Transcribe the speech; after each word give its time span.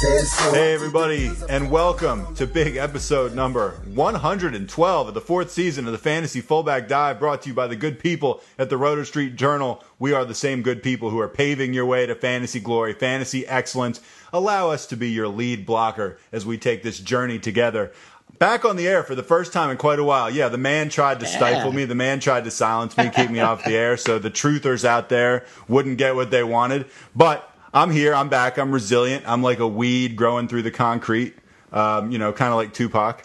Hey, 0.00 0.74
everybody, 0.74 1.28
and 1.48 1.72
welcome 1.72 2.32
to 2.36 2.46
big 2.46 2.76
episode 2.76 3.34
number 3.34 3.70
112 3.94 5.08
of 5.08 5.14
the 5.14 5.20
fourth 5.20 5.50
season 5.50 5.86
of 5.86 5.92
the 5.92 5.98
Fantasy 5.98 6.40
Fullback 6.40 6.86
Dive, 6.86 7.18
brought 7.18 7.42
to 7.42 7.48
you 7.48 7.54
by 7.54 7.66
the 7.66 7.74
good 7.74 7.98
people 7.98 8.40
at 8.60 8.70
the 8.70 8.76
Roto 8.76 9.02
Street 9.02 9.34
Journal. 9.34 9.82
We 9.98 10.12
are 10.12 10.24
the 10.24 10.36
same 10.36 10.62
good 10.62 10.84
people 10.84 11.10
who 11.10 11.18
are 11.18 11.28
paving 11.28 11.74
your 11.74 11.84
way 11.84 12.06
to 12.06 12.14
fantasy 12.14 12.60
glory, 12.60 12.92
fantasy 12.92 13.44
excellence. 13.48 14.00
Allow 14.32 14.70
us 14.70 14.86
to 14.86 14.96
be 14.96 15.10
your 15.10 15.26
lead 15.26 15.66
blocker 15.66 16.18
as 16.30 16.46
we 16.46 16.58
take 16.58 16.84
this 16.84 17.00
journey 17.00 17.40
together. 17.40 17.90
Back 18.38 18.64
on 18.64 18.76
the 18.76 18.86
air 18.86 19.02
for 19.02 19.16
the 19.16 19.24
first 19.24 19.52
time 19.52 19.68
in 19.68 19.78
quite 19.78 19.98
a 19.98 20.04
while. 20.04 20.30
Yeah, 20.30 20.48
the 20.48 20.58
man 20.58 20.90
tried 20.90 21.18
to 21.20 21.26
stifle 21.26 21.72
me. 21.72 21.86
The 21.86 21.96
man 21.96 22.20
tried 22.20 22.44
to 22.44 22.52
silence 22.52 22.96
me, 22.96 23.10
keep 23.10 23.30
me 23.30 23.40
off 23.40 23.64
the 23.64 23.74
air. 23.74 23.96
So 23.96 24.20
the 24.20 24.30
truthers 24.30 24.84
out 24.84 25.08
there 25.08 25.44
wouldn't 25.66 25.98
get 25.98 26.14
what 26.14 26.30
they 26.30 26.44
wanted. 26.44 26.86
But 27.16 27.47
I'm 27.72 27.90
here. 27.90 28.14
I'm 28.14 28.28
back. 28.28 28.58
I'm 28.58 28.72
resilient. 28.72 29.24
I'm 29.26 29.42
like 29.42 29.58
a 29.58 29.68
weed 29.68 30.16
growing 30.16 30.48
through 30.48 30.62
the 30.62 30.70
concrete. 30.70 31.34
Um, 31.72 32.10
you 32.10 32.18
know, 32.18 32.32
kind 32.32 32.50
of 32.50 32.56
like 32.56 32.72
Tupac. 32.72 33.24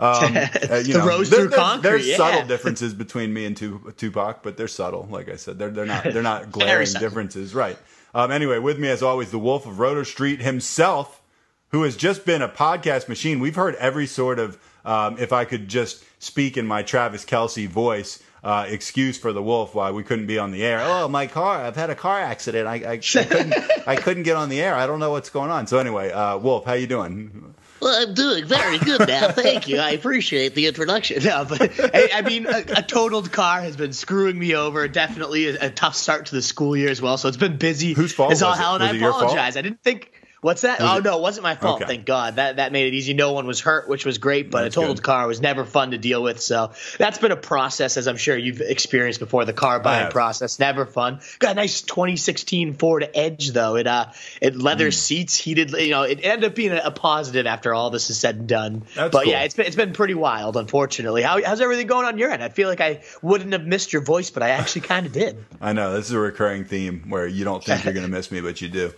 Um, 0.00 0.36
uh, 0.36 0.76
you 0.84 0.94
The 0.94 0.98
know, 0.98 1.06
rose 1.06 1.28
through 1.28 1.48
there- 1.48 1.58
concrete, 1.58 1.82
There's 1.90 2.08
yeah. 2.08 2.16
subtle 2.16 2.46
differences 2.46 2.94
between 2.94 3.32
me 3.32 3.44
and 3.44 3.56
Tupac, 3.56 4.42
but 4.42 4.56
they're 4.56 4.66
subtle. 4.68 5.06
Like 5.10 5.28
I 5.28 5.36
said, 5.36 5.58
they're 5.58 5.70
they're 5.70 5.86
not 5.86 6.04
they're 6.04 6.22
not 6.22 6.50
glaring 6.52 6.88
differences. 6.98 7.54
Right. 7.54 7.78
Um, 8.14 8.30
anyway, 8.30 8.58
with 8.58 8.78
me 8.78 8.88
as 8.88 9.02
always, 9.02 9.30
the 9.30 9.38
Wolf 9.38 9.66
of 9.66 9.78
Roto 9.78 10.02
Street 10.02 10.40
himself, 10.40 11.22
who 11.68 11.82
has 11.84 11.96
just 11.96 12.24
been 12.26 12.42
a 12.42 12.48
podcast 12.48 13.08
machine. 13.08 13.40
We've 13.40 13.54
heard 13.56 13.74
every 13.76 14.06
sort 14.06 14.38
of, 14.38 14.58
um, 14.84 15.16
if 15.18 15.32
I 15.32 15.44
could 15.46 15.68
just 15.68 16.04
speak 16.18 16.56
in 16.58 16.66
my 16.66 16.82
Travis 16.82 17.24
Kelce 17.24 17.66
voice, 17.68 18.22
uh, 18.42 18.66
excuse 18.68 19.18
for 19.18 19.32
the 19.32 19.42
Wolf 19.42 19.74
why 19.74 19.90
we 19.92 20.02
couldn't 20.02 20.26
be 20.26 20.38
on 20.38 20.50
the 20.50 20.64
air. 20.64 20.80
Oh, 20.82 21.08
my 21.08 21.26
car! 21.26 21.62
I've 21.62 21.76
had 21.76 21.90
a 21.90 21.94
car 21.94 22.18
accident. 22.18 22.66
I, 22.66 22.74
I, 22.74 22.92
I 22.92 22.98
couldn't 22.98 23.54
I 23.86 23.96
couldn't 23.96 24.24
get 24.24 24.36
on 24.36 24.48
the 24.48 24.60
air. 24.60 24.74
I 24.74 24.86
don't 24.86 25.00
know 25.00 25.10
what's 25.10 25.30
going 25.30 25.50
on. 25.50 25.66
So 25.66 25.78
anyway, 25.78 26.10
uh, 26.10 26.38
Wolf, 26.38 26.64
how 26.64 26.72
you 26.74 26.86
doing? 26.86 27.54
Well, 27.80 28.08
I'm 28.08 28.14
doing 28.14 28.44
very 28.44 28.78
good 28.78 29.08
now. 29.08 29.32
Thank 29.32 29.66
you. 29.66 29.78
I 29.78 29.90
appreciate 29.90 30.54
the 30.54 30.68
introduction. 30.68 31.22
No, 31.24 31.44
but 31.44 31.72
I, 31.94 32.10
I 32.14 32.22
mean, 32.22 32.46
a, 32.46 32.64
a 32.76 32.82
totaled 32.82 33.32
car 33.32 33.60
has 33.60 33.76
been 33.76 33.92
screwing 33.92 34.38
me 34.38 34.54
over. 34.54 34.86
Definitely 34.86 35.48
a, 35.48 35.66
a 35.66 35.70
tough 35.70 35.96
start 35.96 36.26
to 36.26 36.34
the 36.36 36.42
school 36.42 36.76
year 36.76 36.90
as 36.90 37.02
well. 37.02 37.18
So 37.18 37.26
it's 37.26 37.36
been 37.36 37.56
busy. 37.56 37.92
Whose 37.92 38.12
fault 38.12 38.30
as 38.30 38.42
all 38.42 38.54
hell, 38.54 38.76
and 38.76 38.84
I 38.84 38.90
it 38.90 38.96
your 38.96 39.10
fault? 39.10 39.24
apologize. 39.24 39.56
I 39.56 39.62
didn't 39.62 39.82
think. 39.82 40.12
What's 40.42 40.62
that? 40.62 40.80
Was 40.80 40.90
oh 40.90 40.96
it- 40.98 41.04
no, 41.04 41.16
it 41.18 41.22
wasn't 41.22 41.44
my 41.44 41.54
fault. 41.54 41.80
Okay. 41.80 41.86
Thank 41.88 42.04
God. 42.04 42.36
That 42.36 42.56
that 42.56 42.72
made 42.72 42.92
it 42.92 42.94
easy. 42.96 43.14
No 43.14 43.32
one 43.32 43.46
was 43.46 43.60
hurt, 43.60 43.88
which 43.88 44.04
was 44.04 44.18
great. 44.18 44.50
But 44.50 44.64
That's 44.64 44.76
a 44.76 44.80
totaled 44.80 44.98
good. 44.98 45.04
car 45.04 45.26
was 45.28 45.40
never 45.40 45.64
fun 45.64 45.92
to 45.92 45.98
deal 45.98 46.20
with. 46.22 46.40
So 46.40 46.72
that's 46.98 47.18
been 47.18 47.30
a 47.32 47.36
process, 47.36 47.96
as 47.96 48.08
I'm 48.08 48.16
sure 48.16 48.36
you've 48.36 48.60
experienced 48.60 49.20
before. 49.20 49.44
The 49.44 49.52
car 49.52 49.78
buying 49.78 50.10
process 50.10 50.58
never 50.58 50.84
fun. 50.84 51.20
Got 51.38 51.52
a 51.52 51.54
nice 51.54 51.82
2016 51.82 52.74
Ford 52.74 53.08
Edge 53.14 53.50
though. 53.52 53.76
It 53.76 53.86
uh, 53.86 54.06
it 54.40 54.56
leather 54.56 54.86
Hmm. 54.86 54.90
seats, 54.90 55.36
heated. 55.36 55.70
You 55.70 55.90
know, 55.90 56.02
it 56.02 56.18
ended 56.24 56.50
up 56.50 56.56
being 56.56 56.72
a, 56.72 56.82
a 56.86 56.90
positive 56.90 57.46
after 57.46 57.72
all 57.72 57.90
this 57.90 58.10
is 58.10 58.18
said 58.18 58.34
and 58.34 58.48
done. 58.48 58.82
That's 58.96 59.12
but 59.12 59.22
cool. 59.24 59.32
yeah, 59.32 59.44
it's 59.44 59.54
been 59.54 59.66
it's 59.66 59.76
been 59.76 59.92
pretty 59.92 60.14
wild, 60.14 60.56
unfortunately. 60.56 61.22
How, 61.22 61.40
how's 61.40 61.60
everything 61.60 61.86
going 61.86 62.04
on 62.06 62.18
your 62.18 62.30
end? 62.32 62.42
I 62.42 62.48
feel 62.48 62.68
like 62.68 62.80
I 62.80 63.02
wouldn't 63.22 63.52
have 63.52 63.64
missed 63.64 63.92
your 63.92 64.02
voice, 64.02 64.30
but 64.30 64.42
I 64.42 64.48
actually 64.50 64.82
kind 64.82 65.06
of 65.06 65.12
did. 65.12 65.36
I 65.60 65.72
know 65.72 65.92
this 65.92 66.06
is 66.06 66.12
a 66.12 66.18
recurring 66.18 66.64
theme 66.64 67.04
where 67.10 67.28
you 67.28 67.44
don't 67.44 67.62
think 67.62 67.84
you're 67.84 67.92
going 67.94 68.06
to 68.06 68.10
miss 68.10 68.32
me, 68.32 68.40
but 68.40 68.60
you 68.60 68.68
do. 68.68 68.92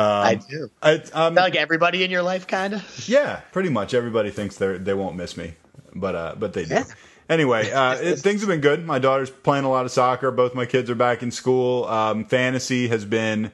I 0.00 0.34
do. 0.34 0.70
I, 0.82 1.02
um, 1.12 1.34
like 1.34 1.56
everybody 1.56 2.04
in 2.04 2.10
your 2.10 2.22
life, 2.22 2.46
kind 2.46 2.74
of. 2.74 3.08
Yeah, 3.08 3.40
pretty 3.52 3.68
much. 3.68 3.94
Everybody 3.94 4.30
thinks 4.30 4.56
they 4.56 4.78
they 4.78 4.94
won't 4.94 5.16
miss 5.16 5.36
me, 5.36 5.54
but 5.94 6.14
uh, 6.14 6.34
but 6.38 6.52
they 6.52 6.64
do. 6.64 6.74
Yeah. 6.74 6.84
Anyway, 7.28 7.70
uh, 7.72 7.94
it, 7.96 8.18
things 8.18 8.40
have 8.40 8.48
been 8.48 8.60
good. 8.60 8.84
My 8.84 8.98
daughter's 8.98 9.30
playing 9.30 9.64
a 9.64 9.70
lot 9.70 9.84
of 9.84 9.90
soccer. 9.90 10.30
Both 10.30 10.54
my 10.54 10.66
kids 10.66 10.90
are 10.90 10.94
back 10.94 11.22
in 11.22 11.30
school. 11.30 11.84
Um, 11.86 12.24
fantasy 12.24 12.88
has 12.88 13.04
been. 13.04 13.52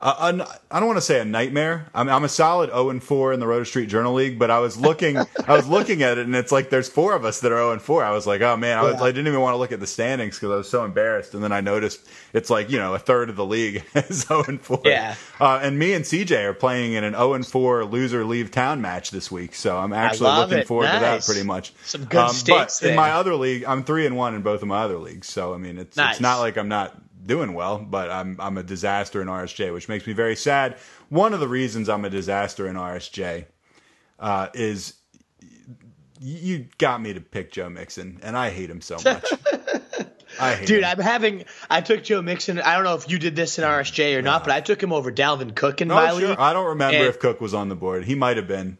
Uh, 0.00 0.46
I 0.70 0.78
don't 0.78 0.86
want 0.86 0.98
to 0.98 1.02
say 1.02 1.18
a 1.18 1.24
nightmare. 1.24 1.86
I'm, 1.92 2.08
I'm 2.08 2.22
a 2.22 2.28
solid 2.28 2.70
0 2.70 2.90
and 2.90 3.02
4 3.02 3.32
in 3.32 3.40
the 3.40 3.48
Roto 3.48 3.64
Street 3.64 3.88
Journal 3.88 4.14
League, 4.14 4.38
but 4.38 4.48
I 4.48 4.60
was 4.60 4.76
looking, 4.78 5.16
I 5.16 5.26
was 5.56 5.66
looking 5.66 6.04
at 6.04 6.18
it, 6.18 6.24
and 6.26 6.36
it's 6.36 6.52
like 6.52 6.70
there's 6.70 6.88
four 6.88 7.14
of 7.14 7.24
us 7.24 7.40
that 7.40 7.50
are 7.50 7.56
0 7.56 7.72
and 7.72 7.82
4. 7.82 8.04
I 8.04 8.12
was 8.12 8.24
like, 8.24 8.40
oh 8.40 8.56
man, 8.56 8.78
I, 8.78 8.82
was, 8.82 8.94
Yeah. 8.94 9.02
I 9.02 9.08
didn't 9.10 9.26
even 9.26 9.40
want 9.40 9.54
to 9.54 9.58
look 9.58 9.72
at 9.72 9.80
the 9.80 9.88
standings 9.88 10.36
because 10.36 10.52
I 10.52 10.56
was 10.56 10.68
so 10.68 10.84
embarrassed. 10.84 11.34
And 11.34 11.42
then 11.42 11.50
I 11.50 11.60
noticed 11.60 12.06
it's 12.32 12.48
like 12.48 12.70
you 12.70 12.78
know 12.78 12.94
a 12.94 12.98
third 13.00 13.28
of 13.28 13.34
the 13.34 13.44
league 13.44 13.84
is 13.94 14.22
0 14.26 14.44
and 14.46 14.60
4. 14.60 14.82
Yeah. 14.84 15.16
Uh, 15.40 15.58
and 15.62 15.76
me 15.76 15.94
and 15.94 16.04
CJ 16.04 16.44
are 16.44 16.54
playing 16.54 16.92
in 16.92 17.02
an 17.02 17.14
0 17.14 17.32
and 17.34 17.44
4 17.46 17.84
loser 17.84 18.24
leave 18.24 18.52
town 18.52 18.80
match 18.80 19.10
this 19.10 19.32
week, 19.32 19.56
so 19.56 19.76
I'm 19.76 19.92
actually 19.92 20.30
looking 20.30 20.58
it. 20.58 20.68
forward 20.68 20.86
to 20.86 21.00
that 21.00 21.24
pretty 21.24 21.42
much. 21.42 21.72
Some 21.82 22.04
good 22.04 22.30
stakes 22.30 22.80
But 22.80 22.90
in 22.90 22.94
my 22.94 23.10
other 23.12 23.34
league, 23.34 23.64
I'm 23.64 23.82
three 23.82 24.06
and 24.06 24.16
one 24.16 24.36
in 24.36 24.42
both 24.42 24.62
of 24.62 24.68
my 24.68 24.82
other 24.84 24.98
leagues, 24.98 25.26
so 25.26 25.54
I 25.54 25.56
mean 25.56 25.76
it's 25.78 25.96
Nice. 25.96 26.12
it's 26.12 26.20
not 26.20 26.38
like 26.38 26.56
I'm 26.56 26.68
not 26.68 26.96
doing 27.28 27.54
well, 27.54 27.78
but 27.78 28.10
I'm 28.10 28.36
I'm 28.40 28.58
a 28.58 28.64
disaster 28.64 29.22
in 29.22 29.28
RSJ, 29.28 29.72
which 29.72 29.88
makes 29.88 30.04
me 30.06 30.12
very 30.14 30.34
sad. 30.34 30.76
One 31.10 31.32
of 31.32 31.38
the 31.38 31.46
reasons 31.46 31.88
I'm 31.88 32.04
a 32.04 32.10
disaster 32.10 32.66
in 32.66 32.74
RSJ 32.74 33.44
uh, 34.18 34.48
is 34.54 34.94
you 36.20 36.66
got 36.78 37.00
me 37.00 37.12
to 37.12 37.20
pick 37.20 37.52
Joe 37.52 37.68
Mixon, 37.68 38.18
and 38.24 38.36
I 38.36 38.50
hate 38.50 38.68
him 38.68 38.80
so 38.80 38.96
much. 39.04 39.24
I 40.40 40.54
hate 40.54 40.66
Dude, 40.68 40.82
him. 40.82 40.90
I'm 40.90 40.98
having. 41.00 41.44
I 41.70 41.80
took 41.80 42.02
Joe 42.02 42.22
Mixon. 42.22 42.60
I 42.60 42.74
don't 42.74 42.84
know 42.84 42.94
if 42.94 43.08
you 43.10 43.18
did 43.18 43.36
this 43.36 43.58
in 43.58 43.64
RSJ 43.64 44.16
or 44.16 44.22
not, 44.22 44.44
but 44.44 44.52
I 44.52 44.60
took 44.60 44.82
him 44.82 44.92
over 44.92 45.12
Dalvin 45.12 45.54
Cook 45.54 45.80
in 45.80 45.90
Oh, 45.90 45.94
my 45.94 46.10
sure. 46.18 46.28
league. 46.30 46.38
I 46.38 46.52
don't 46.52 46.66
remember 46.66 46.96
And- 46.96 47.06
if 47.06 47.18
Cook 47.20 47.40
was 47.40 47.54
on 47.54 47.68
the 47.68 47.76
board. 47.76 48.04
He 48.04 48.14
might 48.14 48.36
have 48.36 48.48
been. 48.48 48.78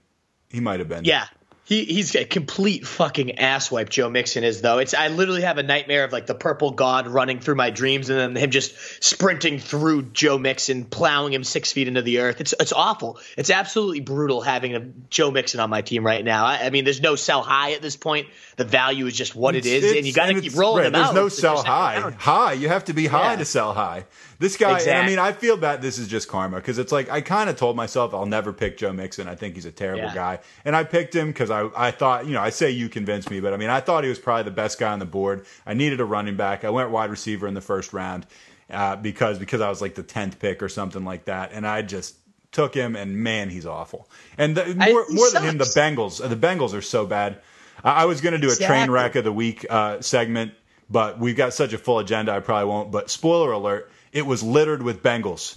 He 0.50 0.60
might 0.60 0.78
have 0.80 0.88
been. 0.88 1.04
Yeah. 1.04 1.26
He, 1.68 1.84
he's 1.84 2.14
a 2.14 2.24
complete 2.24 2.86
fucking 2.86 3.36
asswipe. 3.36 3.90
Joe 3.90 4.08
Mixon 4.08 4.42
is 4.42 4.62
though. 4.62 4.78
It's 4.78 4.94
I 4.94 5.08
literally 5.08 5.42
have 5.42 5.58
a 5.58 5.62
nightmare 5.62 6.04
of 6.04 6.12
like 6.12 6.24
the 6.24 6.34
purple 6.34 6.70
god 6.70 7.06
running 7.06 7.40
through 7.40 7.56
my 7.56 7.68
dreams, 7.68 8.08
and 8.08 8.18
then 8.18 8.42
him 8.42 8.50
just 8.50 8.74
sprinting 9.04 9.58
through 9.58 10.04
Joe 10.04 10.38
Mixon, 10.38 10.86
plowing 10.86 11.34
him 11.34 11.44
six 11.44 11.70
feet 11.70 11.86
into 11.86 12.00
the 12.00 12.20
earth. 12.20 12.40
It's 12.40 12.54
it's 12.58 12.72
awful. 12.72 13.18
It's 13.36 13.50
absolutely 13.50 14.00
brutal 14.00 14.40
having 14.40 14.74
a 14.76 14.80
Joe 15.10 15.30
Mixon 15.30 15.60
on 15.60 15.68
my 15.68 15.82
team 15.82 16.06
right 16.06 16.24
now. 16.24 16.46
I, 16.46 16.60
I 16.62 16.70
mean, 16.70 16.84
there's 16.84 17.02
no 17.02 17.16
sell 17.16 17.42
high 17.42 17.72
at 17.74 17.82
this 17.82 17.96
point. 17.96 18.28
The 18.56 18.64
value 18.64 19.04
is 19.04 19.14
just 19.14 19.36
what 19.36 19.54
it 19.54 19.66
is, 19.66 19.84
It's- 19.84 19.96
and 19.98 20.06
you 20.06 20.14
got 20.14 20.26
to 20.28 20.40
keep 20.40 20.56
rolling 20.56 20.84
right, 20.84 20.92
them 20.92 21.00
There's 21.02 21.08
out. 21.10 21.14
no 21.14 21.28
sell 21.28 21.62
high. 21.62 22.00
round. 22.00 22.14
High. 22.14 22.52
You 22.54 22.68
have 22.68 22.86
to 22.86 22.94
be 22.94 23.06
high 23.06 23.32
Yeah. 23.32 23.38
to 23.40 23.44
sell 23.44 23.74
high. 23.74 24.04
This 24.40 24.56
guy, 24.56 24.78
and 24.78 24.98
I 24.98 25.06
mean, 25.06 25.18
I 25.18 25.32
feel 25.32 25.56
bad. 25.56 25.82
This 25.82 25.98
is 25.98 26.06
just 26.06 26.28
karma 26.28 26.56
because 26.58 26.78
it's 26.78 26.92
like 26.92 27.10
I 27.10 27.20
kind 27.20 27.50
of 27.50 27.56
told 27.56 27.74
myself 27.74 28.14
I'll 28.14 28.24
never 28.24 28.52
pick 28.52 28.78
Joe 28.78 28.92
Mixon. 28.92 29.26
I 29.26 29.34
think 29.34 29.56
he's 29.56 29.64
a 29.66 29.72
terrible 29.72 30.04
Yeah. 30.04 30.14
guy, 30.14 30.38
and 30.64 30.76
I 30.76 30.84
picked 30.84 31.14
him 31.14 31.28
because 31.28 31.50
I 31.50 31.68
I 31.76 31.90
thought 31.90 32.26
you 32.26 32.34
know 32.34 32.40
I 32.40 32.50
say 32.50 32.70
you 32.70 32.88
convinced 32.88 33.30
me, 33.30 33.40
but 33.40 33.52
I 33.52 33.56
mean 33.56 33.70
I 33.70 33.80
thought 33.80 34.04
he 34.04 34.08
was 34.10 34.20
probably 34.20 34.44
the 34.44 34.52
best 34.52 34.78
guy 34.78 34.92
on 34.92 35.00
the 35.00 35.06
board. 35.06 35.44
I 35.66 35.74
needed 35.74 35.98
a 36.00 36.04
running 36.04 36.36
back. 36.36 36.64
I 36.64 36.70
went 36.70 36.90
wide 36.90 37.10
receiver 37.10 37.48
in 37.48 37.54
the 37.54 37.60
first 37.60 37.92
round 37.92 38.26
uh, 38.70 38.94
because 38.94 39.40
because 39.40 39.60
I 39.60 39.68
was 39.68 39.82
like 39.82 39.96
the 39.96 40.04
tenth 40.04 40.38
pick 40.38 40.62
or 40.62 40.68
something 40.68 41.04
like 41.04 41.24
that, 41.24 41.50
and 41.52 41.66
I 41.66 41.82
just 41.82 42.14
took 42.52 42.74
him, 42.74 42.94
and 42.94 43.16
man, 43.16 43.50
he's 43.50 43.66
awful. 43.66 44.08
And 44.38 44.56
the, 44.56 44.74
more 44.74 45.04
he 45.08 45.14
more 45.14 45.30
than 45.30 45.42
him, 45.42 45.58
the. 45.58 45.64
Bengals. 45.64 46.26
The 46.26 46.36
Bengals 46.36 46.74
are 46.74 46.82
so 46.82 47.06
bad. 47.06 47.40
I 47.82 48.02
I 48.02 48.04
was 48.04 48.20
going 48.20 48.32
to 48.32 48.38
do 48.38 48.52
a 48.52 48.56
train 48.56 48.88
wreck 48.90 49.16
of 49.16 49.24
the 49.24 49.32
week 49.32 49.66
uh, 49.68 50.00
segment, 50.00 50.52
but 50.88 51.18
we've 51.18 51.36
got 51.36 51.52
such 51.54 51.72
a 51.72 51.78
full 51.78 51.98
agenda, 51.98 52.32
I 52.32 52.40
probably 52.40 52.68
won't. 52.68 52.90
But 52.92 53.10
spoiler 53.10 53.52
alert: 53.52 53.90
it 54.18 54.26
was 54.26 54.42
littered 54.42 54.82
with 54.82 55.02
Bengals. 55.02 55.56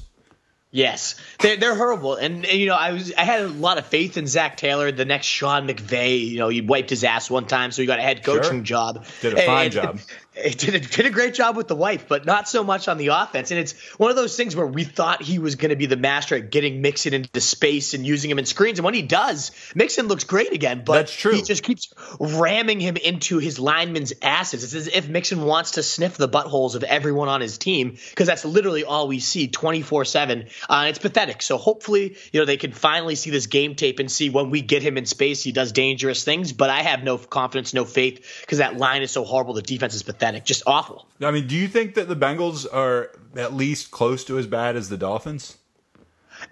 Yes, 0.73 1.16
they're 1.39 1.57
they're 1.57 1.75
horrible, 1.75 2.16
and, 2.16 2.45
and, 2.45 2.57
you 2.57 2.67
know 2.67 2.75
I 2.75 2.94
was 2.94 3.11
I 3.17 3.23
had 3.25 3.41
a 3.41 3.47
lot 3.49 3.77
of 3.77 3.85
faith 3.88 4.16
in 4.16 4.25
Zac 4.25 4.56
Taylor, 4.56 4.89
the 4.89 5.03
next 5.03 5.25
Sean 5.27 5.68
McVay. 5.68 6.25
You 6.30 6.38
know 6.39 6.47
he 6.47 6.62
wiped 6.62 6.89
his 6.89 7.03
ass 7.03 7.30
one 7.30 7.45
time, 7.45 7.71
so 7.71 7.81
he 7.81 7.86
got 7.86 8.00
a 8.00 8.01
head 8.01 8.24
coaching 8.24 8.59
Sure. 8.59 8.94
job. 8.94 9.06
Did 9.19 9.33
a 9.38 9.41
fine 9.45 9.65
And- 9.65 9.74
job. 9.74 10.00
He 10.43 10.51
did 10.51 10.75
a, 10.75 10.79
did 10.79 11.05
a 11.05 11.09
great 11.09 11.33
job 11.33 11.55
with 11.55 11.67
the 11.67 11.75
wife, 11.75 12.05
but 12.07 12.25
not 12.25 12.47
so 12.47 12.63
much 12.63 12.88
on 12.88 12.97
the 12.97 13.07
offense. 13.07 13.51
And 13.51 13.59
it's 13.59 13.73
one 13.97 14.09
of 14.09 14.15
those 14.15 14.35
things 14.35 14.55
where 14.55 14.65
we 14.65 14.83
thought 14.83 15.21
he 15.21 15.39
was 15.39 15.55
going 15.55 15.69
to 15.69 15.75
be 15.75 15.85
the 15.85 15.97
master 15.97 16.35
at 16.35 16.51
getting 16.51 16.81
Mixon 16.81 17.13
into 17.13 17.41
space 17.41 17.93
and 17.93 18.05
using 18.05 18.31
him 18.31 18.39
in 18.39 18.45
screens. 18.45 18.79
And 18.79 18.85
when 18.85 18.93
he 18.93 19.01
does, 19.01 19.51
Mixon 19.75 20.07
looks 20.07 20.23
great 20.23 20.53
again. 20.53 20.83
But 20.85 20.93
That's 20.93 21.15
true. 21.15 21.33
he 21.33 21.41
just 21.41 21.63
keeps 21.63 21.93
ramming 22.19 22.79
him 22.79 22.97
into 22.97 23.38
his 23.38 23.59
linemen's 23.59 24.13
asses. 24.21 24.63
It's 24.63 24.73
as 24.73 24.88
if 24.88 25.09
Mixon 25.09 25.43
wants 25.43 25.71
to 25.71 25.83
sniff 25.83 26.17
the 26.17 26.29
buttholes 26.29 26.75
of 26.75 26.83
everyone 26.83 27.27
on 27.27 27.41
his 27.41 27.57
team 27.57 27.97
because 28.09 28.27
that's 28.27 28.45
literally 28.45 28.83
all 28.83 29.07
we 29.07 29.19
see 29.19 29.47
24 29.47 30.05
7. 30.05 30.47
Uh, 30.69 30.85
it's 30.89 30.99
pathetic. 30.99 31.41
So 31.41 31.57
hopefully, 31.57 32.15
you 32.31 32.39
know, 32.39 32.45
they 32.45 32.57
can 32.57 32.71
finally 32.71 33.15
see 33.15 33.29
this 33.29 33.47
game 33.47 33.75
tape 33.75 33.99
and 33.99 34.11
see 34.11 34.29
when 34.29 34.49
we 34.49 34.61
get 34.61 34.81
him 34.81 34.97
in 34.97 35.05
space, 35.05 35.43
he 35.43 35.51
does 35.51 35.71
dangerous 35.71 36.23
things. 36.23 36.53
But 36.53 36.69
I 36.69 36.81
have 36.83 37.03
no 37.03 37.17
confidence, 37.17 37.73
no 37.73 37.85
faith 37.85 38.41
because 38.41 38.59
that 38.59 38.77
line 38.77 39.01
is 39.01 39.11
so 39.11 39.23
horrible. 39.23 39.53
The 39.53 39.61
defense 39.61 39.93
is 39.93 40.03
pathetic, 40.03 40.31
just 40.39 40.63
awful. 40.66 41.07
I 41.22 41.31
mean, 41.31 41.48
do 41.48 41.56
you 41.56 41.68
think 41.68 41.95
that 41.95 42.07
the 42.07 42.16
Bengals 42.16 42.66
are 42.72 43.12
at 43.36 43.54
least 43.54 43.92
close 43.92 44.24
to 44.25 44.38
as 44.38 44.48
bad 44.48 44.75
as 44.75 44.89
the 44.89 44.98
Dolphins? 44.98 45.57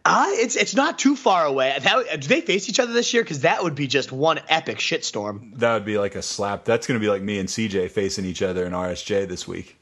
Uh, 0.06 0.28
it's 0.30 0.56
it's 0.56 0.76
not 0.76 1.00
too 1.00 1.16
far 1.16 1.46
away. 1.46 1.76
That, 1.82 2.22
do 2.22 2.28
they 2.28 2.42
face 2.42 2.70
each 2.70 2.80
other 2.80 2.94
this 2.94 3.14
year? 3.14 3.24
Because 3.24 3.42
that 3.42 3.64
would 3.64 3.76
be 3.76 3.88
just 3.88 4.12
one 4.12 4.40
epic 4.48 4.78
shitstorm. 4.78 5.58
That 5.58 5.74
would 5.74 5.86
be 5.86 5.98
like 5.98 6.16
a 6.16 6.22
slap. 6.22 6.64
That's 6.64 6.86
going 6.86 7.00
to 7.00 7.04
be 7.04 7.10
like 7.10 7.22
me 7.22 7.40
and 7.40 7.50
CJ 7.50 7.90
facing 7.90 8.26
each 8.26 8.42
other 8.42 8.66
in 8.66 8.74
RSJ 8.74 9.28
this 9.28 9.48
week. 9.48 9.79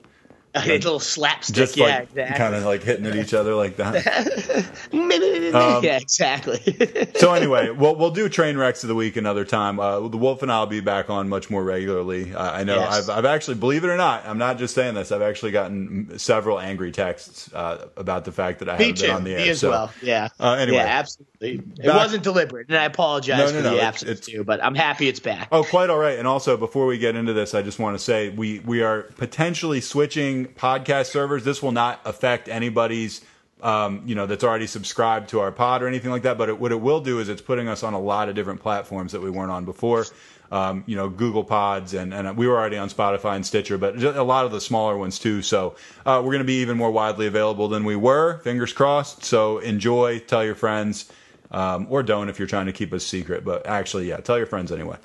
A 0.66 0.68
little 0.68 1.00
slapstick, 1.00 1.56
Just 1.56 1.78
yeah, 1.78 1.86
like 1.86 2.04
exactly. 2.10 2.38
kind 2.38 2.56
of 2.56 2.64
like 2.66 2.84
hitting 2.84 3.06
at 3.06 3.16
each 3.16 3.34
other 3.34 3.56
like 3.56 3.78
that. 3.78 4.06
yeah, 5.84 5.98
exactly. 5.98 7.10
so 7.16 7.34
anyway, 7.34 7.70
we'll 7.70 7.96
we'll 7.96 8.12
do 8.12 8.30
train 8.30 8.58
wrecks 8.58 8.84
of 8.84 8.88
the 8.90 8.96
week 8.96 9.18
another 9.18 9.46
time. 9.46 9.80
Uh, 9.80 10.08
the 10.08 10.18
Wolf 10.18 10.42
and 10.44 10.52
I'll 10.52 10.66
be 10.66 10.80
back 10.80 11.10
on 11.10 11.30
much 11.30 11.50
more 11.50 11.64
regularly. 11.64 12.34
Uh, 12.34 12.52
I 12.52 12.64
know 12.64 12.76
Yes. 12.78 13.10
I've 13.10 13.18
I've 13.20 13.26
actually 13.26 13.56
believe 13.56 13.84
it 13.84 13.88
or 13.90 13.98
not, 13.98 14.26
I'm 14.26 14.38
not 14.38 14.58
just 14.58 14.76
saying 14.76 14.96
this. 14.96 15.12
I've 15.12 15.22
actually 15.22 15.52
gotten 15.52 16.18
several 16.20 16.60
angry 16.60 16.92
texts 16.92 17.52
uh, 17.54 17.88
about 17.98 18.26
the 18.26 18.32
fact 18.32 18.60
that 18.60 18.70
I 18.70 18.74
haven't 18.78 19.00
been 19.00 19.12
on 19.12 19.24
the 19.24 19.34
air. 19.34 19.40
Me 19.40 19.50
as 19.50 19.60
so, 19.60 19.70
well. 19.70 19.94
Yeah. 20.02 20.30
Uh, 20.40 20.54
anyway. 20.54 20.78
Yeah, 20.78 21.00
absolutely. 21.00 21.28
It 21.40 21.86
Back- 21.86 21.96
wasn't 21.96 22.24
deliberate, 22.24 22.68
and 22.68 22.78
I 22.78 22.86
apologize 22.86 23.38
No, 23.38 23.46
no, 23.46 23.52
for 23.52 23.64
no, 23.70 23.76
the 23.76 23.82
absence 23.82 24.12
it's- 24.12 24.26
too. 24.26 24.44
But 24.44 24.64
I'm 24.64 24.76
happy 24.76 25.08
it's 25.08 25.20
back. 25.20 25.50
Oh, 25.52 25.64
quite 25.64 25.90
all 25.90 25.98
right. 25.98 26.18
And 26.18 26.28
also, 26.28 26.58
before 26.58 26.86
we 26.88 26.98
get 26.98 27.16
into 27.16 27.34
this, 27.34 27.54
I 27.54 27.62
just 27.62 27.80
want 27.80 27.98
to 27.98 28.04
say 28.04 28.30
we 28.30 28.60
we 28.60 28.82
are 28.82 29.04
potentially 29.18 29.82
switching 29.82 30.47
podcast 30.56 31.08
servers. 31.08 31.44
This 31.44 31.62
will 31.62 31.72
not 31.72 32.00
affect 32.06 32.50
anybody's, 32.50 33.22
um, 33.62 34.04
you 34.06 34.16
know, 34.16 34.26
that's 34.26 34.44
already 34.44 34.68
subscribed 34.68 35.30
to 35.30 35.40
our 35.40 35.52
pod 35.52 35.82
or 35.84 35.88
anything 35.88 36.12
like 36.12 36.24
that. 36.24 36.38
But 36.38 36.50
it, 36.50 36.60
what 36.60 36.72
it 36.72 36.82
will 36.82 37.02
do 37.02 37.20
is 37.20 37.30
it's 37.30 37.42
putting 37.42 37.68
us 37.68 37.84
on 37.84 37.94
a 37.94 38.00
lot 38.00 38.30
of 38.30 38.36
different 38.36 38.62
platforms 38.62 39.12
that 39.12 39.22
we 39.22 39.30
weren't 39.30 39.52
on 39.52 39.66
before. 39.66 40.06
Um, 40.50 40.86
you 40.88 40.96
know, 40.96 41.10
Google 41.10 41.44
Pods, 41.44 41.94
and, 41.94 42.14
and 42.14 42.38
we 42.38 42.48
were 42.48 42.56
already 42.56 42.78
on 42.78 42.90
Spotify 42.90 43.36
and 43.36 43.46
Stitcher, 43.46 43.78
but 43.78 44.02
a 44.02 44.24
lot 44.24 44.46
of 44.46 44.54
the 44.54 44.62
smaller 44.62 44.98
ones 44.98 45.20
too. 45.20 45.42
So 45.42 45.76
uh, 46.06 46.22
we're 46.24 46.32
going 46.32 46.40
to 46.40 46.46
be 46.46 46.62
even 46.62 46.78
more 46.78 46.90
widely 46.90 47.28
available 47.28 47.68
than 47.68 47.84
we 47.84 47.98
were. 47.98 48.38
Fingers 48.46 48.72
crossed. 48.72 49.26
So 49.26 49.58
enjoy, 49.58 50.20
tell 50.20 50.46
your 50.46 50.56
friends, 50.56 51.12
um, 51.52 51.88
or 51.90 52.02
don't 52.02 52.30
if 52.30 52.40
you're 52.40 52.48
trying 52.48 52.68
to 52.68 52.72
keep 52.72 52.94
us 52.94 53.06
secret. 53.06 53.44
But 53.44 53.68
actually, 53.68 54.08
yeah, 54.08 54.18
tell 54.18 54.38
your 54.38 54.46
friends 54.48 54.72
anyway. 54.72 54.96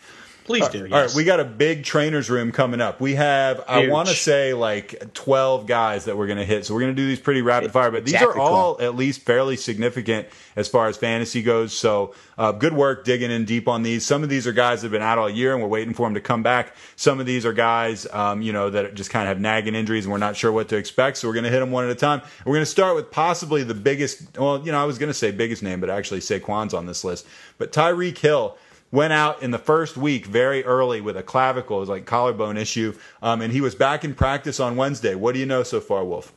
Please 0.45 0.69
do. 0.69 0.81
All 0.81 0.89
yes. 0.89 1.11
right, 1.11 1.17
we 1.17 1.25
got 1.25 1.41
a 1.41 1.45
big 1.45 1.85
trainers 1.85 2.29
room 2.29 2.51
coming 2.51 2.81
up. 2.81 3.01
We 3.01 3.15
have, 3.15 3.63
I 3.69 3.89
want 3.89 4.09
to 4.09 4.15
say, 4.15 4.55
like 4.55 5.15
twelve 5.15 5.67
guys 5.67 6.07
that 6.07 6.17
we're 6.17 6.27
going 6.27 6.39
to 6.39 6.45
hit. 6.45 6.67
So 6.67 6.75
we're 6.75 6.81
going 6.81 6.97
to 6.97 7.01
do 7.01 7.07
these 7.07 7.21
pretty 7.21 7.43
rapid 7.43 7.73
fire, 7.73 7.91
but 7.91 8.05
these 8.05 8.15
are 8.15 8.25
Exactly 8.25 8.41
all 8.41 8.81
at 8.81 8.97
least 8.97 9.23
fairly 9.23 9.57
significant 9.57 10.27
as 10.57 10.69
far 10.69 10.89
as 10.89 10.97
fantasy 10.97 11.43
goes. 11.43 11.73
So 11.73 12.15
uh, 12.37 12.53
good 12.53 12.73
work 12.73 13.05
digging 13.05 13.31
in 13.31 13.45
deep 13.45 13.69
on 13.69 13.83
these. 13.83 14.05
Some 14.05 14.23
of 14.23 14.29
these 14.29 14.47
are 14.47 14.53
guys 14.53 14.83
that 14.83 14.87
have 14.87 14.93
been 14.93 15.03
out 15.03 15.19
all 15.19 15.31
year, 15.31 15.53
and 15.53 15.63
we're 15.63 15.69
waiting 15.69 15.95
for 15.95 16.07
them 16.07 16.15
to 16.15 16.21
come 16.21 16.43
back. 16.43 16.75
Some 16.97 17.21
of 17.21 17.27
these 17.27 17.47
are 17.47 17.53
guys, 17.53 18.07
um, 18.13 18.43
you 18.43 18.53
know, 18.53 18.69
that 18.71 18.95
just 18.95 19.11
kind 19.11 19.23
of 19.23 19.29
have 19.29 19.41
nagging 19.41 19.75
injuries, 19.75 20.05
and 20.05 20.13
we're 20.13 20.19
not 20.19 20.37
sure 20.37 20.51
what 20.51 20.69
to 20.71 20.77
expect. 20.77 21.19
So 21.19 21.29
we're 21.29 21.35
going 21.35 21.45
to 21.45 21.51
hit 21.51 21.61
them 21.61 21.71
one 21.71 21.85
at 21.85 21.91
a 21.91 21.95
time. 21.95 22.21
And 22.21 22.47
we're 22.47 22.55
going 22.55 22.65
to 22.65 22.71
start 22.71 22.97
with 22.97 23.11
possibly 23.11 23.63
the 23.63 23.75
biggest. 23.75 24.37
Well, 24.37 24.61
you 24.65 24.73
know, 24.73 24.83
I 24.83 24.85
was 24.85 24.99
going 24.99 25.11
to 25.11 25.15
say 25.15 25.31
biggest 25.31 25.63
name, 25.63 25.81
but 25.81 25.89
actually 25.89 26.21
Saquon's 26.21 26.75
on 26.75 26.87
this 26.87 27.05
list. 27.05 27.27
But 27.59 27.73
Tyreek 27.73 28.19
Hill 28.19 28.59
went 28.93 29.13
out 29.13 29.43
in 29.43 29.51
the 29.51 29.59
first 29.59 29.97
week 29.97 30.27
very 30.27 30.65
early 30.65 31.01
with 31.01 31.17
a 31.17 31.23
clavicle, 31.23 31.79
it 31.79 31.81
was 31.81 31.89
like 31.89 32.07
collarbone 32.07 32.57
issue, 32.57 32.95
um, 33.23 33.41
and 33.41 33.53
he 33.53 33.61
was 33.61 33.75
back 33.75 34.05
in 34.05 34.15
practice 34.15 34.61
on 34.61 34.77
Wednesday. 34.77 35.15
What 35.15 35.33
do 35.33 35.41
you 35.41 35.47
know 35.47 35.65
so 35.65 35.81
far, 35.81 36.05
Wolf? 36.05 36.33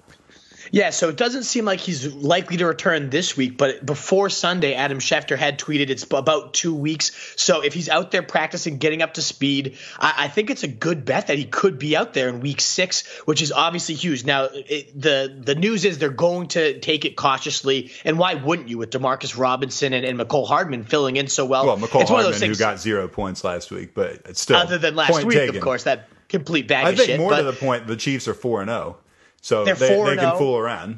Yeah, 0.72 0.90
so 0.90 1.10
it 1.10 1.18
doesn't 1.18 1.44
seem 1.44 1.66
like 1.66 1.80
he's 1.80 2.14
likely 2.14 2.58
to 2.58 2.66
return 2.66 3.10
this 3.10 3.38
week, 3.38 3.58
but 3.58 3.86
before 3.86 4.30
Sunday, 4.30 4.74
Adam 4.74 5.00
Schefter 5.00 5.38
had 5.38 5.60
tweeted 5.60 5.90
it's 5.90 6.06
about 6.12 6.54
two 6.54 6.74
weeks. 6.74 7.12
So 7.36 7.62
if 7.62 7.74
he's 7.74 7.90
out 7.90 8.12
there 8.12 8.24
practicing, 8.24 8.78
getting 8.78 9.02
up 9.02 9.16
to 9.16 9.22
speed, 9.22 9.78
I, 10.00 10.14
I 10.26 10.28
think 10.28 10.50
it's 10.50 10.64
a 10.64 10.68
good 10.68 11.06
bet 11.06 11.28
that 11.28 11.38
he 11.38 11.46
could 11.46 11.80
be 11.80 11.96
out 11.96 12.14
there 12.14 12.30
in 12.30 12.40
week 12.40 12.62
six, 12.62 13.06
which 13.26 13.42
is 13.42 13.52
obviously 13.52 13.96
huge. 13.96 14.26
Now, 14.26 14.48
it, 14.52 15.00
the 15.00 15.36
the 15.44 15.56
news 15.56 15.86
is 15.86 15.98
they're 15.98 16.10
going 16.10 16.48
to 16.50 16.80
take 16.80 17.06
it 17.06 17.16
cautiously, 17.16 17.92
and 18.04 18.18
why 18.18 18.36
wouldn't 18.36 18.70
you 18.70 18.78
with 18.78 18.90
Demarcus 18.90 19.38
Robinson 19.38 19.94
and, 19.94 20.06
and 20.06 20.20
Mecole 20.20 20.48
Hardman 20.48 20.84
filling 20.84 21.16
in 21.16 21.28
so 21.28 21.46
well? 21.46 21.66
Well, 21.66 21.78
Mecole 21.78 22.02
it's 22.02 22.12
one 22.12 22.20
of 22.20 22.26
those 22.26 22.36
Hardman, 22.36 22.50
who 22.50 22.56
got 22.56 22.80
zero 22.80 23.08
points 23.08 23.44
last 23.44 23.72
week, 23.72 23.94
but 23.94 24.22
it's 24.26 24.42
still 24.42 24.58
other 24.58 24.78
than 24.78 24.96
last 24.96 25.24
week, 25.24 25.38
taken. 25.38 25.56
of 25.56 25.62
course, 25.62 25.84
that 25.84 26.10
complete 26.30 26.68
bag 26.68 26.86
I 26.86 26.96
think 26.96 27.08
shit. 27.08 27.20
more 27.20 27.36
to 27.36 27.44
the 27.44 27.54
point, 27.54 27.88
the 27.88 27.96
Chiefs 27.96 28.28
are 28.28 28.34
four 28.34 28.62
and 28.62 28.70
zero, 28.70 28.98
so 29.46 29.64
They're 29.64 29.76
they, 29.76 29.96
4 29.96 30.06
they 30.08 30.12
and 30.14 30.22
can 30.22 30.38
fool 30.40 30.58
around. 30.58 30.98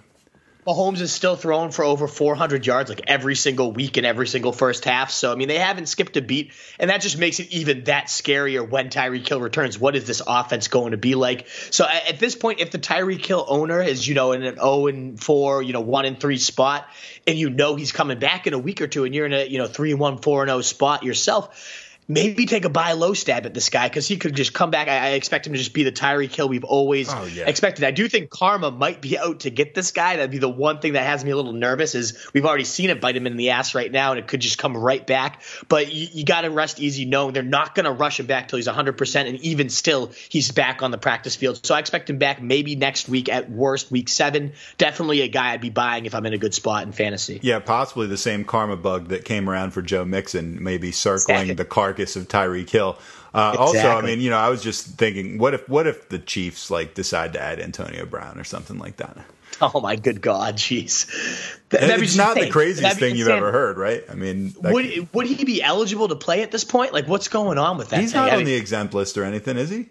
Mahomes 0.65 1.01
is 1.01 1.11
still 1.11 1.35
throwing 1.35 1.71
for 1.71 1.83
over 1.83 2.07
400 2.07 2.65
yards 2.65 2.89
like 2.89 3.01
every 3.07 3.35
single 3.35 3.73
week 3.73 3.97
and 3.97 4.05
every 4.05 4.25
single 4.25 4.53
first 4.53 4.85
half. 4.85 5.11
So, 5.11 5.33
I 5.33 5.35
mean, 5.35 5.49
they 5.49 5.57
haven't 5.57 5.88
skipped 5.88 6.15
a 6.15 6.21
beat. 6.21 6.53
And 6.79 6.89
that 6.89 7.01
just 7.01 7.17
makes 7.17 7.41
it 7.41 7.51
even 7.51 7.83
that 7.85 8.05
scarier 8.05 8.67
when 8.69 8.89
Tyreek 8.89 9.27
Hill 9.27 9.41
returns. 9.41 9.77
What 9.77 9.97
is 9.97 10.07
this 10.07 10.21
offense 10.25 10.69
going 10.69 10.91
to 10.91 10.97
be 10.97 11.13
like? 11.15 11.49
So, 11.71 11.85
at 11.85 12.19
this 12.19 12.35
point, 12.35 12.61
if 12.61 12.71
the 12.71 12.79
Tyreek 12.79 13.25
Hill 13.25 13.45
owner 13.49 13.81
is, 13.81 14.07
you 14.07 14.15
know, 14.15 14.31
in 14.31 14.44
an 14.44 14.55
0 14.55 14.88
and 14.88 15.21
4, 15.21 15.61
you 15.61 15.73
know, 15.73 15.81
1 15.81 16.05
and 16.05 16.17
3 16.17 16.38
spot, 16.38 16.88
and 17.27 17.38
you 17.38 17.50
know 17.50 17.75
he's 17.75 17.91
coming 17.91 18.17
back 18.17 18.47
in 18.47 18.53
a 18.53 18.59
week 18.59 18.79
or 18.79 18.88
two, 18.88 19.03
and 19.03 19.13
you're 19.13 19.25
in 19.25 19.33
a, 19.33 19.45
you 19.45 19.57
know, 19.57 19.67
3 19.67 19.93
1, 19.93 20.19
4 20.19 20.43
and 20.43 20.50
0 20.50 20.61
spot 20.61 21.03
yourself, 21.03 21.87
maybe 22.07 22.45
take 22.45 22.65
a 22.65 22.69
buy 22.69 22.94
low 22.94 23.13
stab 23.13 23.45
at 23.45 23.54
this 23.54 23.69
guy 23.69 23.88
because 23.89 24.07
he 24.07 24.18
could 24.18 24.36
just 24.36 24.54
come 24.54 24.71
back. 24.71 24.88
I, 24.88 24.98
I 24.98 25.09
expect 25.12 25.45
him 25.48 25.54
to 25.54 25.59
just 25.59 25.74
be 25.74 25.83
the 25.83 25.92
Tyreek 25.92 26.33
Hill 26.33 26.48
we've 26.48 26.63
always 26.63 27.12
Oh, 27.12 27.25
yeah. 27.25 27.48
expected. 27.48 27.83
I 27.83 27.92
do 27.92 28.07
think 28.07 28.30
karma 28.30 28.71
might 28.71 29.01
be 29.01 29.18
out 29.18 29.42
to 29.42 29.50
get 29.50 29.74
this 29.75 29.92
guy. 29.92 30.15
That'd 30.15 30.31
be 30.31 30.38
the 30.38 30.50
one 30.50 30.80
thing 30.80 30.94
that 30.94 31.06
has 31.06 31.24
me 31.25 31.31
a 31.31 31.36
little 31.36 31.54
nervous. 31.54 31.95
Is 31.95 32.27
we've 32.33 32.45
already 32.45 32.63
seen 32.63 32.89
it 32.89 33.01
bite 33.01 33.15
him 33.18 33.27
in 33.27 33.38
the 33.38 33.50
ass 33.51 33.75
right 33.75 33.92
now, 33.92 34.12
and 34.12 34.19
it 34.19 34.27
could 34.27 34.39
just 34.39 34.57
come 34.57 34.75
right 34.77 35.06
back. 35.06 35.42
But 35.68 35.94
you, 35.94 36.07
you 36.12 36.25
got 36.25 36.42
to 36.42 36.50
rest 36.50 36.80
easy, 36.80 37.06
knowing 37.06 37.33
they're 37.33 37.44
not 37.44 37.75
going 37.75 37.86
to 37.86 37.92
rush 37.92 38.19
him 38.19 38.25
back 38.25 38.48
till 38.48 38.57
he's 38.57 38.68
100, 38.68 38.94
percent 38.98 39.27
and 39.30 39.39
even 39.42 39.69
still, 39.69 40.12
he's 40.30 40.51
back 40.51 40.81
on 40.81 40.92
the 40.92 40.98
practice 40.98 41.36
field. 41.36 41.60
So 41.65 41.75
I 41.75 41.80
expect 41.80 42.10
him 42.10 42.18
back 42.18 42.42
maybe 42.42 42.75
next 42.75 43.10
week 43.10 43.30
at 43.30 43.50
worst, 43.50 43.92
week 43.92 44.10
seven. 44.10 44.53
Definitely 44.77 45.21
a 45.21 45.27
guy 45.27 45.51
I'd 45.53 45.62
be 45.62 45.69
buying 45.69 46.06
if 46.06 46.15
I'm 46.15 46.25
in 46.25 46.33
a 46.33 46.38
good 46.38 46.53
spot 46.53 46.83
in 46.83 46.92
fantasy. 46.92 47.39
Yeah, 47.42 47.60
possibly 47.60 48.07
the 48.07 48.18
same 48.18 48.45
karma 48.45 48.77
bug 48.77 49.10
that 49.10 49.25
came 49.25 49.50
around 49.50 49.71
for 49.71 49.81
Joe 49.81 50.06
Mixon, 50.06 50.63
maybe 50.63 50.92
circling 50.92 51.56
the 51.56 51.65
carcass 51.97 52.15
of 52.15 52.27
Tyreek 52.27 52.69
Hill. 52.69 52.97
Uh, 53.33 53.55
Also, 53.57 53.79
I 53.89 54.01
mean, 54.01 54.21
you 54.21 54.29
know, 54.29 54.38
I 54.38 54.49
was 54.49 54.63
just 54.63 54.85
thinking, 54.97 55.38
what 55.38 55.53
if, 55.53 55.67
what 55.67 55.88
if 55.88 56.09
the 56.09 56.19
Chiefs 56.19 56.71
like 56.71 56.94
decide 56.94 57.33
to 57.33 57.41
add 57.41 57.59
Antonio 57.59 58.05
Brown 58.05 58.39
or 58.39 58.44
something 58.44 58.77
like 58.77 58.97
that? 58.97 59.17
Oh 59.59 59.81
my 59.81 59.95
good 59.95 60.21
God, 60.21 60.55
jeez. 60.57 61.07
Th- 61.71 61.81
that'd 61.81 61.99
be 61.99 62.05
it's 62.05 62.15
not 62.15 62.35
the 62.35 62.49
craziest 62.49 62.99
thing 62.99 63.15
you've 63.15 63.27
ever 63.27 63.51
heard, 63.51 63.77
right? 63.77 64.03
I 64.09 64.13
mean, 64.13 64.53
that- 64.61 64.71
Would 64.73 65.07
would 65.13 65.25
he 65.25 65.45
be 65.45 65.63
eligible 65.63 66.07
to 66.09 66.15
play 66.15 66.44
at 66.44 66.51
this 66.51 66.63
point? 66.63 66.94
Like, 66.94 67.07
what's 67.07 67.27
going 67.27 67.57
on 67.57 67.77
with 67.77 67.89
that? 67.89 68.00
he's 68.01 68.11
thing? 68.11 68.21
not 68.21 68.29
I 68.29 68.33
on 68.33 68.38
mean, 68.39 68.45
the 68.45 68.53
exempt 68.55 68.93
list 68.93 69.17
or 69.17 69.23
anything, 69.23 69.57
is 69.57 69.69
he? 69.71 69.89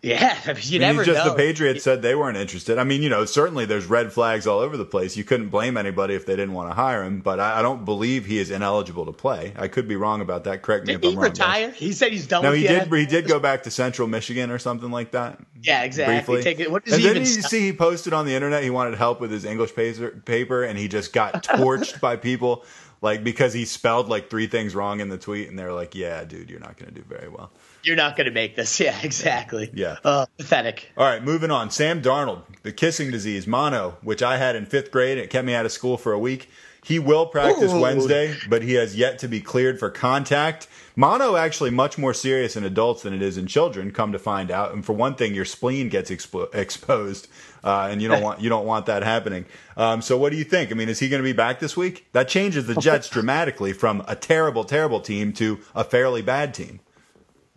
Yeah, 0.00 0.38
I 0.46 0.52
mean, 0.52 0.62
you 0.62 0.78
I 0.78 0.80
mean, 0.80 0.80
never 0.80 1.04
just 1.04 1.24
know. 1.24 1.30
the 1.32 1.36
Patriots 1.36 1.82
said 1.82 2.02
they 2.02 2.14
weren't 2.14 2.36
interested. 2.36 2.78
I 2.78 2.84
mean, 2.84 3.02
you 3.02 3.08
know, 3.08 3.24
certainly 3.24 3.64
there's 3.64 3.86
red 3.86 4.12
flags 4.12 4.46
all 4.46 4.60
over 4.60 4.76
the 4.76 4.84
place. 4.84 5.16
You 5.16 5.24
couldn't 5.24 5.48
blame 5.48 5.76
anybody 5.76 6.14
if 6.14 6.24
they 6.24 6.36
didn't 6.36 6.54
want 6.54 6.70
to 6.70 6.74
hire 6.74 7.02
him, 7.02 7.20
but 7.20 7.40
I, 7.40 7.58
I 7.58 7.62
don't 7.62 7.84
believe 7.84 8.24
he 8.26 8.38
is 8.38 8.50
ineligible 8.52 9.06
to 9.06 9.12
play. 9.12 9.52
I 9.56 9.66
could 9.66 9.88
be 9.88 9.96
wrong 9.96 10.20
about 10.20 10.44
that. 10.44 10.62
Correct 10.62 10.86
me 10.86 10.92
Did 10.94 11.04
if 11.04 11.10
I'm 11.10 11.16
wrong. 11.16 11.24
guys. 11.30 11.38
retire? 11.40 11.70
He 11.72 11.92
said 11.92 12.12
he's 12.12 12.28
done 12.28 12.44
No, 12.44 12.52
he 12.52 12.62
did. 12.62 12.92
He 12.92 13.06
did 13.06 13.26
go 13.26 13.40
back 13.40 13.64
to 13.64 13.72
Central 13.72 14.06
Michigan 14.06 14.52
or 14.52 14.58
something 14.60 14.90
like 14.92 15.10
that. 15.10 15.40
Yeah, 15.60 15.82
exactly. 15.82 16.36
Briefly. 16.36 16.42
Take 16.44 16.60
it- 16.60 16.70
what 16.70 16.84
does 16.84 16.94
and 16.94 17.02
he 17.02 17.08
then 17.08 17.16
even 17.22 17.26
you 17.34 17.42
see 17.42 17.60
he 17.62 17.72
posted 17.72 18.12
on 18.12 18.24
the 18.24 18.34
internet 18.34 18.62
he 18.62 18.70
wanted 18.70 18.94
help 18.94 19.20
with 19.20 19.32
his 19.32 19.44
English 19.44 19.74
paper, 19.74 20.10
paper 20.10 20.62
and 20.62 20.78
he 20.78 20.86
just 20.86 21.12
got 21.12 21.42
torched 21.42 22.00
by 22.00 22.14
people 22.14 22.64
like 23.00 23.24
because 23.24 23.52
he 23.52 23.64
spelled 23.64 24.08
like 24.08 24.30
three 24.30 24.46
things 24.46 24.74
wrong 24.76 25.00
in 25.00 25.08
the 25.08 25.18
tweet, 25.18 25.48
and 25.48 25.58
they're 25.58 25.72
like, 25.72 25.94
"Yeah, 25.94 26.24
dude, 26.24 26.50
you're 26.50 26.58
not 26.60 26.76
going 26.76 26.92
to 26.92 27.00
do 27.00 27.04
very 27.08 27.28
well." 27.28 27.50
You're 27.82 27.96
not 27.96 28.16
going 28.16 28.26
to 28.26 28.32
make 28.32 28.56
this. 28.56 28.78
Yeah, 28.88 28.98
exactly. 29.02 29.70
Yeah. 29.74 29.96
Uh, 30.04 30.26
pathetic. 30.36 30.90
All 30.96 31.04
right, 31.04 31.22
moving 31.22 31.50
on. 31.50 31.70
Sam 31.70 32.00
Darnold, 32.00 32.42
the 32.62 32.72
kissing 32.72 33.10
disease, 33.10 33.46
mono, 33.46 33.96
which 34.02 34.22
I 34.22 34.36
had 34.36 34.56
in 34.56 34.66
fifth 34.66 34.90
grade. 34.90 35.18
And 35.18 35.24
it 35.24 35.30
kept 35.30 35.46
me 35.46 35.54
out 35.54 35.66
of 35.66 35.72
school 35.72 35.96
for 35.96 36.12
a 36.12 36.18
week. 36.18 36.48
He 36.84 36.98
will 36.98 37.26
practice 37.26 37.72
Ooh. 37.72 37.80
Wednesday, 37.80 38.34
but 38.48 38.62
he 38.62 38.74
has 38.74 38.96
yet 38.96 39.18
to 39.18 39.28
be 39.28 39.40
cleared 39.40 39.78
for 39.78 39.90
contact. 39.90 40.68
Mono 40.96 41.36
actually 41.36 41.70
much 41.70 41.98
more 41.98 42.14
serious 42.14 42.56
in 42.56 42.64
adults 42.64 43.02
than 43.02 43.12
it 43.12 43.20
is 43.20 43.36
in 43.36 43.46
children. 43.46 43.90
Come 43.90 44.12
to 44.12 44.18
find 44.18 44.50
out, 44.50 44.72
and 44.72 44.84
for 44.84 44.94
one 44.94 45.14
thing, 45.14 45.34
your 45.34 45.44
spleen 45.44 45.88
gets 45.90 46.10
expo- 46.10 46.52
exposed, 46.54 47.28
uh, 47.62 47.88
and 47.90 48.00
you 48.00 48.08
don't 48.08 48.22
want 48.28 48.40
you 48.40 48.48
don't 48.48 48.64
want 48.64 48.86
that 48.86 49.02
happening. 49.02 49.44
Um, 49.76 50.00
so, 50.00 50.16
what 50.16 50.32
do 50.32 50.38
you 50.38 50.44
think? 50.44 50.70
I 50.72 50.74
mean, 50.74 50.88
is 50.88 50.98
he 50.98 51.08
going 51.08 51.22
to 51.22 51.28
be 51.28 51.34
back 51.34 51.60
this 51.60 51.76
week? 51.76 52.06
That 52.12 52.26
changes 52.26 52.66
the 52.66 52.74
Jets 52.80 53.08
dramatically 53.10 53.72
from 53.72 54.02
a 54.08 54.16
terrible, 54.16 54.64
terrible 54.64 55.00
team 55.00 55.32
to 55.34 55.58
a 55.74 55.84
fairly 55.84 56.22
bad 56.22 56.54
team. 56.54 56.80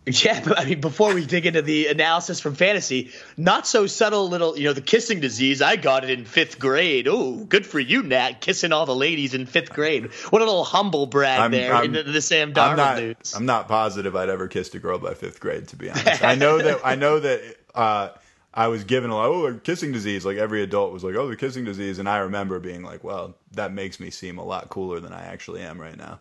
Yeah, 0.04 0.40
but 0.44 0.58
I 0.58 0.64
mean, 0.64 0.80
before 0.80 1.14
we 1.14 1.24
dig 1.24 1.46
into 1.46 1.62
the 1.62 1.86
analysis 1.86 2.40
from 2.40 2.54
fantasy, 2.56 3.12
not 3.36 3.66
so 3.66 3.86
subtle 3.86 4.28
little, 4.28 4.58
you 4.58 4.64
know, 4.64 4.72
the 4.72 4.80
kissing 4.80 5.20
disease. 5.20 5.62
I 5.62 5.76
got 5.76 6.02
it 6.04 6.10
in 6.10 6.24
fifth 6.24 6.58
grade. 6.58 7.06
Oh, 7.08 7.36
good 7.36 7.64
for 7.64 7.78
you, 7.78 8.02
Nat, 8.02 8.40
kissing 8.40 8.72
all 8.72 8.84
the 8.86 8.94
ladies 8.96 9.34
in 9.34 9.46
fifth 9.46 9.70
grade. 9.70 10.10
What 10.30 10.42
a 10.42 10.44
little 10.44 10.64
humble 10.64 11.06
brag 11.06 11.38
I'm- 11.40 11.50
there 11.52 11.74
I'm- 11.74 11.84
into 11.84 12.02
the 12.10 12.20
Sam 12.20 12.48
I'm 12.48 12.54
Darnold 12.54 12.76
not. 12.76 12.98
news. 12.98 13.34
I'm 13.36 13.46
not 13.46 13.68
positive 13.68 14.16
I'd 14.16 14.28
ever 14.28 14.48
kissed 14.48 14.74
a 14.74 14.78
girl 14.80 14.98
by 14.98 15.14
fifth 15.14 15.38
grade. 15.40 15.68
To 15.68 15.76
be 15.76 15.88
honest, 15.90 16.24
I 16.24 16.34
know 16.34 16.58
that. 16.58 16.80
I 16.84 16.94
know 16.96 17.20
that. 17.20 17.40
Uh, 17.74 18.08
I 18.54 18.68
was 18.68 18.84
given 18.84 19.10
like, 19.10 19.24
oh, 19.26 19.46
a 19.46 19.54
kissing 19.54 19.92
disease. 19.92 20.26
Like 20.26 20.36
every 20.36 20.62
adult 20.62 20.92
was 20.92 21.02
like, 21.02 21.14
oh, 21.14 21.26
the 21.28 21.36
kissing 21.36 21.64
disease, 21.64 21.98
and 21.98 22.06
I 22.08 22.18
remember 22.18 22.58
being 22.58 22.82
like, 22.82 23.02
well, 23.02 23.34
that 23.52 23.72
makes 23.72 23.98
me 23.98 24.10
seem 24.10 24.36
a 24.36 24.44
lot 24.44 24.68
cooler 24.68 25.00
than 25.00 25.12
I 25.12 25.22
actually 25.24 25.62
am 25.62 25.80
right 25.80 25.96
now. 25.96 26.20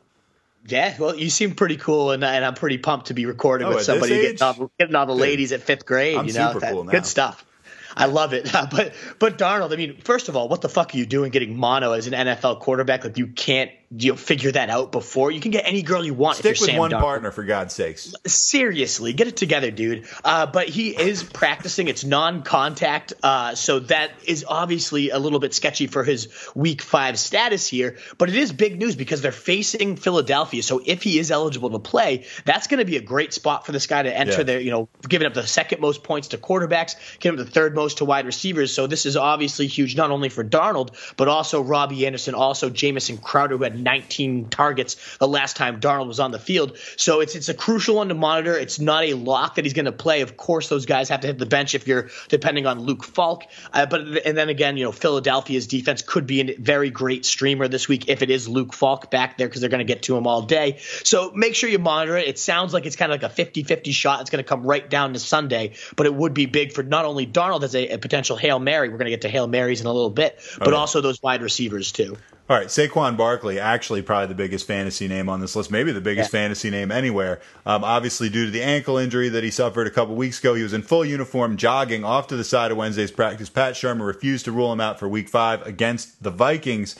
Yeah, 0.68 0.96
well, 1.00 1.16
you 1.16 1.30
seem 1.30 1.56
pretty 1.56 1.78
cool, 1.78 2.12
and, 2.12 2.24
and 2.24 2.46
I'm 2.46 2.54
pretty 2.54 2.78
pumped 2.78 3.08
to 3.08 3.14
be 3.14 3.26
recording 3.26 3.68
Oh, 3.68 3.76
with 3.76 3.84
somebody 3.84 4.22
getting 4.22 4.42
all, 4.42 4.72
getting 4.80 4.96
all 4.96 5.06
the 5.06 5.16
ladies 5.16 5.52
at 5.52 5.62
fifth 5.62 5.86
grade. 5.86 6.18
I'm 6.18 6.28
you 6.28 6.34
know, 6.34 6.60
That- 6.60 6.72
cool 6.74 6.84
good 6.84 7.06
stuff. 7.06 7.46
I 7.96 8.06
love 8.06 8.34
it. 8.34 8.50
but 8.72 8.94
but 9.20 9.38
Darnold, 9.38 9.74
I 9.74 9.76
mean, 9.76 9.98
first 9.98 10.30
of 10.30 10.36
all, 10.36 10.48
what 10.48 10.62
the 10.62 10.70
fuck 10.70 10.94
are 10.94 10.98
you 10.98 11.06
doing 11.06 11.32
getting 11.32 11.58
mono 11.58 11.94
as 11.94 12.08
an 12.08 12.14
NFL 12.14 12.60
quarterback? 12.60 13.04
Like 13.04 13.18
you 13.18 13.28
can't 13.28 13.72
you 13.96 14.12
know, 14.12 14.16
figure 14.16 14.52
that 14.52 14.70
out 14.70 14.92
before. 14.92 15.32
You 15.32 15.42
can 15.42 15.52
get 15.52 15.66
any 15.68 15.82
girl 15.82 16.06
you 16.06 16.14
want. 16.14 16.38
Stick 16.38 16.52
with 16.52 16.70
Sam 16.70 16.78
one 16.78 16.92
Darnold. 16.92 17.02
partner 17.02 17.32
for 17.32 17.44
God's 17.44 17.74
sakes. 17.74 18.14
Seriously, 18.26 19.12
get 19.12 19.28
it 19.28 19.36
together, 19.36 19.70
dude. 19.70 20.08
Uh, 20.24 20.46
but 20.46 20.70
he 20.70 20.98
is 20.98 21.24
practicing. 21.24 21.90
It's 21.90 22.06
non-contact, 22.06 23.14
uh, 23.22 23.56
so 23.56 23.80
that 23.80 24.12
is 24.26 24.46
obviously 24.48 25.10
a 25.10 25.20
little 25.20 25.40
bit 25.40 25.54
sketchy 25.54 25.88
for 25.88 26.06
his 26.06 26.30
Week 26.56 26.82
Five 26.82 27.20
status 27.20 27.68
here. 27.68 27.98
But 28.18 28.30
it 28.30 28.36
is 28.36 28.54
big 28.54 28.80
news 28.80 28.96
because 28.96 29.22
they're 29.22 29.34
facing 29.34 29.98
Philadelphia. 29.98 30.64
So 30.64 30.82
if 30.86 31.04
he 31.04 31.20
is 31.20 31.30
eligible 31.30 31.72
to 31.72 31.80
play, 31.80 32.26
that's 32.46 32.68
going 32.68 32.80
to 32.80 32.86
be 32.86 32.96
a 32.96 33.02
great 33.02 33.34
spot 33.34 33.66
for 33.66 33.74
this 33.74 33.88
guy 33.88 34.04
to 34.04 34.18
enter. 34.18 34.38
Yeah. 34.38 34.44
There, 34.44 34.62
you 34.62 34.72
know, 34.72 34.88
giving 35.08 35.28
up 35.28 35.34
the 35.34 35.46
second 35.46 35.82
most 35.82 36.04
points 36.04 36.30
to 36.30 36.38
quarterbacks, 36.38 36.96
giving 37.20 37.38
up 37.40 37.46
the 37.46 37.52
third 37.52 37.76
most 37.76 37.81
to 37.90 38.06
wide 38.06 38.26
receivers. 38.26 38.74
So 38.74 38.88
this 38.88 39.06
is 39.06 39.18
obviously 39.18 39.68
huge, 39.68 39.96
not 39.96 40.12
only 40.12 40.30
for 40.30 40.44
Darnold, 40.44 40.96
but 41.18 41.28
also 41.28 41.62
Robby 41.62 42.06
Anderson, 42.06 42.36
also 42.36 42.70
Jamison 42.70 43.18
Crowder, 43.18 43.58
who 43.58 43.64
had 43.64 43.80
19 43.80 44.50
targets 44.50 45.18
the 45.18 45.28
last 45.28 45.56
time 45.56 45.80
Darnold 45.80 46.08
was 46.08 46.20
on 46.20 46.32
the 46.32 46.40
field. 46.40 46.78
So 46.98 47.20
it's 47.20 47.36
it's 47.36 47.50
a 47.50 47.54
crucial 47.54 47.96
one 47.96 48.10
to 48.10 48.14
monitor. 48.14 48.58
It's 48.58 48.80
not 48.80 49.04
a 49.04 49.14
lock 49.14 49.56
that 49.56 49.66
he's 49.66 49.74
going 49.74 49.86
to 49.86 49.92
play. 49.92 50.22
Of 50.22 50.38
course, 50.38 50.70
those 50.70 50.86
guys 50.86 51.10
have 51.10 51.22
to 51.22 51.28
hit 51.28 51.38
the 51.38 51.46
bench 51.46 51.76
if 51.76 51.88
you're 51.88 52.10
depending 52.30 52.66
on 52.66 52.80
Luke 52.80 53.04
Falk. 53.04 53.44
Uh, 53.74 53.86
but 53.86 54.02
and 54.26 54.38
then 54.38 54.50
again, 54.50 54.78
you 54.78 54.86
know, 54.86 54.92
Philadelphia's 54.92 55.68
defense 55.68 56.02
could 56.02 56.28
be 56.28 56.42
a 56.42 56.56
very 56.56 56.90
great 56.90 57.26
streamer 57.26 57.68
this 57.68 57.88
week 57.88 58.08
if 58.08 58.22
it 58.22 58.30
is 58.30 58.48
Luke 58.48 58.74
Falk 58.74 59.12
back 59.12 59.38
there 59.38 59.48
because 59.48 59.62
they're 59.62 59.70
going 59.70 59.86
to 59.86 59.94
get 59.94 60.04
to 60.04 60.18
him 60.18 60.28
all 60.28 60.44
day. 60.44 60.78
So 61.04 61.32
make 61.32 61.56
sure 61.56 61.70
you 61.70 61.80
monitor 61.80 62.18
it. 62.18 62.28
It 62.28 62.40
sounds 62.40 62.74
like 62.74 62.86
it's 62.86 62.96
kind 62.96 63.12
of 63.12 63.22
like 63.22 63.32
a 63.32 63.34
50-50 63.34 63.92
shot. 63.94 64.22
It's 64.22 64.30
going 64.30 64.44
to 64.44 64.48
come 64.48 64.64
right 64.64 64.88
down 64.90 65.14
to 65.14 65.20
Sunday, 65.20 65.74
but 65.96 66.06
it 66.06 66.14
would 66.14 66.34
be 66.34 66.46
big 66.46 66.74
for 66.74 66.84
not 66.84 67.06
only 67.06 67.26
Darnold 67.26 67.64
as 67.72 67.76
a, 67.76 67.90
a 67.94 67.98
potential 67.98 68.36
Hail 68.38 68.60
Mary. 68.60 68.90
We're 68.90 68.98
going 68.98 69.06
to 69.06 69.12
get 69.12 69.22
to 69.22 69.30
Hail 69.30 69.48
Marys 69.48 69.82
in 69.82 69.88
a 69.88 69.94
little 69.94 70.10
bit, 70.10 70.40
but 70.60 70.68
Okay. 70.70 70.76
also 70.76 71.02
those 71.02 71.22
wide 71.24 71.42
receivers 71.42 71.92
too. 71.92 72.18
All 72.50 72.58
right, 72.58 72.68
Saquon 72.68 73.16
Barkley, 73.16 73.60
actually 73.62 74.02
probably 74.02 74.28
the 74.28 74.36
biggest 74.36 74.68
fantasy 74.68 75.08
name 75.08 75.30
on 75.30 75.40
this 75.40 75.56
list, 75.56 75.72
maybe 75.72 75.94
the 75.94 76.02
biggest 76.02 76.34
Yeah. 76.34 76.40
fantasy 76.42 76.70
name 76.70 76.92
anywhere. 76.92 77.40
Um, 77.66 77.84
obviously, 77.86 78.28
due 78.30 78.46
to 78.46 78.52
the 78.52 78.62
ankle 78.62 78.98
injury 78.98 79.30
that 79.30 79.42
he 79.44 79.50
suffered 79.52 79.88
a 79.88 79.92
couple 79.92 80.16
weeks 80.16 80.40
ago, 80.40 80.54
he 80.54 80.64
was 80.64 80.74
in 80.74 80.82
full 80.82 81.06
uniform 81.06 81.56
jogging 81.56 82.04
off 82.04 82.28
to 82.28 82.36
the 82.36 82.44
side 82.44 82.72
of 82.72 82.76
Wednesday's 82.78 83.12
practice. 83.12 83.48
Pat 83.50 83.76
Shurmur 83.76 84.06
refused 84.06 84.44
to 84.46 84.52
rule 84.52 84.74
him 84.74 84.82
out 84.82 85.00
for 85.00 85.08
Week 85.08 85.30
Five 85.30 85.66
against 85.66 86.22
the 86.24 86.30
Vikings. 86.30 86.98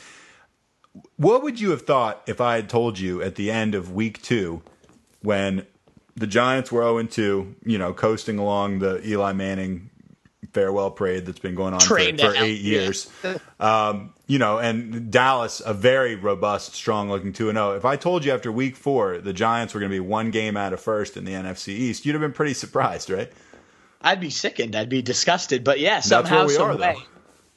What 1.18 1.44
would 1.44 1.60
you 1.60 1.72
have 1.72 1.84
thought 1.84 2.22
if 2.28 2.42
I 2.42 2.56
had 2.56 2.70
told 2.70 3.00
you 3.00 3.22
at 3.22 3.36
the 3.36 3.52
end 3.52 3.76
of 3.76 3.92
Week 3.94 4.22
Two, 4.22 4.62
when 5.22 5.66
the 6.16 6.28
Giants 6.28 6.72
were 6.72 6.82
0 6.82 7.04
2, 7.04 7.56
you 7.66 7.78
know, 7.78 7.94
coasting 7.94 8.38
along 8.38 8.80
the 8.80 9.06
Eli 9.08 9.32
Manning 9.34 9.90
farewell 10.54 10.92
parade 10.92 11.26
that's 11.26 11.40
been 11.40 11.56
going 11.56 11.74
on 11.74 11.80
for, 11.80 11.96
Train 11.96 12.18
for 12.18 12.34
eight 12.36 12.62
years? 12.62 13.10
um, 13.60 14.14
you 14.28 14.40
know, 14.40 14.58
and 14.58 15.12
Dallas, 15.12 15.62
a 15.66 15.74
very 15.74 16.16
robust, 16.16 16.74
strong 16.74 17.10
looking 17.10 17.34
2 17.34 17.52
0. 17.52 17.72
If 17.76 17.86
I 17.86 17.96
told 17.96 18.26
you 18.26 18.32
after 18.32 18.52
week 18.52 18.76
four 18.76 19.18
the 19.20 19.34
Giants 19.34 19.74
were 19.74 19.80
going 19.80 19.92
to 19.92 19.96
be 19.96 20.00
one 20.00 20.32
game 20.32 20.58
out 20.58 20.74
of 20.74 20.82
first 20.82 21.18
in 21.18 21.26
the 21.26 21.34
NFC 21.34 21.70
East, 21.70 22.06
you'd 22.06 22.14
have 22.14 22.22
been 22.22 22.34
pretty 22.34 22.54
surprised, 22.54 23.10
right? 23.10 23.32
I'd 24.02 24.20
be 24.20 24.30
sickened. 24.30 24.76
I'd 24.76 24.90
be 24.90 25.02
disgusted. 25.02 25.64
But 25.64 25.80
yeah, 25.80 25.96
where 25.96 26.02
somehow, 26.02 26.46
we 26.46 26.54
some 26.54 26.72
are, 26.72 26.78
way. 26.78 26.94
though. 26.96 27.02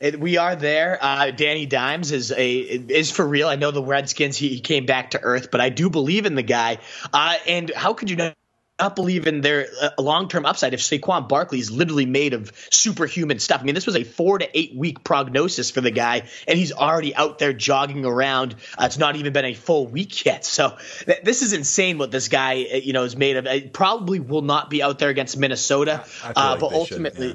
It, 0.00 0.20
we 0.20 0.36
are 0.36 0.56
there. 0.56 0.98
Uh, 1.00 1.30
Danny 1.30 1.66
Dimes 1.66 2.12
is 2.12 2.32
a 2.32 2.54
is 2.58 3.10
for 3.10 3.26
real. 3.26 3.48
I 3.48 3.56
know 3.56 3.70
the 3.70 3.82
Redskins. 3.82 4.36
He, 4.36 4.48
he 4.48 4.60
came 4.60 4.84
back 4.84 5.12
to 5.12 5.20
earth, 5.22 5.50
but 5.50 5.60
I 5.60 5.70
do 5.70 5.88
believe 5.88 6.26
in 6.26 6.34
the 6.34 6.42
guy. 6.42 6.78
Uh, 7.12 7.36
and 7.46 7.70
how 7.74 7.94
could 7.94 8.10
you 8.10 8.16
not? 8.16 8.34
Not 8.80 8.96
believe 8.96 9.28
in 9.28 9.40
their 9.40 9.68
uh, 9.80 9.90
long 9.98 10.28
term 10.28 10.44
upside 10.44 10.74
if 10.74 10.80
Saquon 10.80 11.28
Barkley 11.28 11.60
is 11.60 11.70
literally 11.70 12.06
made 12.06 12.34
of 12.34 12.50
superhuman 12.72 13.38
stuff. 13.38 13.60
I 13.60 13.64
mean, 13.64 13.76
this 13.76 13.86
was 13.86 13.94
a 13.94 14.02
four 14.02 14.38
to 14.38 14.58
eight 14.58 14.74
week 14.74 15.04
prognosis 15.04 15.70
for 15.70 15.80
the 15.80 15.92
guy, 15.92 16.24
and 16.48 16.58
he's 16.58 16.72
already 16.72 17.14
out 17.14 17.38
there 17.38 17.52
jogging 17.52 18.04
around. 18.04 18.56
Uh, 18.76 18.86
it's 18.86 18.98
not 18.98 19.14
even 19.14 19.32
been 19.32 19.44
a 19.44 19.54
full 19.54 19.86
week 19.86 20.24
yet. 20.24 20.44
So 20.44 20.76
th- 21.06 21.22
this 21.22 21.42
is 21.42 21.52
insane 21.52 21.98
what 21.98 22.10
this 22.10 22.26
guy, 22.26 22.66
uh, 22.72 22.76
you 22.78 22.92
know, 22.92 23.04
is 23.04 23.16
made 23.16 23.36
of. 23.36 23.46
It 23.46 23.72
probably 23.72 24.18
will 24.18 24.42
not 24.42 24.70
be 24.70 24.82
out 24.82 24.98
there 24.98 25.10
against 25.10 25.36
Minnesota, 25.36 26.04
uh, 26.24 26.32
like 26.34 26.60
but 26.60 26.72
ultimately. 26.72 27.28
yeah. 27.28 27.34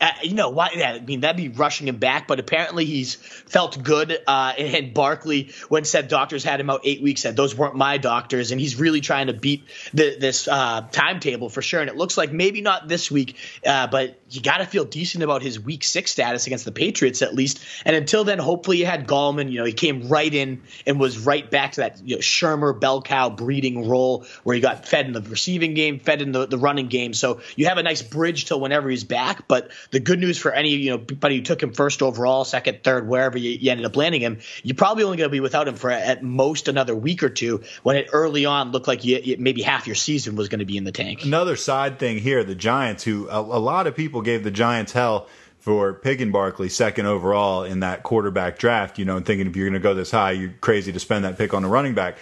Uh, 0.00 0.10
you 0.22 0.34
know 0.34 0.50
why? 0.50 0.70
Yeah, 0.74 0.92
I 0.92 1.00
mean 1.00 1.20
that'd 1.20 1.36
be 1.36 1.48
rushing 1.48 1.88
him 1.88 1.96
back, 1.96 2.28
but 2.28 2.38
apparently 2.40 2.84
he's 2.84 3.14
felt 3.14 3.82
good. 3.82 4.18
Uh, 4.26 4.52
and 4.58 4.92
Barkley, 4.92 5.50
when 5.68 5.84
said 5.84 6.08
doctors 6.08 6.44
had 6.44 6.60
him 6.60 6.70
out 6.70 6.82
eight 6.84 7.02
weeks, 7.02 7.22
said 7.22 7.36
those 7.36 7.54
weren't 7.54 7.74
my 7.74 7.98
doctors, 7.98 8.50
and 8.50 8.60
he's 8.60 8.78
really 8.78 9.00
trying 9.00 9.28
to 9.28 9.32
beat 9.32 9.64
the, 9.94 10.16
this 10.18 10.48
uh, 10.48 10.82
timetable 10.92 11.48
for 11.48 11.62
sure. 11.62 11.80
And 11.80 11.88
it 11.88 11.96
looks 11.96 12.16
like 12.16 12.32
maybe 12.32 12.60
not 12.60 12.88
this 12.88 13.10
week, 13.10 13.36
uh, 13.64 13.86
but 13.86 14.18
you 14.30 14.40
got 14.40 14.58
to 14.58 14.66
feel 14.66 14.84
decent 14.84 15.22
about 15.22 15.42
his 15.42 15.60
week 15.60 15.84
six 15.84 16.10
status 16.10 16.46
against 16.46 16.64
the 16.64 16.72
Patriots 16.72 17.22
at 17.22 17.34
least. 17.34 17.60
And 17.84 17.94
until 17.94 18.24
then, 18.24 18.38
hopefully 18.38 18.78
you 18.78 18.86
had 18.86 19.06
Gallman. 19.06 19.50
You 19.50 19.60
know, 19.60 19.64
he 19.64 19.72
came 19.72 20.08
right 20.08 20.32
in 20.32 20.62
and 20.86 20.98
was 20.98 21.18
right 21.18 21.48
back 21.48 21.72
to 21.72 21.82
that 21.82 22.00
you 22.04 22.16
know, 22.16 22.20
Shurmur 22.20 22.78
bell 22.78 23.02
cow 23.02 23.30
breeding 23.30 23.88
role 23.88 24.26
where 24.42 24.54
he 24.54 24.60
got 24.60 24.86
fed 24.86 25.06
in 25.06 25.12
the 25.12 25.20
receiving 25.22 25.74
game, 25.74 26.00
fed 26.00 26.22
in 26.22 26.32
the, 26.32 26.46
the 26.46 26.58
running 26.58 26.88
game. 26.88 27.14
So 27.14 27.40
you 27.54 27.66
have 27.66 27.78
a 27.78 27.82
nice 27.82 28.02
bridge 28.02 28.46
till 28.46 28.60
whenever 28.60 28.88
he's 28.90 29.04
back. 29.04 29.46
But 29.48 29.70
the 29.90 30.00
good 30.00 30.18
news 30.18 30.38
for 30.38 30.52
any 30.52 30.70
you 30.70 30.90
know 30.90 30.96
anybody 30.96 31.36
who 31.36 31.42
took 31.42 31.62
him 31.62 31.72
first 31.72 32.02
overall, 32.02 32.44
second, 32.44 32.82
third, 32.82 33.08
wherever 33.08 33.38
you, 33.38 33.50
you 33.50 33.70
ended 33.70 33.86
up 33.86 33.96
landing 33.96 34.20
him, 34.20 34.38
you're 34.62 34.76
probably 34.76 35.04
only 35.04 35.16
going 35.16 35.28
to 35.28 35.32
be 35.32 35.40
without 35.40 35.68
him 35.68 35.76
for 35.76 35.90
at 35.90 36.22
most 36.22 36.68
another 36.68 36.94
week 36.94 37.22
or 37.22 37.28
two. 37.28 37.62
When 37.82 37.96
it 37.96 38.08
early 38.12 38.46
on 38.46 38.72
looked 38.72 38.88
like 38.88 39.04
you, 39.04 39.36
maybe 39.38 39.62
half 39.62 39.86
your 39.86 39.96
season 39.96 40.36
was 40.36 40.48
going 40.48 40.60
to 40.60 40.64
be 40.64 40.76
in 40.76 40.84
the 40.84 40.92
tank. 40.92 41.24
Another 41.24 41.56
side 41.56 41.98
thing 41.98 42.18
here, 42.18 42.44
the 42.44 42.54
Giants, 42.54 43.04
who 43.04 43.28
a, 43.28 43.38
a 43.38 43.40
lot 43.40 43.86
of 43.86 43.94
people 43.94 44.15
gave 44.22 44.44
the 44.44 44.50
Giants 44.50 44.92
hell 44.92 45.26
for 45.58 45.92
picking 45.94 46.30
Barkley 46.30 46.68
second 46.68 47.06
overall 47.06 47.64
in 47.64 47.80
that 47.80 48.02
quarterback 48.04 48.58
draft, 48.58 48.98
you 48.98 49.04
know, 49.04 49.16
and 49.16 49.26
thinking 49.26 49.46
if 49.48 49.56
you're 49.56 49.66
going 49.66 49.80
to 49.80 49.80
go 49.80 49.94
this 49.94 50.12
high, 50.12 50.30
you're 50.32 50.54
crazy 50.60 50.92
to 50.92 51.00
spend 51.00 51.24
that 51.24 51.36
pick 51.36 51.52
on 51.52 51.64
a 51.64 51.68
running 51.68 51.94
back. 51.94 52.16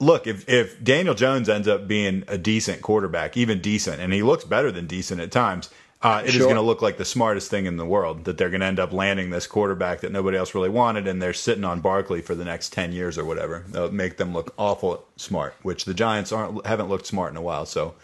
Look, 0.00 0.26
if, 0.26 0.48
if 0.48 0.82
Daniel 0.82 1.14
Jones 1.14 1.48
ends 1.48 1.68
up 1.68 1.86
being 1.86 2.24
a 2.26 2.36
decent 2.36 2.82
quarterback, 2.82 3.36
even 3.36 3.60
decent, 3.60 4.00
and 4.00 4.12
he 4.12 4.22
looks 4.24 4.42
better 4.42 4.72
than 4.72 4.88
decent 4.88 5.20
at 5.20 5.30
times, 5.30 5.70
uh, 6.02 6.22
it 6.24 6.30
is 6.30 6.34
Sure. 6.34 6.46
going 6.46 6.56
to 6.56 6.62
look 6.62 6.82
like 6.82 6.96
the 6.96 7.04
smartest 7.04 7.48
thing 7.48 7.66
in 7.66 7.76
the 7.76 7.86
world 7.86 8.24
that 8.24 8.36
they're 8.36 8.50
going 8.50 8.62
to 8.62 8.66
end 8.66 8.80
up 8.80 8.92
landing 8.92 9.30
this 9.30 9.46
quarterback 9.46 10.00
that 10.00 10.10
nobody 10.10 10.36
else 10.36 10.52
really 10.52 10.68
wanted, 10.68 11.06
and 11.06 11.22
they're 11.22 11.32
sitting 11.32 11.62
on 11.62 11.80
Barkley 11.80 12.20
for 12.20 12.34
the 12.34 12.44
next 12.44 12.72
ten 12.72 12.90
years 12.90 13.16
or 13.16 13.24
whatever. 13.24 13.64
That'll 13.68 13.94
make 13.94 14.16
them 14.16 14.32
look 14.32 14.52
awful 14.58 15.04
smart, 15.14 15.54
which 15.62 15.84
the 15.84 15.94
Giants 15.94 16.32
aren't 16.32 16.66
haven't 16.66 16.88
looked 16.88 17.06
smart 17.06 17.30
in 17.30 17.36
a 17.36 17.42
while. 17.42 17.64
So 17.64 17.94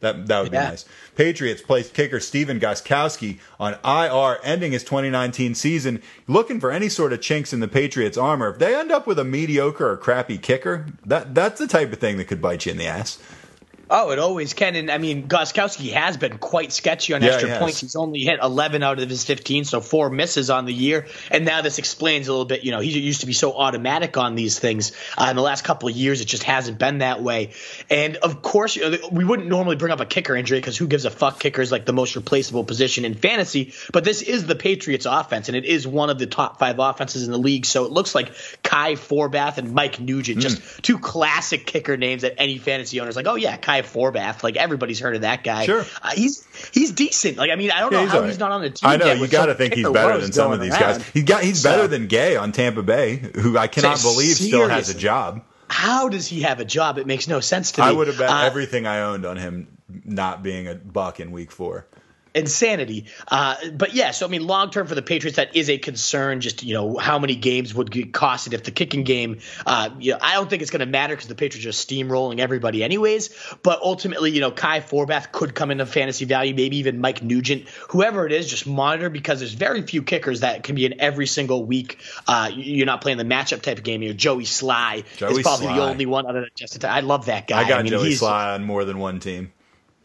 that 0.00 0.26
that 0.26 0.42
would 0.44 0.52
Yeah. 0.52 0.64
be 0.66 0.70
nice. 0.70 0.84
Patriots 1.16 1.62
placed 1.62 1.94
kicker 1.94 2.20
Stephen 2.20 2.60
Gostkowski 2.60 3.38
on 3.58 3.76
IR, 3.84 4.38
ending 4.44 4.72
his 4.72 4.84
2019 4.84 5.54
season. 5.54 6.02
Looking 6.26 6.60
for 6.60 6.70
any 6.70 6.88
sort 6.88 7.12
of 7.12 7.20
chinks 7.20 7.52
in 7.52 7.60
the 7.60 7.68
Patriots' 7.68 8.16
armor. 8.16 8.50
If 8.50 8.58
they 8.58 8.74
end 8.74 8.92
up 8.92 9.06
with 9.06 9.18
a 9.18 9.24
mediocre 9.24 9.90
or 9.90 9.96
crappy 9.96 10.38
kicker, 10.38 10.86
that 11.04 11.34
that's 11.34 11.58
the 11.58 11.66
type 11.66 11.92
of 11.92 11.98
thing 11.98 12.16
that 12.18 12.24
could 12.26 12.40
bite 12.42 12.66
you 12.66 12.72
in 12.72 12.78
the 12.78 12.86
ass. 12.86 13.18
Oh, 13.90 14.10
it 14.10 14.18
always 14.18 14.52
can. 14.54 14.76
And 14.76 14.90
I 14.90 14.98
mean, 14.98 15.28
Gostkowski 15.28 15.92
has 15.92 16.16
been 16.16 16.38
quite 16.38 16.72
sketchy 16.72 17.14
on 17.14 17.22
Yeah, 17.22 17.30
extra 17.32 17.52
he 17.52 17.58
points. 17.58 17.80
He's 17.80 17.96
only 17.96 18.20
hit 18.20 18.38
11 18.42 18.82
out 18.82 18.98
of 19.00 19.08
his 19.08 19.24
15, 19.24 19.64
so 19.64 19.80
four 19.80 20.10
misses 20.10 20.50
on 20.50 20.66
the 20.66 20.74
year. 20.74 21.06
And 21.30 21.44
now 21.44 21.62
this 21.62 21.78
explains 21.78 22.28
a 22.28 22.32
little 22.32 22.44
bit. 22.44 22.64
You 22.64 22.70
know, 22.72 22.80
he 22.80 22.98
used 22.98 23.20
to 23.20 23.26
be 23.26 23.32
so 23.32 23.56
automatic 23.56 24.16
on 24.18 24.34
these 24.34 24.58
things. 24.58 24.92
Uh, 25.16 25.28
in 25.30 25.36
the 25.36 25.42
last 25.42 25.64
couple 25.64 25.88
of 25.88 25.96
years, 25.96 26.20
it 26.20 26.26
just 26.26 26.42
hasn't 26.42 26.78
been 26.78 26.98
that 26.98 27.22
way. 27.22 27.52
And 27.88 28.16
of 28.16 28.42
course, 28.42 28.76
you 28.76 28.90
know, 28.90 28.98
we 29.10 29.24
wouldn't 29.24 29.48
normally 29.48 29.76
bring 29.76 29.92
up 29.92 30.00
a 30.00 30.06
kicker 30.06 30.36
injury 30.36 30.58
because 30.58 30.76
who 30.76 30.86
gives 30.86 31.04
a 31.06 31.10
fuck? 31.10 31.40
Kicker 31.40 31.62
is 31.62 31.72
like 31.72 31.86
the 31.86 31.92
most 31.94 32.14
replaceable 32.14 32.64
position 32.64 33.04
in 33.06 33.14
fantasy. 33.14 33.72
But 33.92 34.04
this 34.04 34.20
is 34.22 34.46
the 34.46 34.54
Patriots 34.56 35.06
offense, 35.06 35.48
and 35.48 35.56
it 35.56 35.64
is 35.64 35.86
one 35.86 36.10
of 36.10 36.18
the 36.18 36.26
top 36.26 36.58
five 36.58 36.78
offenses 36.78 37.24
in 37.24 37.32
the 37.32 37.38
league. 37.38 37.64
So 37.64 37.84
it 37.86 37.92
looks 37.92 38.14
like 38.14 38.32
Kai 38.62 38.94
Forbath 38.96 39.56
and 39.58 39.72
Mike 39.72 39.98
Nugent, 39.98 40.40
just 40.40 40.58
Hmm. 40.58 40.80
two 40.82 40.98
classic 40.98 41.64
kicker 41.64 41.96
names 41.96 42.22
that 42.22 42.34
any 42.38 42.58
fantasy 42.58 43.00
owner 43.00 43.08
is 43.08 43.16
like, 43.16 43.26
oh 43.26 43.36
yeah, 43.36 43.56
Kai 43.56 43.77
Forbath. 43.86 44.42
Like 44.42 44.56
everybody's 44.56 44.98
heard 45.00 45.14
of 45.16 45.22
that 45.22 45.44
guy. 45.44 45.64
Sure. 45.66 45.84
Uh, 46.02 46.10
he's 46.14 46.46
he's 46.72 46.92
decent. 46.92 47.36
Like 47.38 47.50
I 47.50 47.56
mean, 47.56 47.70
I 47.70 47.80
don't 47.80 47.92
Yeah, 47.92 47.98
know 47.98 48.04
he's 48.04 48.12
how 48.12 48.20
right. 48.20 48.26
he's 48.28 48.38
not 48.38 48.50
on 48.52 48.60
the 48.62 48.70
team. 48.70 48.88
I 48.90 48.96
know 48.96 49.12
you 49.12 49.26
got 49.28 49.46
to 49.46 49.54
think 49.54 49.74
he's 49.74 49.88
better 49.88 50.18
than 50.18 50.32
some 50.32 50.52
of 50.52 50.60
these 50.60 50.72
around. 50.72 50.98
guys. 50.98 51.08
He 51.08 51.22
got 51.22 51.42
he's 51.42 51.60
So- 51.62 51.70
better 51.70 51.88
than 51.88 52.06
Gay 52.06 52.36
on 52.36 52.52
Tampa 52.52 52.82
Bay, 52.82 53.16
who 53.34 53.56
I 53.58 53.66
cannot 53.68 53.98
Say, 53.98 54.08
believe 54.12 54.36
still 54.36 54.68
has 54.68 54.88
a 54.90 54.94
job. 54.98 55.42
How 55.70 56.08
does 56.08 56.26
he 56.26 56.42
have 56.42 56.60
a 56.60 56.64
job? 56.64 56.96
It 56.98 57.06
makes 57.06 57.28
no 57.28 57.40
sense 57.40 57.72
to 57.72 57.82
me. 57.82 57.86
I 57.88 57.92
would 57.92 58.06
have 58.06 58.16
bet 58.18 58.30
Uh, 58.30 58.42
everything 58.44 58.86
I 58.86 59.00
owned 59.02 59.26
on 59.26 59.36
him 59.36 59.68
not 60.04 60.42
being 60.42 60.66
a 60.66 60.74
buck 60.74 61.20
in 61.20 61.30
week 61.30 61.52
four. 61.52 61.86
Insanity. 62.34 63.06
Uh, 63.26 63.56
but 63.72 63.94
yeah, 63.94 64.10
so 64.10 64.26
I 64.26 64.28
mean, 64.28 64.46
long 64.46 64.70
term 64.70 64.86
for 64.86 64.94
the 64.94 65.02
Patriots, 65.02 65.36
that 65.36 65.56
is 65.56 65.70
a 65.70 65.78
concern. 65.78 66.40
Just 66.40 66.62
you 66.62 66.74
know, 66.74 66.96
how 66.96 67.18
many 67.18 67.36
games 67.36 67.74
would 67.74 67.90
get 67.90 68.12
costed 68.12 68.52
if 68.52 68.64
the 68.64 68.70
kicking 68.70 69.04
game? 69.04 69.38
Uh, 69.66 69.90
you 69.98 70.12
know, 70.12 70.18
I 70.20 70.34
don't 70.34 70.48
think 70.48 70.62
it's 70.62 70.70
going 70.70 70.80
to 70.80 70.86
matter 70.86 71.14
because 71.14 71.28
the 71.28 71.34
Patriots 71.34 71.66
are 71.66 71.70
steamrolling 71.70 72.38
everybody 72.40 72.84
anyways. 72.84 73.30
But 73.62 73.80
ultimately, 73.82 74.30
you 74.30 74.40
know, 74.40 74.50
Kai 74.50 74.80
Forbath 74.80 75.32
could 75.32 75.54
come 75.54 75.70
into 75.70 75.86
fantasy 75.86 76.24
value, 76.24 76.54
maybe 76.54 76.78
even 76.78 77.00
Mike 77.00 77.22
Nugent, 77.22 77.68
whoever 77.90 78.26
it 78.26 78.32
is. 78.32 78.48
Just 78.48 78.66
monitor 78.66 79.10
because 79.10 79.40
there's 79.40 79.54
very 79.54 79.82
few 79.82 80.02
kickers 80.02 80.40
that 80.40 80.62
can 80.62 80.74
be 80.74 80.86
in 80.86 81.00
every 81.00 81.26
single 81.26 81.64
week. 81.64 81.98
Uh, 82.26 82.50
you're 82.54 82.86
not 82.86 83.00
playing 83.00 83.18
the 83.18 83.24
matchup 83.24 83.62
type 83.62 83.78
of 83.78 83.84
game. 83.84 84.02
You're 84.02 84.14
Joey 84.14 84.44
Slye 84.44 85.04
Joey 85.16 85.32
is 85.32 85.42
probably 85.42 85.66
Slye. 85.66 85.76
the 85.76 85.82
only 85.82 86.06
one 86.06 86.26
other 86.26 86.40
than 86.40 86.50
Justin. 86.54 86.88
I 86.90 87.00
love 87.00 87.26
that 87.26 87.46
guy. 87.46 87.60
I 87.62 87.68
got 87.68 87.82
mean, 87.82 87.90
Joey 87.90 88.08
he's- 88.08 88.20
Slye 88.20 88.54
on 88.54 88.64
more 88.64 88.84
than 88.84 88.98
one 88.98 89.20
team. 89.20 89.52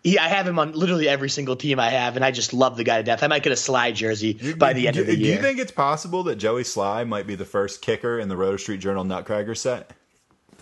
He, 0.04 0.20
I 0.20 0.28
have 0.28 0.46
him 0.46 0.60
on 0.60 0.74
literally 0.74 1.08
every 1.08 1.30
single 1.30 1.56
team 1.56 1.80
I 1.80 1.90
have, 1.90 2.18
and 2.18 2.26
I 2.26 2.32
just 2.32 2.54
love 2.54 2.76
the 2.76 2.84
guy 2.84 2.98
to 2.98 3.04
death. 3.04 3.24
I 3.24 3.28
might 3.28 3.42
get 3.42 3.54
a 3.54 3.56
Slye 3.56 3.94
jersey 3.94 4.54
by 4.54 4.74
the 4.74 4.88
end 4.88 4.96
do, 4.96 5.02
of 5.02 5.08
the 5.08 5.16
year. 5.16 5.38
Do 5.38 5.42
you 5.42 5.42
think 5.42 5.60
it's 5.60 5.72
possible 5.72 6.24
that 6.24 6.36
Joey 6.36 6.64
Slye 6.64 7.08
might 7.08 7.26
be 7.26 7.36
the 7.36 7.46
first 7.46 7.82
kicker 7.82 8.20
in 8.20 8.28
the 8.28 8.36
Roto 8.36 8.58
Street 8.58 8.82
Journal 8.82 9.06
Nutcracker 9.06 9.56
set? 9.56 9.92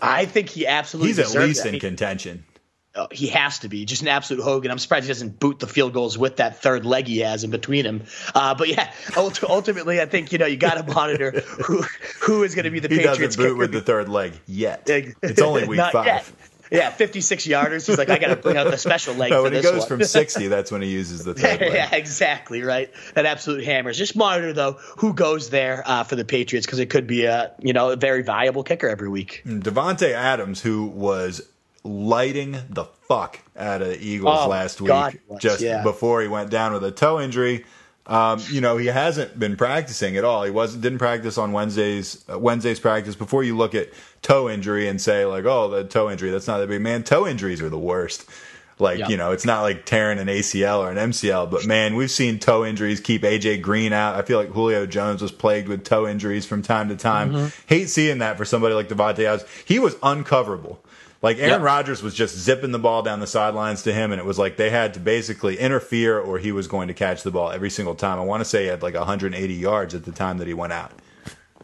I 0.00 0.26
think 0.26 0.48
he 0.48 0.66
absolutely. 0.66 1.08
He's 1.08 1.18
at 1.18 1.40
least 1.40 1.66
it. 1.66 1.74
in 1.74 1.80
contention. 1.80 2.44
Oh, 2.94 3.08
he 3.10 3.28
has 3.28 3.60
to 3.60 3.68
be 3.68 3.86
just 3.86 4.02
an 4.02 4.08
absolute 4.08 4.42
Hogan. 4.42 4.70
I'm 4.70 4.78
surprised 4.78 5.06
he 5.06 5.08
doesn't 5.08 5.40
boot 5.40 5.58
the 5.58 5.66
field 5.66 5.94
goals 5.94 6.18
with 6.18 6.36
that 6.36 6.60
third 6.60 6.84
leg 6.84 7.06
he 7.06 7.20
has 7.20 7.42
in 7.42 7.50
between 7.50 7.86
him. 7.86 8.02
Uh, 8.34 8.54
but 8.54 8.68
yeah, 8.68 8.92
ultimately, 9.16 9.98
I 10.00 10.04
think 10.04 10.30
you 10.30 10.38
know 10.38 10.44
you 10.44 10.58
got 10.58 10.74
to 10.74 10.82
monitor 10.94 11.30
who 11.64 11.82
who 12.20 12.42
is 12.42 12.54
going 12.54 12.66
to 12.66 12.70
be 12.70 12.80
the 12.80 12.88
he 12.88 12.98
Patriots. 12.98 13.36
doesn't 13.36 13.52
boot 13.52 13.58
with 13.58 13.72
the 13.72 13.80
third 13.80 14.10
leg 14.10 14.34
yet. 14.46 14.82
It's 14.86 15.40
only 15.40 15.64
week 15.68 15.80
five. 15.90 16.06
Yet. 16.06 16.32
Yeah, 16.72 16.90
56 16.90 17.46
yarders. 17.46 17.86
He's 17.86 17.98
like, 17.98 18.08
I 18.08 18.18
got 18.18 18.28
to 18.28 18.36
bring 18.36 18.56
out 18.56 18.70
the 18.70 18.78
special 18.78 19.14
leg. 19.14 19.30
No, 19.30 19.42
when 19.42 19.52
he 19.52 19.60
goes 19.60 19.80
one. 19.80 19.88
from 19.88 20.02
60, 20.04 20.48
that's 20.48 20.72
when 20.72 20.80
he 20.82 20.88
uses 20.88 21.22
the 21.24 21.34
third 21.34 21.60
leg. 21.60 21.72
yeah, 21.74 21.94
exactly 21.94 22.62
right. 22.62 22.90
That 23.14 23.26
absolute 23.26 23.62
hammers. 23.64 23.98
Just 23.98 24.16
monitor 24.16 24.52
though 24.52 24.72
who 24.98 25.12
goes 25.12 25.50
there 25.50 25.82
uh, 25.86 26.04
for 26.04 26.16
the 26.16 26.24
Patriots 26.24 26.66
because 26.66 26.78
it 26.78 26.86
could 26.86 27.06
be 27.06 27.24
a 27.26 27.52
you 27.60 27.72
know 27.72 27.90
a 27.90 27.96
very 27.96 28.22
valuable 28.22 28.64
kicker 28.64 28.88
every 28.88 29.08
week. 29.08 29.42
Davante 29.46 30.12
Adams, 30.12 30.60
who 30.62 30.86
was 30.86 31.42
lighting 31.84 32.56
the 32.70 32.84
fuck 32.84 33.38
out 33.56 33.82
of 33.82 33.88
the 33.88 34.00
Eagles 34.02 34.38
Oh, 34.40 34.48
last 34.48 34.80
week, 34.80 34.88
God, 34.88 35.18
just 35.40 35.60
yeah. 35.60 35.82
before 35.82 36.22
he 36.22 36.28
went 36.28 36.50
down 36.50 36.72
with 36.72 36.84
a 36.84 36.90
toe 36.92 37.20
injury. 37.20 37.64
Um, 38.06 38.40
you 38.50 38.60
know, 38.60 38.78
he 38.78 38.86
hasn't 38.86 39.38
been 39.38 39.56
practicing 39.56 40.16
at 40.16 40.24
all. 40.24 40.42
He 40.42 40.50
wasn't 40.50 40.82
didn't 40.82 40.98
practice 40.98 41.38
on 41.38 41.52
Wednesdays. 41.52 42.24
Uh, 42.28 42.38
Wednesday's 42.38 42.80
practice. 42.80 43.14
Before 43.14 43.44
you 43.44 43.56
look 43.56 43.74
at 43.76 43.90
toe 44.22 44.48
injury 44.48 44.88
and 44.88 45.00
say 45.00 45.24
like, 45.26 45.44
oh, 45.44 45.68
the 45.68 45.84
toe 45.84 46.10
injury, 46.10 46.30
that's 46.30 46.46
not 46.46 46.58
that 46.58 46.68
big. 46.68 46.80
Man, 46.80 47.02
toe 47.02 47.26
injuries 47.26 47.60
are 47.60 47.68
the 47.68 47.78
worst. 47.78 48.24
Like 48.78 48.98
Yeah. 48.98 49.08
you 49.08 49.16
know, 49.16 49.32
it's 49.32 49.44
not 49.44 49.62
like 49.62 49.84
tearing 49.84 50.18
an 50.18 50.28
ACL 50.28 50.78
or 50.80 50.90
an 50.90 50.96
MCL, 50.96 51.50
but 51.50 51.66
man, 51.66 51.94
we've 51.94 52.10
seen 52.10 52.38
toe 52.38 52.64
injuries 52.64 53.00
keep 53.00 53.22
AJ 53.22 53.60
Green 53.62 53.92
out. 53.92 54.14
I 54.14 54.22
feel 54.22 54.38
like 54.38 54.48
Julio 54.50 54.86
Jones 54.86 55.20
was 55.22 55.30
plagued 55.30 55.68
with 55.68 55.84
toe 55.84 56.06
injuries 56.08 56.46
from 56.46 56.62
time 56.62 56.88
to 56.88 56.96
time. 56.96 57.32
Mm-hmm. 57.32 57.46
Hate 57.68 57.88
seeing 57.90 58.18
that 58.18 58.36
for 58.38 58.44
somebody 58.44 58.74
like 58.74 58.88
Davante 58.88 59.24
Adams. 59.24 59.48
He 59.64 59.78
was 59.78 59.94
uncoverable. 59.96 60.78
Like 61.20 61.38
Aaron 61.38 61.50
Yep. 61.50 61.60
Rodgers 61.62 62.02
was 62.02 62.14
just 62.14 62.36
zipping 62.36 62.72
the 62.72 62.80
ball 62.80 63.02
down 63.02 63.20
the 63.20 63.28
sidelines 63.28 63.82
to 63.82 63.92
him, 63.92 64.10
and 64.10 64.18
it 64.18 64.24
was 64.24 64.40
like 64.40 64.56
they 64.56 64.70
had 64.70 64.94
to 64.94 65.00
basically 65.00 65.56
interfere 65.58 66.18
or 66.18 66.38
he 66.38 66.50
was 66.50 66.66
going 66.66 66.88
to 66.88 66.94
catch 66.94 67.22
the 67.22 67.30
ball 67.30 67.52
every 67.52 67.70
single 67.70 67.94
time. 67.94 68.18
I 68.18 68.22
want 68.24 68.40
to 68.40 68.44
say 68.44 68.62
he 68.62 68.68
had 68.68 68.82
like 68.82 68.94
180 68.94 69.54
yards 69.54 69.94
at 69.94 70.04
the 70.04 70.10
time 70.10 70.38
that 70.38 70.48
he 70.48 70.54
went 70.54 70.72
out. 70.72 70.90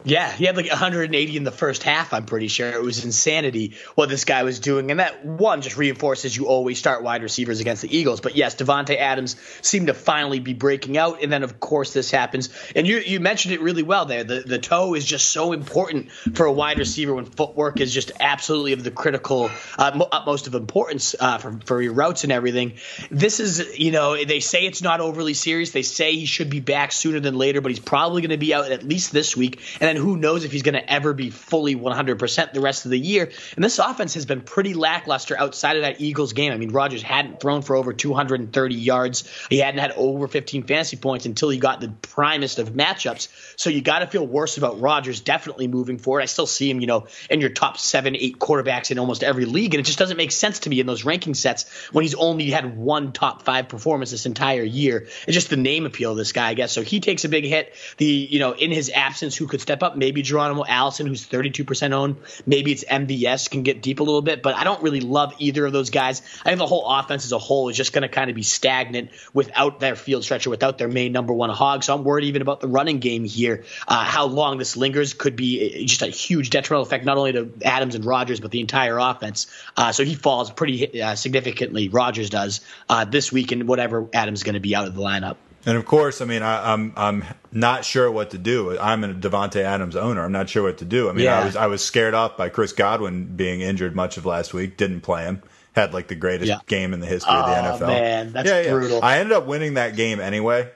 Yeah, 0.05 0.31
he 0.31 0.45
had 0.45 0.55
like 0.55 0.69
180 0.69 1.35
in 1.35 1.43
the 1.43 1.51
first 1.51 1.83
half. 1.83 2.13
I'm 2.13 2.25
pretty 2.25 2.47
sure 2.47 2.69
it 2.69 2.81
was 2.81 3.03
insanity 3.03 3.75
what 3.95 4.07
this 4.07 4.23
guy 4.23 4.43
was 4.43 4.59
doing, 4.59 4.91
and 4.91 4.99
that 5.01 5.25
one 5.25 5.61
just 5.61 5.75
reinforces 5.75 6.35
you 6.35 6.47
always 6.47 6.79
start 6.79 7.03
wide 7.03 7.21
receivers 7.21 7.59
against 7.59 7.81
the 7.81 7.95
Eagles. 7.95 8.21
But 8.21 8.35
yes, 8.35 8.55
Davante 8.55 8.97
Adams 8.97 9.35
seemed 9.61 9.87
to 9.87 9.93
finally 9.93 10.39
be 10.39 10.53
breaking 10.53 10.97
out, 10.97 11.21
and 11.21 11.29
then 11.31 11.43
of 11.43 11.59
course 11.59 11.91
this 11.91 12.11
happens. 12.11 12.49
And 12.75 12.87
you 12.87 12.99
you 12.99 13.19
mentioned 13.19 13.53
it 13.53 13.61
really 13.61 13.83
well 13.83 14.05
there. 14.05 14.23
The 14.23 14.39
the 14.39 14.57
toe 14.57 14.93
is 14.93 15.03
just 15.03 15.31
so 15.31 15.51
important 15.51 16.11
for 16.11 16.45
a 16.45 16.51
wide 16.51 16.79
receiver 16.79 17.13
when 17.13 17.25
footwork 17.25 17.81
is 17.81 17.93
just 17.93 18.13
absolutely 18.21 18.71
of 18.71 18.85
the 18.85 18.91
critical 18.91 19.51
uh, 19.77 20.05
utmost 20.13 20.47
of 20.47 20.55
importance 20.55 21.13
uh, 21.19 21.39
for 21.39 21.59
for 21.65 21.81
your 21.81 21.93
routes 21.93 22.23
and 22.23 22.31
everything. 22.31 22.75
This 23.11 23.41
is 23.41 23.77
you 23.77 23.91
know 23.91 24.23
they 24.23 24.39
say 24.39 24.65
it's 24.65 24.81
not 24.81 25.01
overly 25.01 25.33
serious. 25.33 25.71
They 25.71 25.81
say 25.81 26.15
he 26.15 26.25
should 26.25 26.49
be 26.49 26.61
back 26.61 26.93
sooner 26.93 27.19
than 27.19 27.35
later, 27.35 27.59
but 27.59 27.69
he's 27.71 27.79
probably 27.79 28.21
going 28.21 28.29
to 28.29 28.37
be 28.37 28.53
out 28.53 28.71
at 28.71 28.83
least 28.83 29.11
this 29.11 29.35
week. 29.35 29.59
And 29.81 29.88
then 29.89 29.95
who 29.95 30.15
knows 30.17 30.45
if 30.45 30.51
he's 30.51 30.61
going 30.61 30.75
to 30.75 30.91
ever 30.91 31.13
be 31.13 31.31
fully 31.31 31.75
100% 31.75 32.53
the 32.53 32.61
rest 32.61 32.85
of 32.85 32.91
the 32.91 32.99
year. 32.99 33.31
And 33.55 33.63
this 33.63 33.79
offense 33.79 34.13
has 34.13 34.25
been 34.25 34.41
pretty 34.41 34.75
lackluster 34.75 35.37
outside 35.37 35.77
of 35.77 35.81
that 35.81 35.99
Eagles 35.99 36.33
game. 36.33 36.53
I 36.53 36.57
mean, 36.57 36.69
Rodgers 36.69 37.01
hadn't 37.01 37.39
thrown 37.39 37.63
for 37.63 37.75
over 37.75 37.91
230 37.91 38.75
yards. 38.75 39.47
He 39.49 39.57
hadn't 39.57 39.79
had 39.79 39.91
over 39.93 40.27
15 40.27 40.63
fantasy 40.63 40.97
points 40.97 41.25
until 41.25 41.49
he 41.49 41.57
got 41.57 41.81
the 41.81 41.89
primest 41.89 42.59
of 42.59 42.69
matchups. 42.69 43.29
So 43.55 43.71
you 43.71 43.81
got 43.81 43.99
to 43.99 44.07
feel 44.07 44.25
worse 44.25 44.57
about 44.57 44.79
Rodgers 44.79 45.21
definitely 45.21 45.67
moving 45.67 45.97
forward. 45.97 46.21
I 46.21 46.25
still 46.25 46.47
see 46.47 46.69
him, 46.69 46.79
you 46.79 46.87
know, 46.87 47.07
in 47.29 47.41
your 47.41 47.49
top 47.49 47.77
seven, 47.77 48.15
eight 48.15 48.37
quarterbacks 48.37 48.91
in 48.91 48.99
almost 48.99 49.23
every 49.23 49.45
league. 49.45 49.73
And 49.73 49.81
it 49.81 49.85
just 49.85 49.97
doesn't 49.97 50.17
make 50.17 50.31
sense 50.31 50.59
to 50.59 50.69
me 50.69 50.79
in 50.79 50.85
those 50.85 51.03
ranking 51.03 51.33
sets 51.33 51.67
when 51.91 52.03
he's 52.03 52.15
only 52.15 52.51
had 52.51 52.77
one 52.77 53.11
top 53.11 53.41
five 53.41 53.69
performance 53.69 54.11
this 54.11 54.27
entire 54.27 54.63
year. 54.63 55.07
It's 55.25 55.33
just 55.33 55.49
the 55.49 55.57
name 55.57 55.87
appeal 55.87 56.11
of 56.11 56.17
this 56.17 56.31
guy, 56.31 56.49
I 56.49 56.53
guess. 56.53 56.71
So 56.71 56.83
he 56.83 56.99
takes 56.99 57.25
a 57.25 57.29
big 57.29 57.45
hit. 57.45 57.73
The, 57.97 58.05
you 58.05 58.37
know, 58.37 58.51
in 58.51 58.71
his 58.71 58.91
absence, 58.93 59.35
who 59.39 59.47
could 59.47 59.61
step 59.61 59.78
up? 59.83 59.97
Maybe 59.97 60.21
Geronimo 60.21 60.63
Allison, 60.67 61.07
who's 61.07 61.27
32% 61.27 61.91
owned. 61.91 62.17
Maybe 62.45 62.71
it's 62.71 62.83
MVS 62.83 63.49
can 63.49 63.63
get 63.63 63.81
deep 63.81 63.99
a 63.99 64.03
little 64.03 64.21
bit, 64.21 64.41
but 64.41 64.55
I 64.55 64.63
don't 64.63 64.81
really 64.83 65.01
love 65.01 65.33
either 65.39 65.65
of 65.65 65.73
those 65.73 65.89
guys. 65.89 66.21
I 66.41 66.49
think 66.49 66.59
the 66.59 66.67
whole 66.67 66.85
offense 66.87 67.25
as 67.25 67.31
a 67.31 67.37
whole 67.37 67.69
is 67.69 67.77
just 67.77 67.93
going 67.93 68.03
to 68.03 68.07
kind 68.07 68.29
of 68.29 68.35
be 68.35 68.43
stagnant 68.43 69.11
without 69.33 69.79
their 69.79 69.95
field 69.95 70.23
stretcher, 70.23 70.49
without 70.49 70.77
their 70.77 70.87
main 70.87 71.11
number 71.11 71.33
one 71.33 71.49
hog. 71.49 71.83
So 71.83 71.95
I'm 71.95 72.03
worried 72.03 72.25
even 72.25 72.41
about 72.41 72.59
the 72.61 72.67
running 72.67 72.99
game 72.99 73.23
here. 73.23 73.63
Uh, 73.87 74.03
how 74.03 74.25
long 74.25 74.57
this 74.57 74.77
lingers 74.77 75.13
could 75.13 75.35
be 75.35 75.85
just 75.85 76.01
a 76.01 76.07
huge 76.07 76.49
detrimental 76.49 76.83
effect, 76.83 77.05
not 77.05 77.17
only 77.17 77.33
to 77.33 77.51
Adams 77.63 77.95
and 77.95 78.05
Rodgers, 78.05 78.39
but 78.39 78.51
the 78.51 78.59
entire 78.59 78.97
offense. 78.97 79.47
Uh, 79.75 79.91
so 79.91 80.03
he 80.03 80.15
falls 80.15 80.51
pretty 80.51 81.01
uh, 81.01 81.15
significantly. 81.15 81.89
Rodgers 81.89 82.29
does 82.29 82.61
uh, 82.87 83.05
this 83.05 83.31
week, 83.31 83.51
and 83.51 83.67
whatever 83.67 84.07
Adams 84.13 84.39
is 84.39 84.43
going 84.43 84.53
to 84.53 84.59
be 84.59 84.75
out 84.75 84.87
of 84.87 84.95
the 84.95 85.01
lineup. 85.01 85.37
And 85.69 85.77
of 85.77 85.85
course, 85.85 86.19
I 86.19 86.25
mean, 86.25 86.41
I, 86.41 86.73
I'm 86.73 86.93
I'm 86.97 87.23
not 87.51 87.85
sure 87.85 88.09
what 88.09 88.31
to 88.31 88.37
do. 88.39 88.77
I'm 88.79 89.03
a 89.03 89.09
Davante 89.13 89.61
Adams 89.61 89.95
owner. 89.95 90.23
I'm 90.25 90.31
not 90.31 90.49
sure 90.49 90.63
what 90.63 90.79
to 90.79 90.85
do. 90.85 91.09
I 91.09 91.13
mean, 91.13 91.25
Yeah. 91.25 91.39
I 91.41 91.45
was 91.45 91.55
I 91.55 91.67
was 91.67 91.85
scared 91.85 92.15
off 92.15 92.37
by 92.37 92.49
Chris 92.49 92.73
Godwin 92.73 93.35
being 93.35 93.61
injured 93.61 93.95
much 93.95 94.17
of 94.17 94.25
last 94.25 94.53
week. 94.53 94.77
Didn't 94.77 95.01
play 95.01 95.25
him. 95.25 95.43
Had 95.75 95.93
like 95.93 96.07
the 96.07 96.15
greatest 96.15 96.49
Yeah. 96.49 96.59
game 96.65 96.93
in 96.95 96.99
the 97.01 97.05
history 97.05 97.33
of 97.33 97.45
Oh, 97.45 97.77
the 97.77 97.85
NFL. 97.85 97.87
man, 97.87 98.33
that's 98.33 98.49
yeah, 98.49 98.61
yeah. 98.61 98.71
brutal. 98.71 98.99
I 99.03 99.19
ended 99.19 99.33
up 99.33 99.45
winning 99.45 99.75
that 99.75 99.95
game 99.95 100.19
anyway, 100.19 100.69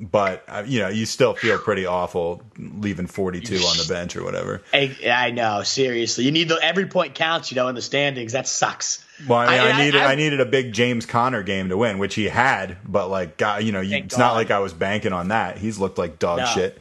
but 0.00 0.44
uh, 0.48 0.62
you 0.64 0.78
know, 0.78 0.88
you 0.88 1.06
still 1.06 1.34
feel 1.34 1.58
pretty 1.58 1.84
awful 1.86 2.42
leaving 2.56 3.08
42 3.08 3.56
on 3.56 3.76
the 3.78 3.86
bench 3.92 4.14
or 4.16 4.22
whatever. 4.22 4.62
I, 4.72 4.94
I 5.10 5.30
know, 5.32 5.62
seriously. 5.64 6.24
You 6.24 6.30
need 6.30 6.48
the 6.48 6.58
every 6.62 6.86
point 6.86 7.14
counts, 7.16 7.50
you 7.50 7.56
know, 7.56 7.66
in 7.68 7.74
the 7.74 7.82
standings. 7.82 8.32
That 8.32 8.46
sucks. 8.46 9.04
Well, 9.28 9.38
I, 9.38 9.46
mean, 9.50 9.60
I, 9.60 9.70
I- 9.70 9.84
needed 9.84 10.00
I- 10.02 10.12
I, 10.12 10.14
needed 10.14 10.40
a 10.40 10.46
big 10.46 10.72
James 10.72 11.06
Conner 11.06 11.42
game 11.42 11.68
to 11.70 11.76
win, 11.76 11.98
which 11.98 12.14
he 12.14 12.24
had. 12.24 12.76
But 12.86 13.08
like, 13.08 13.36
God, 13.36 13.62
you 13.62 13.72
know, 13.72 13.80
you, 13.80 13.96
it's 13.98 14.18
not 14.18 14.34
like 14.34 14.50
I 14.50 14.58
was 14.58 14.72
banking 14.72 15.12
on 15.12 15.28
that. 15.28 15.58
He's 15.58 15.78
looked 15.78 15.98
like 15.98 16.18
dog 16.18 16.40
No. 16.40 16.46
shit. 16.46 16.78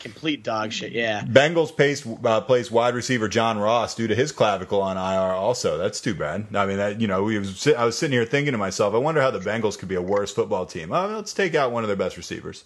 Complete 0.00 0.42
dog 0.42 0.72
shit, 0.72 0.90
yeah. 0.90 1.22
Bengals 1.22 1.76
pace, 1.76 2.04
uh, 2.24 2.40
plays 2.40 2.72
wide 2.72 2.94
receiver 2.96 3.28
John 3.28 3.56
Ross 3.58 3.94
due 3.94 4.08
to 4.08 4.16
his 4.16 4.32
clavicle 4.32 4.82
on 4.82 4.96
IR. 4.96 5.32
Also, 5.32 5.78
that's 5.78 6.00
too 6.00 6.12
bad. 6.12 6.46
I 6.56 6.66
mean, 6.66 6.78
that 6.78 7.00
you 7.00 7.06
know, 7.06 7.22
we 7.22 7.38
was, 7.38 7.68
I 7.68 7.84
was 7.84 7.96
sitting 7.96 8.12
here 8.12 8.24
thinking 8.24 8.50
to 8.50 8.58
myself, 8.58 8.94
I 8.94 8.98
wonder 8.98 9.20
how 9.20 9.30
the 9.30 9.38
Bengals 9.38 9.78
could 9.78 9.88
be 9.88 9.94
a 9.94 10.02
worse 10.02 10.32
football 10.32 10.66
team. 10.66 10.92
Oh, 10.92 11.06
let's 11.06 11.32
take 11.32 11.54
out 11.54 11.70
one 11.70 11.84
of 11.84 11.88
their 11.88 11.96
best 11.96 12.16
receivers. 12.16 12.64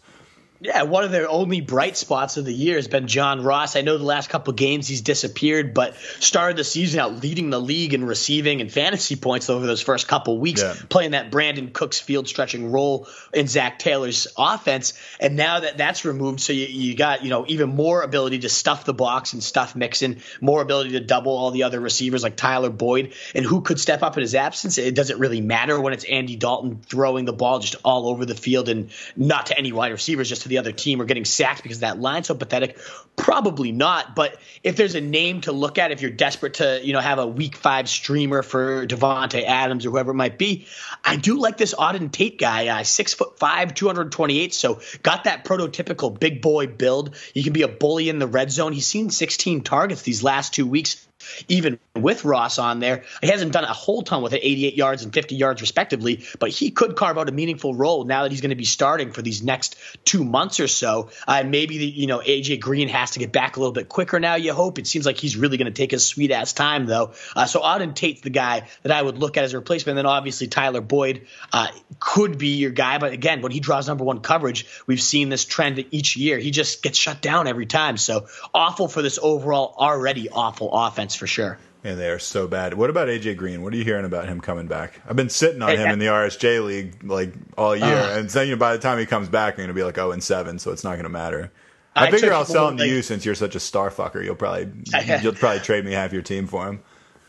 Yeah, 0.61 0.83
one 0.85 1.05
of 1.05 1.11
their 1.11 1.29
only 1.29 1.61
bright 1.61 1.97
spots 1.97 2.37
of 2.39 2.45
the 2.47 2.53
year 2.53 2.77
has 2.77 2.89
been 2.89 3.07
John 3.09 3.43
Ross. 3.45 3.77
I 3.77 3.83
know 3.83 3.99
the 3.99 4.05
last 4.05 4.31
couple 4.31 4.53
games 4.55 4.89
he's 4.89 5.03
disappeared, 5.03 5.75
but 5.75 5.95
started 6.21 6.57
the 6.57 6.65
season 6.65 6.99
out 6.99 7.23
leading 7.23 7.51
the 7.51 7.61
league 7.61 7.93
in 7.93 8.05
receiving 8.05 8.61
and 8.63 8.73
fantasy 8.73 9.17
points 9.17 9.51
over 9.51 9.67
those 9.67 9.83
first 9.83 10.09
couple 10.09 10.39
weeks, 10.39 10.63
Yeah. 10.63 10.75
playing 10.89 11.11
that 11.11 11.31
Brandin 11.31 11.73
Cooks 11.73 12.01
field 12.01 12.27
stretching 12.27 12.73
role 12.73 13.07
in 13.35 13.49
Zac 13.49 13.79
Taylor's 13.79 14.27
offense. 14.39 14.95
And 15.21 15.37
now 15.37 15.61
that 15.61 15.77
that's 15.77 16.05
removed, 16.07 16.41
so 16.41 16.55
you, 16.55 16.67
you 16.67 16.95
got 16.97 17.23
you 17.23 17.29
know 17.29 17.45
even 17.49 17.69
more 17.69 18.01
ability 18.03 18.39
to 18.41 18.49
stuff 18.49 18.85
the 18.87 18.95
box 18.95 19.35
and 19.35 19.43
stuff 19.43 19.77
Mixon, 19.77 20.23
more 20.41 20.63
ability 20.63 20.93
to 20.93 21.01
double 21.01 21.33
all 21.33 21.51
the 21.51 21.65
other 21.65 21.81
receivers 21.81 22.23
like 22.23 22.37
Tyler 22.37 22.71
Boyd, 22.71 23.13
and 23.35 23.45
who 23.45 23.61
could 23.61 23.79
step 23.79 24.03
up 24.03 24.17
in 24.17 24.23
his 24.23 24.35
absence. 24.35 24.79
It 24.79 24.95
doesn't 24.95 25.19
really 25.19 25.43
matter 25.43 25.79
when 25.79 25.93
it's 25.93 26.05
Andy 26.05 26.37
Dalton 26.37 26.81
throwing 26.87 27.27
the 27.27 27.35
ball 27.35 27.59
just 27.59 27.77
all 27.85 28.09
over 28.09 28.25
the 28.25 28.35
field 28.35 28.71
and 28.71 28.91
not 29.17 29.47
to 29.47 29.59
any 29.59 29.73
wide 29.73 29.93
receivers, 29.93 30.29
just 30.31 30.46
to 30.47 30.49
the 30.49 30.59
other 30.59 30.73
team 30.73 31.01
or 31.01 31.05
getting 31.05 31.25
sacked 31.25 31.63
because 31.63 31.81
that 31.81 32.01
line's 32.01 32.29
so 32.29 32.35
pathetic. 32.35 32.79
Probably 33.17 33.73
not. 33.73 34.15
But 34.15 34.39
if 34.63 34.77
there's 34.77 34.95
a 34.95 35.01
name 35.01 35.43
to 35.43 35.53
look 35.53 35.79
at, 35.79 35.91
if 35.91 36.01
you're 36.01 36.11
desperate 36.11 36.55
to, 36.55 36.81
you 36.83 36.93
know, 36.93 37.01
have 37.01 37.19
a 37.19 37.27
week 37.27 37.57
five 37.57 37.89
streamer 37.89 38.43
for 38.43 38.87
Davante 38.87 39.45
Adams 39.45 39.85
or 39.85 39.91
whoever 39.91 40.13
it 40.13 40.15
might 40.15 40.39
be, 40.39 40.67
I 41.05 41.17
do 41.17 41.39
like 41.39 41.57
this 41.57 41.75
Auden 41.75 42.11
Tate 42.11 42.39
guy, 42.39 42.69
uh, 42.69 42.83
six 42.83 43.15
foot 43.15 43.39
five, 43.39 43.75
228. 43.75 44.55
So 44.55 44.81
got 45.03 45.25
that 45.25 45.45
prototypical 45.45 46.19
big 46.19 46.41
boy 46.41 46.67
build. 46.67 47.17
He 47.35 47.43
can 47.43 47.53
be 47.53 47.63
a 47.63 47.69
bully 47.69 48.09
in 48.09 48.19
the 48.19 48.27
red 48.27 48.51
zone. 48.51 48.73
He's 48.73 48.87
seen 48.87 49.11
16 49.11 49.63
targets 49.63 50.03
these 50.03 50.23
last 50.23 50.55
two 50.55 50.67
weeks 50.67 51.07
even 51.49 51.79
with 51.95 52.25
Ross 52.25 52.59
on 52.59 52.81
there. 52.81 53.05
He 53.23 53.29
hasn't 53.29 53.53
done 53.53 53.65
a 53.65 53.73
whole 53.73 54.03
ton 54.03 54.23
with 54.23 54.33
it, 54.33 54.41
88 54.43 54.75
yards 54.75 55.03
and 55.03 55.13
50 55.13 55.35
yards 55.35 55.61
respectively, 55.61 56.25
but 56.39 56.51
he 56.51 56.71
could 56.71 56.97
carve 56.97 57.19
out 57.19 57.29
a 57.29 57.33
meaningful 57.33 57.75
role 57.75 58.05
now 58.05 58.23
that 58.23 58.33
he's 58.33 58.41
going 58.41 58.51
to 58.51 58.57
be 58.57 58.65
starting 58.65 59.13
for 59.13 59.23
these 59.23 59.43
next 59.43 59.77
two 60.05 60.25
months 60.25 60.61
or 60.61 60.69
so. 60.69 61.11
Uh, 61.27 61.45
maybe 61.45 61.79
the, 61.79 61.87
you 61.87 62.07
know 62.07 62.19
AJ 62.19 62.61
Green 62.61 62.89
has 62.89 63.13
to 63.13 63.19
get 63.19 63.33
back 63.33 63.57
a 63.57 63.61
little 63.61 63.73
bit 63.73 63.89
quicker 63.89 64.21
now. 64.21 64.35
You 64.35 64.53
hope 64.53 64.79
it 64.79 64.87
seems 64.87 65.07
like 65.07 65.19
he's 65.19 65.37
really 65.37 65.57
going 65.57 65.67
to 65.67 65.73
take 65.73 65.91
his 65.91 66.05
sweet 66.07 66.31
ass 66.31 66.53
time 66.53 66.87
though. 66.87 67.13
Uh, 67.35 67.47
so 67.47 67.61
Auden 67.61 67.95
Tate's 67.95 68.21
the 68.21 68.31
guy 68.31 68.69
that 68.83 68.93
I 68.93 69.03
would 69.03 69.19
look 69.19 69.37
at 69.37 69.45
as 69.45 69.55
a 69.55 69.59
replacement. 69.59 69.99
And 69.99 69.99
then 69.99 70.07
obviously 70.07 70.47
Tyler 70.47 70.81
Boyd 70.81 71.27
uh, 71.53 71.69
could 71.99 72.39
be 72.39 72.57
your 72.57 72.71
guy, 72.71 72.99
but 72.99 73.13
again, 73.13 73.43
when 73.43 73.53
he 73.53 73.61
draws 73.61 73.89
number 73.89 74.05
one 74.05 74.21
coverage, 74.21 74.67
we've 74.87 75.01
seen 75.01 75.29
this 75.29 75.45
trend 75.45 75.85
each 75.91 76.17
year. 76.17 76.39
He 76.39 76.51
just 76.51 76.83
gets 76.83 76.99
shut 76.99 77.23
down 77.23 77.47
every 77.47 77.67
time. 77.67 77.97
So 77.97 78.27
awful 78.55 78.89
for 78.89 79.03
this 79.03 79.19
overall 79.21 79.75
already 79.79 80.29
awful 80.29 80.71
offense 80.73 81.16
for 81.17 81.27
sure. 81.27 81.59
And 81.85 81.99
they 81.99 82.11
are 82.11 82.19
so 82.19 82.49
bad. 82.49 82.75
What 82.75 82.91
about 82.91 83.09
AJ 83.09 83.37
Green? 83.37 83.63
What 83.63 83.73
are 83.73 83.77
you 83.77 83.85
hearing 83.85 84.05
about 84.05 84.27
him 84.29 84.41
coming 84.41 84.67
back? 84.67 85.01
I've 85.09 85.17
been 85.17 85.29
sitting 85.29 85.63
on 85.63 85.71
him 85.71 85.89
in 85.91 85.99
the 85.99 86.07
RSJ 86.07 86.65
league 86.65 87.03
like 87.05 87.33
all 87.57 87.77
year, 87.77 87.87
uh, 87.87 88.19
and 88.19 88.31
saying 88.31 88.49
you 88.49 88.57
know, 88.57 88.61
by 88.61 88.73
the 88.73 88.83
time 88.83 88.99
he 88.99 89.07
comes 89.07 89.29
back, 89.29 89.57
you're 89.57 89.67
going 89.67 89.75
to 89.75 89.79
be 89.79 89.85
like 89.85 89.95
0 89.95 90.11
and 90.13 90.23
7, 90.23 90.59
so 90.59 90.73
it's 90.73 90.83
not 90.83 90.93
going 90.93 91.05
to 91.05 91.09
matter. 91.09 91.53
I, 91.95 92.09
I 92.09 92.11
figure 92.11 92.33
I'll 92.33 92.45
sell 92.45 92.69
him 92.69 92.77
to 92.77 92.83
like, 92.83 92.91
you 92.91 93.03
since 93.03 93.25
you're 93.25 93.35
such 93.35 93.55
a 93.55 93.61
star 93.61 93.91
fucker. 93.91 94.23
You'll 94.23 94.35
probably 94.37 94.71
you'll 95.23 95.35
probably 95.35 95.61
trade 95.61 95.85
me 95.85 95.93
half 95.93 96.13
your 96.13 96.23
team 96.23 96.47
for 96.47 96.67
him. 96.69 96.83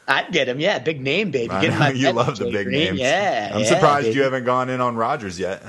I'd 0.08 0.32
get 0.32 0.48
him, 0.48 0.60
yeah, 0.60 0.80
big 0.80 1.02
name, 1.02 1.32
baby. 1.32 1.50
Get 1.50 1.74
him 1.74 1.96
you 1.96 2.12
love 2.12 2.38
the 2.38 2.46
big 2.46 2.68
name. 2.68 2.96
names. 2.96 3.00
Yeah, 3.00 3.52
I'm 3.54 3.62
yeah, 3.62 3.66
surprised 3.66 4.08
baby. 4.08 4.18
you 4.18 4.24
haven't 4.24 4.46
gone 4.46 4.70
in 4.70 4.82
on 4.82 4.96
Rodgers 4.96 5.38
yet. 5.40 5.64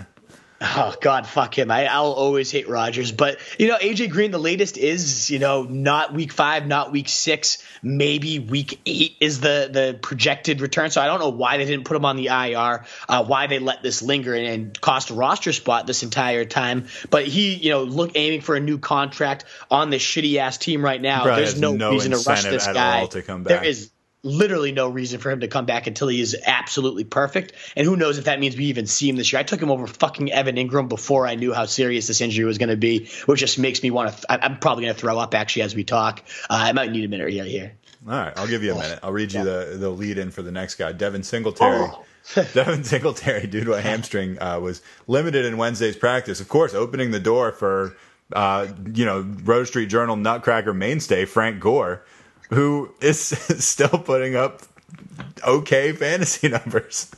Oh 0.60 0.92
God, 1.00 1.24
fuck 1.24 1.56
him! 1.56 1.70
I, 1.70 1.86
I'll 1.86 2.12
always 2.12 2.50
hate 2.50 2.68
Rodgers, 2.68 3.12
but 3.12 3.38
you 3.60 3.68
know 3.68 3.78
AJ 3.78 4.10
Green. 4.10 4.32
The 4.32 4.38
latest 4.38 4.76
is 4.76 5.30
you 5.30 5.38
know 5.38 5.62
not 5.62 6.12
week 6.12 6.32
five, 6.32 6.66
not 6.66 6.90
week 6.90 7.08
six, 7.08 7.62
maybe 7.80 8.40
week 8.40 8.80
eight 8.84 9.16
is 9.20 9.38
the 9.38 9.68
the 9.70 9.98
projected 10.02 10.60
return. 10.60 10.90
So 10.90 11.00
I 11.00 11.06
don't 11.06 11.20
know 11.20 11.28
why 11.28 11.58
they 11.58 11.64
didn't 11.64 11.84
put 11.84 11.96
him 11.96 12.04
on 12.04 12.16
the 12.16 12.26
IR, 12.26 12.84
uh, 13.08 13.24
why 13.24 13.46
they 13.46 13.60
let 13.60 13.84
this 13.84 14.02
linger 14.02 14.34
and, 14.34 14.46
and 14.46 14.80
cost 14.80 15.10
a 15.10 15.14
roster 15.14 15.52
spot 15.52 15.86
this 15.86 16.02
entire 16.02 16.44
time. 16.44 16.86
But 17.08 17.26
he, 17.28 17.54
you 17.54 17.70
know, 17.70 17.84
look 17.84 18.12
aiming 18.16 18.40
for 18.40 18.56
a 18.56 18.60
new 18.60 18.78
contract 18.78 19.44
on 19.70 19.90
this 19.90 20.02
shitty 20.02 20.38
ass 20.38 20.58
team 20.58 20.84
right 20.84 21.00
now. 21.00 21.24
There's 21.24 21.60
no, 21.60 21.76
no 21.76 21.92
reason 21.92 22.10
to 22.10 22.18
rush 22.18 22.42
this 22.42 22.66
guy. 22.66 23.06
To 23.06 23.22
come 23.22 23.44
back. 23.44 23.60
There 23.60 23.64
is 23.64 23.92
literally 24.28 24.72
no 24.72 24.88
reason 24.88 25.18
for 25.18 25.30
him 25.30 25.40
to 25.40 25.48
come 25.48 25.66
back 25.66 25.86
until 25.86 26.08
he 26.08 26.20
is 26.20 26.36
absolutely 26.46 27.04
perfect. 27.04 27.52
And 27.76 27.86
who 27.86 27.96
knows 27.96 28.18
if 28.18 28.26
that 28.26 28.38
means 28.38 28.56
we 28.56 28.66
even 28.66 28.86
see 28.86 29.08
him 29.08 29.16
this 29.16 29.32
year. 29.32 29.40
I 29.40 29.42
took 29.42 29.60
him 29.60 29.70
over 29.70 29.86
fucking 29.86 30.30
Evan 30.30 30.56
Engram 30.56 30.88
before 30.88 31.26
I 31.26 31.34
knew 31.34 31.52
how 31.52 31.66
serious 31.66 32.06
this 32.06 32.20
injury 32.20 32.44
was 32.44 32.58
going 32.58 32.68
to 32.68 32.76
be, 32.76 33.08
which 33.26 33.40
just 33.40 33.58
makes 33.58 33.82
me 33.82 33.90
want 33.90 34.10
to. 34.10 34.26
Th- 34.26 34.40
I'm 34.42 34.58
probably 34.58 34.84
going 34.84 34.94
to 34.94 35.00
throw 35.00 35.18
up 35.18 35.34
actually 35.34 35.62
as 35.62 35.74
we 35.74 35.84
talk. 35.84 36.22
Uh, 36.42 36.58
I 36.60 36.72
might 36.72 36.92
need 36.92 37.04
a 37.04 37.08
minute 37.08 37.30
here. 37.30 37.44
here. 37.44 37.72
All 38.06 38.12
right, 38.12 38.32
I'll 38.36 38.46
give 38.46 38.62
you 38.62 38.72
a 38.72 38.78
minute. 38.78 39.00
I'll 39.02 39.12
read 39.12 39.32
you 39.32 39.40
yeah. 39.40 39.44
the 39.44 39.76
the 39.78 39.90
lead 39.90 40.18
in 40.18 40.30
for 40.30 40.42
the 40.42 40.52
next 40.52 40.76
guy, 40.76 40.92
Devin 40.92 41.22
Singletary. 41.22 41.88
Oh. 41.90 42.04
Devin 42.52 42.84
Singletary, 42.84 43.46
due 43.46 43.64
to 43.64 43.72
a 43.72 43.80
hamstring, 43.80 44.40
uh, 44.40 44.60
was 44.60 44.82
limited 45.06 45.46
in 45.46 45.56
Wednesday's 45.56 45.96
practice. 45.96 46.40
Of 46.40 46.48
course, 46.48 46.74
opening 46.74 47.10
the 47.10 47.20
door 47.20 47.52
for 47.52 47.96
uh, 48.34 48.68
you 48.92 49.04
know 49.04 49.20
Roto 49.42 49.64
Street 49.64 49.86
Journal 49.86 50.14
Nutcracker 50.14 50.74
mainstay 50.74 51.24
Frank 51.24 51.58
Gore 51.58 52.04
who 52.50 52.92
is 53.00 53.18
still 53.64 53.88
putting 53.88 54.36
up 54.36 54.62
okay 55.46 55.92
fantasy 55.92 56.48
numbers 56.48 57.10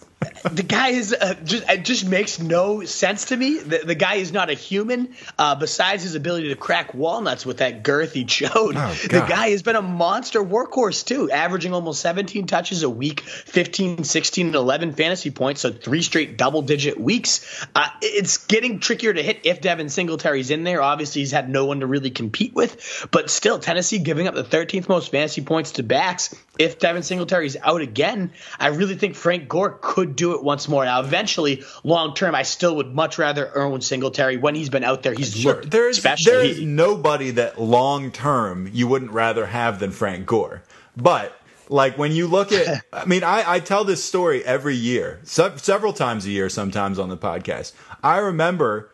the 0.52 0.62
guy 0.62 0.88
is 0.88 1.12
uh, 1.12 1.34
just 1.44 1.68
it 1.68 1.84
just 1.84 2.06
makes 2.06 2.38
no 2.38 2.84
sense 2.84 3.26
to 3.26 3.36
me. 3.36 3.58
The, 3.58 3.78
the 3.78 3.94
guy 3.94 4.16
is 4.16 4.32
not 4.32 4.50
a 4.50 4.54
human. 4.54 5.14
Uh, 5.38 5.54
besides 5.54 6.02
his 6.02 6.14
ability 6.14 6.48
to 6.48 6.56
crack 6.56 6.94
walnuts 6.94 7.44
with 7.44 7.58
that 7.58 7.82
girth 7.82 8.12
he 8.12 8.26
showed, 8.26 8.74
oh, 8.76 8.94
the 9.02 9.24
guy 9.28 9.50
has 9.50 9.62
been 9.62 9.76
a 9.76 9.82
monster 9.82 10.42
workhorse 10.42 11.04
too, 11.04 11.30
averaging 11.30 11.72
almost 11.72 12.00
17 12.00 12.46
touches 12.46 12.82
a 12.82 12.90
week, 12.90 13.20
15, 13.20 14.04
16, 14.04 14.46
and 14.46 14.54
11 14.54 14.92
fantasy 14.92 15.30
points, 15.30 15.60
so 15.62 15.72
three 15.72 16.02
straight 16.02 16.36
double 16.36 16.62
digit 16.62 16.98
weeks. 16.98 17.66
Uh, 17.74 17.88
it's 18.02 18.46
getting 18.46 18.80
trickier 18.80 19.12
to 19.12 19.22
hit 19.22 19.40
if 19.44 19.60
Devin 19.60 19.88
Singletary's 19.88 20.50
in 20.50 20.64
there. 20.64 20.82
Obviously, 20.82 21.22
he's 21.22 21.32
had 21.32 21.48
no 21.48 21.66
one 21.66 21.80
to 21.80 21.86
really 21.86 22.10
compete 22.10 22.54
with, 22.54 23.08
but 23.10 23.30
still, 23.30 23.58
Tennessee 23.58 23.98
giving 23.98 24.26
up 24.26 24.34
the 24.34 24.44
13th 24.44 24.88
most 24.88 25.10
fantasy 25.10 25.42
points 25.42 25.72
to 25.72 25.82
backs. 25.82 26.34
If 26.58 26.78
Devin 26.78 27.02
Singletary's 27.02 27.56
out 27.62 27.80
again, 27.80 28.32
I 28.58 28.68
really 28.68 28.94
think 28.94 29.14
Frank 29.14 29.48
Gore 29.48 29.78
could 29.80 30.09
do 30.16 30.34
it 30.34 30.42
once 30.42 30.68
more. 30.68 30.84
Now, 30.84 31.00
eventually, 31.00 31.64
long 31.84 32.14
term, 32.14 32.34
I 32.34 32.42
still 32.42 32.76
would 32.76 32.94
much 32.94 33.18
rather 33.18 33.56
own 33.56 33.80
Singletary 33.80 34.36
when 34.36 34.54
he's 34.54 34.68
been 34.68 34.84
out 34.84 35.02
there. 35.02 35.14
He's 35.14 35.34
sure. 35.34 35.54
looked 35.54 35.70
there's 35.70 35.98
special. 35.98 36.32
there's 36.32 36.60
nobody 36.60 37.30
that 37.32 37.60
long 37.60 38.10
term 38.10 38.68
you 38.72 38.86
wouldn't 38.86 39.12
rather 39.12 39.46
have 39.46 39.78
than 39.78 39.90
Frank 39.90 40.26
Gore, 40.26 40.62
but. 40.96 41.36
Like 41.72 41.96
when 41.96 42.10
you 42.10 42.26
look 42.26 42.50
at, 42.50 42.84
I 42.92 43.04
mean, 43.04 43.22
I, 43.22 43.44
I 43.46 43.60
tell 43.60 43.84
this 43.84 44.02
story 44.02 44.44
every 44.44 44.74
year, 44.74 45.20
se- 45.22 45.58
several 45.58 45.92
times 45.92 46.26
a 46.26 46.30
year, 46.30 46.48
sometimes 46.48 46.98
on 46.98 47.10
the 47.10 47.16
podcast. 47.16 47.74
I 48.02 48.18
remember 48.18 48.90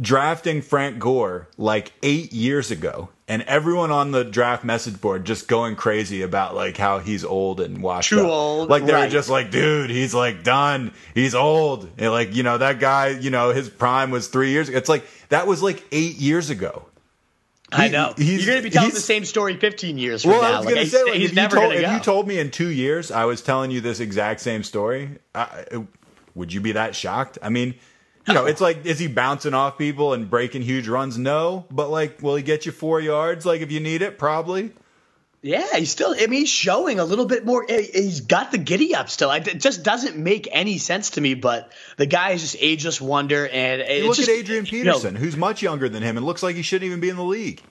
drafting 0.00 0.60
Frank 0.60 0.98
Gore 0.98 1.48
like 1.56 1.92
eight 2.02 2.32
years 2.32 2.72
ago, 2.72 3.10
and 3.28 3.42
everyone 3.42 3.90
on 3.90 4.12
the 4.12 4.24
draft 4.24 4.64
message 4.64 5.00
board 5.00 5.24
just 5.24 5.48
going 5.48 5.74
crazy 5.74 6.22
about 6.22 6.54
like 6.54 6.76
how 6.76 6.98
he's 7.00 7.24
old 7.24 7.60
and 7.60 7.82
washed 7.82 8.10
Too 8.10 8.20
up. 8.20 8.26
old, 8.26 8.70
like 8.70 8.86
they 8.86 8.92
right. 8.92 9.04
were 9.06 9.10
just 9.10 9.28
like, 9.28 9.50
dude, 9.50 9.90
he's 9.90 10.14
like 10.14 10.44
done. 10.44 10.92
He's 11.14 11.34
old. 11.34 11.90
And 11.98 12.12
like 12.12 12.34
you 12.34 12.42
know 12.42 12.58
that 12.58 12.78
guy, 12.78 13.08
you 13.08 13.30
know 13.30 13.50
his 13.50 13.68
prime 13.68 14.10
was 14.10 14.28
three 14.28 14.50
years. 14.50 14.68
ago. 14.68 14.78
It's 14.78 14.88
like 14.88 15.04
that 15.28 15.46
was 15.46 15.62
like 15.62 15.84
eight 15.92 16.16
years 16.16 16.50
ago. 16.50 16.86
I 17.72 17.88
know. 17.88 18.14
You're 18.16 18.46
going 18.46 18.58
to 18.58 18.62
be 18.62 18.70
telling 18.70 18.90
the 18.90 19.00
same 19.00 19.24
story 19.24 19.56
15 19.56 19.98
years 19.98 20.22
from 20.22 20.32
well, 20.32 20.42
now. 20.42 20.52
I 20.52 20.56
was 20.58 20.66
going 20.66 20.76
like, 20.76 20.84
to 20.84 20.90
say, 20.90 21.02
like, 21.02 21.14
he's 21.14 21.30
if, 21.30 21.36
never 21.36 21.56
you 21.56 21.62
told, 21.62 21.74
gonna 21.74 21.86
if 21.86 21.92
you 21.94 22.00
told 22.00 22.28
me 22.28 22.38
in 22.38 22.52
two 22.52 22.68
years 22.68 23.10
I 23.10 23.24
was 23.24 23.42
telling 23.42 23.72
you 23.72 23.80
this 23.80 23.98
exact 23.98 24.40
same 24.40 24.62
story, 24.62 25.18
I, 25.34 25.64
would 26.36 26.52
you 26.52 26.60
be 26.60 26.72
that 26.72 26.94
shocked? 26.94 27.38
I 27.42 27.48
mean, 27.48 27.74
you 28.26 28.34
know, 28.34 28.46
it's 28.46 28.60
like, 28.60 28.84
is 28.84 28.98
he 28.98 29.06
bouncing 29.06 29.54
off 29.54 29.78
people 29.78 30.12
and 30.12 30.28
breaking 30.28 30.62
huge 30.62 30.88
runs? 30.88 31.16
No, 31.18 31.66
but 31.70 31.90
like, 31.90 32.22
will 32.22 32.36
he 32.36 32.42
get 32.42 32.66
you 32.66 32.72
four 32.72 33.00
yards? 33.00 33.46
Like, 33.46 33.60
if 33.60 33.70
you 33.70 33.80
need 33.80 34.02
it, 34.02 34.18
probably. 34.18 34.72
Yeah, 35.42 35.76
he's 35.76 35.92
still. 35.92 36.12
I 36.12 36.26
mean, 36.26 36.40
he's 36.40 36.48
showing 36.48 36.98
a 36.98 37.04
little 37.04 37.26
bit 37.26 37.44
more. 37.44 37.64
He's 37.68 38.22
got 38.22 38.50
the 38.50 38.58
giddy 38.58 38.96
up 38.96 39.08
still. 39.08 39.30
It 39.30 39.60
just 39.60 39.84
doesn't 39.84 40.16
make 40.16 40.48
any 40.50 40.78
sense 40.78 41.10
to 41.10 41.20
me. 41.20 41.34
But 41.34 41.72
the 41.98 42.06
guy 42.06 42.30
is 42.30 42.40
just 42.40 42.56
ageless 42.58 43.00
wonder. 43.00 43.46
And 43.46 43.80
look 44.04 44.16
just, 44.16 44.28
at 44.28 44.34
Adrian 44.34 44.64
Peterson, 44.64 45.14
you 45.14 45.20
know, 45.20 45.24
who's 45.24 45.36
much 45.36 45.62
younger 45.62 45.88
than 45.88 46.02
him, 46.02 46.16
and 46.16 46.26
looks 46.26 46.42
like 46.42 46.56
he 46.56 46.62
shouldn't 46.62 46.86
even 46.86 46.98
be 46.98 47.10
in 47.10 47.16
the 47.16 47.22
league. 47.22 47.62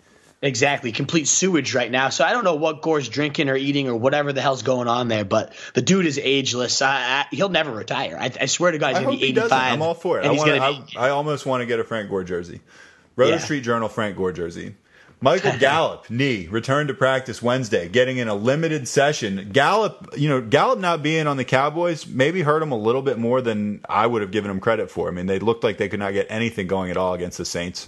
Exactly, 0.46 0.92
complete 0.92 1.28
sewage 1.28 1.74
right 1.74 1.90
now. 1.90 2.10
So 2.10 2.24
I 2.24 2.32
don't 2.32 2.44
know 2.44 2.54
what 2.54 2.84
Gore's 2.84 3.10
drinking 3.10 3.50
or 3.50 3.56
eating 3.56 3.90
or 3.90 3.96
whatever 3.96 4.32
the 4.32 4.42
hell's 4.42 4.62
going 4.62 4.88
on 4.88 5.08
there, 5.08 5.26
but 5.26 5.54
the 5.74 5.82
dude 5.82 6.06
is 6.06 6.20
ageless. 6.20 6.84
I, 6.84 6.92
I, 6.92 7.26
he'll 7.32 7.50
never 7.50 7.72
retire. 7.72 8.16
I, 8.16 8.32
I, 8.40 8.46
swear 8.46 8.72
to 8.72 8.78
God, 8.78 8.90
he's 8.90 9.00
going 9.04 9.16
to 9.16 9.20
be 9.20 9.26
85. 9.26 9.52
I'm 9.52 9.82
all 9.82 9.96
for 9.96 10.20
it. 10.20 10.26
I, 10.28 10.32
wanna, 10.34 10.58
I, 10.58 10.84
I, 10.98 11.10
almost 11.10 11.48
want 11.48 11.62
to 11.62 11.66
get 11.66 11.80
a 11.80 11.84
Frank 11.84 12.12
Gore 12.12 12.24
jersey. 12.24 12.62
Roto 13.16 13.32
yeah. 13.32 13.38
Street 13.40 13.62
Journal 13.62 13.90
Frank 13.90 14.18
Gore 14.18 14.34
jersey. 14.34 14.76
Michael 15.20 15.54
Gallup, 15.60 16.12
knee, 16.12 16.46
returned 16.46 16.90
to 16.90 16.94
practice 16.94 17.42
Wednesday, 17.42 17.90
getting 17.90 18.18
in 18.18 18.28
a 18.28 18.36
limited 18.36 18.88
session. 18.88 19.50
Gallup, 19.52 20.14
you 20.16 20.30
know, 20.30 20.42
Gallup 20.42 20.78
not 20.78 21.02
being 21.02 21.26
on 21.26 21.38
the 21.38 21.46
Cowboys 21.46 22.06
maybe 22.06 22.44
hurt 22.44 22.62
him 22.62 22.72
a 22.72 22.78
little 22.78 23.02
bit 23.02 23.18
more 23.18 23.42
than 23.42 23.84
I 23.90 24.06
would 24.06 24.22
have 24.22 24.30
given 24.30 24.52
him 24.52 24.60
credit 24.60 24.92
for. 24.92 25.08
I 25.08 25.12
mean, 25.12 25.26
they 25.26 25.40
looked 25.40 25.64
like 25.64 25.80
they 25.80 25.90
could 25.90 25.98
not 25.98 26.14
get 26.14 26.28
anything 26.30 26.68
going 26.68 26.92
at 26.92 26.98
all 26.98 27.16
against 27.16 27.40
the 27.40 27.46
Saints. 27.46 27.88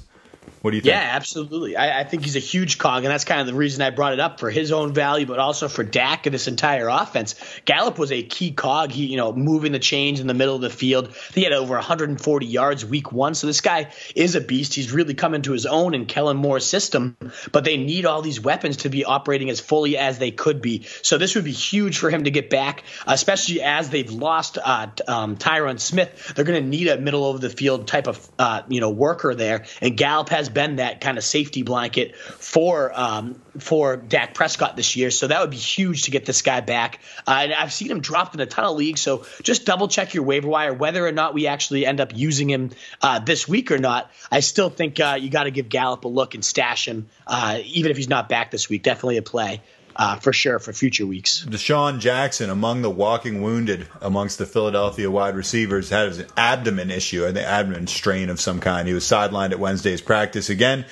What 0.62 0.72
do 0.72 0.78
you 0.78 0.82
think? 0.82 0.94
Yeah, 0.94 1.10
absolutely. 1.14 1.78
I, 1.78 2.02
I, 2.02 2.04
think 2.04 2.24
he's 2.24 2.36
a 2.36 2.40
huge 2.40 2.78
cog, 2.78 3.04
and 3.04 3.12
that's 3.12 3.26
kind 3.26 3.40
of 3.42 3.48
the 3.48 3.54
reason 3.54 3.82
I 3.82 3.92
brought 3.92 4.14
it 4.14 4.20
up 4.20 4.40
for 4.40 4.50
his 4.50 4.72
own 4.72 4.94
value, 4.94 5.26
but 5.26 5.40
also 5.40 5.68
for 5.68 5.84
Dak 5.84 6.26
and 6.26 6.34
this 6.34 6.48
entire 6.48 6.88
offense. 6.88 7.36
Gallup 7.66 8.00
was 8.00 8.12
a 8.12 8.24
key 8.24 8.52
cog. 8.52 8.92
He, 8.92 9.06
you 9.06 9.18
know, 9.18 9.32
moving 9.32 9.72
the 9.72 9.80
chains 9.80 10.20
in 10.20 10.28
the 10.28 10.34
middle 10.34 10.56
of 10.56 10.62
the 10.62 10.70
field. 10.70 11.14
He 11.34 11.44
had 11.44 11.54
over 11.54 11.76
140 11.76 12.46
yards 12.46 12.86
week 12.86 13.12
one. 13.12 13.36
So 13.36 13.46
this 13.46 13.62
guy 13.62 13.92
is 14.16 14.36
a 14.36 14.42
beast. 14.42 14.74
He's 14.74 14.92
really 14.92 15.14
coming 15.14 15.44
to 15.44 15.52
his 15.52 15.66
own 15.66 15.94
in 15.94 16.06
Kellen 16.06 16.38
Moore's 16.38 16.66
system, 16.66 17.16
but 17.52 17.64
they 17.64 17.78
need 17.78 18.06
all 18.06 18.22
these 18.22 18.42
weapons 18.42 18.78
to 18.78 18.90
be 18.90 19.06
operating 19.06 19.50
as 19.50 19.60
fully 19.60 19.98
as 19.98 20.18
they 20.18 20.32
could 20.32 20.62
be. 20.62 20.84
So 21.02 21.18
this 21.18 21.36
would 21.36 21.46
be 21.46 21.52
huge 21.52 22.00
for 22.00 22.10
him 22.10 22.24
to 22.24 22.32
get 22.32 22.50
back, 22.50 22.84
especially 23.06 23.62
as 23.62 23.90
they've 23.90 24.12
lost 24.12 24.58
uh, 24.64 24.88
um, 25.08 25.38
Tyron 25.38 25.80
Smith. 25.80 26.34
They're 26.36 26.46
going 26.46 26.62
to 26.62 26.68
need 26.68 26.88
a 26.88 26.98
middle 26.98 27.30
of 27.30 27.42
the 27.42 27.50
field 27.50 27.88
type 27.88 28.08
of, 28.08 28.28
uh, 28.40 28.64
you 28.68 28.82
know, 28.82 28.90
worker 28.90 29.36
there, 29.36 29.66
and 29.82 29.96
Gallup 29.96 30.30
has 30.30 30.47
been 30.50 30.78
that 30.78 31.02
kind 31.02 31.18
of 31.18 31.24
safety 31.24 31.64
blanket 31.64 32.16
for 32.16 32.92
um, 32.94 33.42
for 33.60 33.98
Dak 33.98 34.34
Prescott 34.34 34.76
this 34.76 34.96
year. 34.96 35.12
So 35.12 35.28
that 35.28 35.42
would 35.42 35.50
be 35.50 35.58
huge 35.58 36.04
to 36.04 36.12
get 36.12 36.26
this 36.26 36.42
guy 36.42 36.62
back. 36.62 37.00
Uh, 37.26 37.40
and 37.44 37.54
I've 37.54 37.74
seen 37.74 37.90
him 37.90 38.02
dropped 38.02 38.36
in 38.36 38.42
a 38.42 38.46
ton 38.46 38.66
of 38.66 38.76
leagues. 38.76 39.02
So 39.02 39.26
just 39.44 39.66
double 39.66 39.88
check 39.88 40.14
your 40.14 40.24
waiver 40.24 40.48
wire 40.48 40.74
whether 40.74 41.06
or 41.06 41.12
not 41.12 41.34
we 41.34 41.48
actually 41.48 41.86
end 41.86 42.00
up 42.00 42.16
using 42.16 42.50
him 42.50 42.72
uh, 43.02 43.20
this 43.20 43.48
week 43.48 43.72
or 43.72 43.78
not. 43.78 44.12
I 44.32 44.42
still 44.42 44.70
think 44.70 45.00
uh, 45.00 45.18
you 45.20 45.30
got 45.30 45.44
to 45.44 45.52
give 45.52 45.70
Gallup 45.70 46.06
a 46.06 46.08
look 46.08 46.36
and 46.36 46.44
stash 46.44 46.88
him, 46.88 47.08
uh, 47.26 47.60
even 47.66 47.92
if 47.92 47.98
he's 47.98 48.10
not 48.10 48.30
back 48.30 48.52
this 48.52 48.70
week. 48.70 48.84
Definitely 48.84 49.18
a 49.18 49.24
play 49.24 49.62
uh, 49.98 50.16
for 50.18 50.32
sure 50.32 50.60
for 50.60 50.74
future 50.74 51.06
weeks. 51.06 51.46
DeSean 51.50 52.00
Jackson, 52.00 52.50
among 52.50 52.82
the 52.82 52.90
walking 52.90 53.42
wounded 53.42 53.88
amongst 54.02 54.38
the 54.38 54.46
Philadelphia 54.46 55.10
wide 55.10 55.36
receivers, 55.36 55.90
had 55.90 56.10
an 56.14 56.28
abdomen 56.38 56.92
issue, 56.92 57.26
an 57.26 57.38
abdomen 57.38 57.88
strain 57.88 58.30
of 58.30 58.40
some 58.40 58.60
kind. 58.60 58.88
He 58.88 58.94
was 58.94 59.04
sidelined 59.04 59.52
at 59.52 59.60
Wednesday's 59.60 60.02
practice 60.02 60.50
again. 60.50 60.86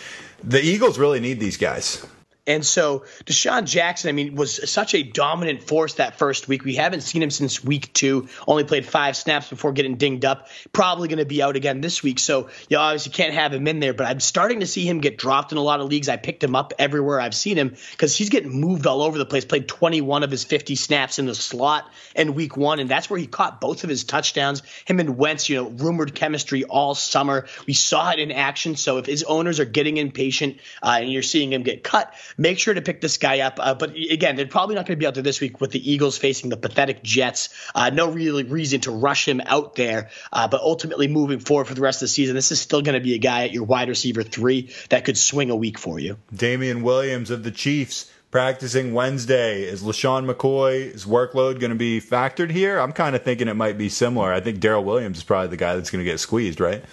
The 0.44 0.62
Eagles 0.62 0.98
really 0.98 1.20
need 1.20 1.40
these 1.40 1.58
guys. 1.58 2.06
And 2.48 2.66
so 2.66 3.06
DeSean 3.26 3.66
Jackson, 3.66 4.10
I 4.10 4.12
mean, 4.12 4.36
was 4.36 4.70
such 4.70 4.94
a 4.94 5.02
dominant 5.02 5.64
force 5.64 5.96
that 5.96 6.20
first 6.20 6.48
week. 6.48 6.64
We 6.64 6.76
haven't 6.76 7.02
seen 7.02 7.24
him 7.24 7.32
since 7.32 7.64
week 7.64 7.92
two. 7.94 8.28
Only 8.48 8.64
played 8.64 8.86
five 8.86 9.18
snaps 9.18 9.50
before 9.50 9.72
getting 9.72 9.96
dinged 9.96 10.26
up. 10.26 10.48
Probably 10.72 11.08
going 11.08 11.20
to 11.20 11.26
be 11.26 11.42
out 11.42 11.56
again 11.56 11.82
this 11.82 12.04
week. 12.04 12.20
So 12.20 12.50
you 12.70 12.78
obviously 12.78 13.14
can't 13.14 13.34
have 13.34 13.52
him 13.52 13.68
in 13.68 13.80
there. 13.80 13.96
But 13.96 14.06
I'm 14.08 14.20
starting 14.20 14.60
to 14.60 14.68
see 14.68 14.88
him 14.88 15.00
get 15.00 15.18
dropped 15.18 15.54
in 15.54 15.58
a 15.58 15.62
lot 15.62 15.80
of 15.80 15.88
leagues. 15.88 16.08
I 16.08 16.18
picked 16.18 16.44
him 16.44 16.56
up 16.56 16.74
everywhere 16.78 17.20
I've 17.20 17.34
seen 17.34 17.58
him 17.58 17.76
because 17.92 18.16
he's 18.16 18.30
getting 18.30 18.52
moved 18.52 18.86
all 18.86 19.02
over 19.02 19.18
the 19.18 19.26
place. 19.26 19.46
Played 19.46 19.68
21 19.68 20.24
of 20.24 20.30
his 20.30 20.44
50 20.44 20.76
snaps 20.76 21.18
in 21.18 21.26
the 21.26 21.36
slot 21.36 21.90
in 22.16 22.36
week 22.36 22.56
one, 22.56 22.80
and 22.80 22.90
that's 22.90 23.10
where 23.10 23.20
he 23.20 23.26
caught 23.28 23.60
both 23.60 23.84
of 23.84 23.90
his 23.90 24.04
touchdowns. 24.04 24.62
Him 24.86 25.00
and 25.00 25.18
Wentz, 25.18 25.50
you 25.50 25.56
know, 25.56 25.70
rumored 25.70 26.14
chemistry 26.14 26.64
all 26.64 26.94
summer. 26.94 27.48
We 27.66 27.74
saw 27.74 28.12
it 28.12 28.20
in 28.20 28.32
action. 28.32 28.76
So 28.76 28.98
if 28.98 29.08
his 29.08 29.24
owners 29.24 29.60
are 29.60 29.66
getting 29.66 29.98
impatient 29.98 30.58
uh, 30.84 30.98
and 31.02 31.12
you're 31.12 31.24
seeing 31.24 31.52
him 31.52 31.64
get 31.64 31.84
cut, 31.84 32.14
make 32.38 32.60
sure 32.60 32.74
to 32.74 32.82
pick 32.82 33.02
this 33.02 33.18
guy 33.18 33.40
up. 33.40 33.60
Uh, 33.60 33.74
but 33.74 33.96
again, 33.96 34.36
they're 34.36 34.48
probably 34.48 34.76
not 34.76 34.86
going 34.86 34.98
to 34.98 35.00
be 35.00 35.08
out 35.08 35.14
there 35.14 35.24
this 35.24 35.42
week 35.42 35.62
with 35.62 35.72
the 35.72 35.92
Eagles 35.92 36.18
facing 36.18 36.50
the 36.50 36.58
pathetic 36.58 37.04
Jets. 37.04 37.50
Uh, 37.74 37.90
no 37.90 38.12
really 38.12 38.44
reason 38.44 38.82
to 38.82 38.92
rush 38.92 39.28
him 39.28 39.42
out 39.46 39.76
there. 39.76 40.10
Uh, 40.32 40.48
but 40.48 40.62
ultimately, 40.62 41.08
moving 41.08 41.40
forward 41.40 41.66
for 41.66 41.74
the 41.74 41.82
rest 41.82 41.98
of 41.98 42.02
the 42.02 42.10
season, 42.10 42.36
this 42.36 42.52
is 42.52 42.60
still 42.60 42.82
going 42.82 42.96
to 42.96 43.04
be 43.04 43.16
a 43.16 43.20
guy 43.20 43.46
at 43.46 43.52
your 43.52 43.64
wide 43.64 43.90
receiver 43.90 44.24
three 44.24 44.72
that 44.90 45.06
could 45.06 45.18
swing 45.18 45.50
a 45.50 45.56
week 45.56 45.78
for 45.78 46.00
you. 46.00 46.18
Damien 46.34 46.84
Williams 46.84 47.32
of 47.32 47.44
the 47.44 47.52
Chiefs 47.52 48.12
practicing 48.32 48.94
Wednesday. 48.94 49.64
Is 49.64 49.82
LeSean 49.82 50.30
McCoy's 50.30 51.06
workload 51.06 51.60
going 51.60 51.70
to 51.70 51.76
be 51.76 52.02
factored 52.02 52.52
here? 52.52 52.80
I'm 52.80 52.92
kind 52.92 53.16
of 53.16 53.24
thinking 53.24 53.48
it 53.48 53.54
might 53.54 53.78
be 53.78 53.88
similar. 53.88 54.34
I 54.34 54.42
think 54.42 54.60
Darrel 54.60 54.84
Williams 54.84 55.18
is 55.18 55.24
probably 55.24 55.48
the 55.48 55.58
guy 55.58 55.76
that's 55.76 55.90
going 55.90 56.04
to 56.04 56.12
get 56.12 56.20
squeezed, 56.20 56.60
right? 56.60 56.84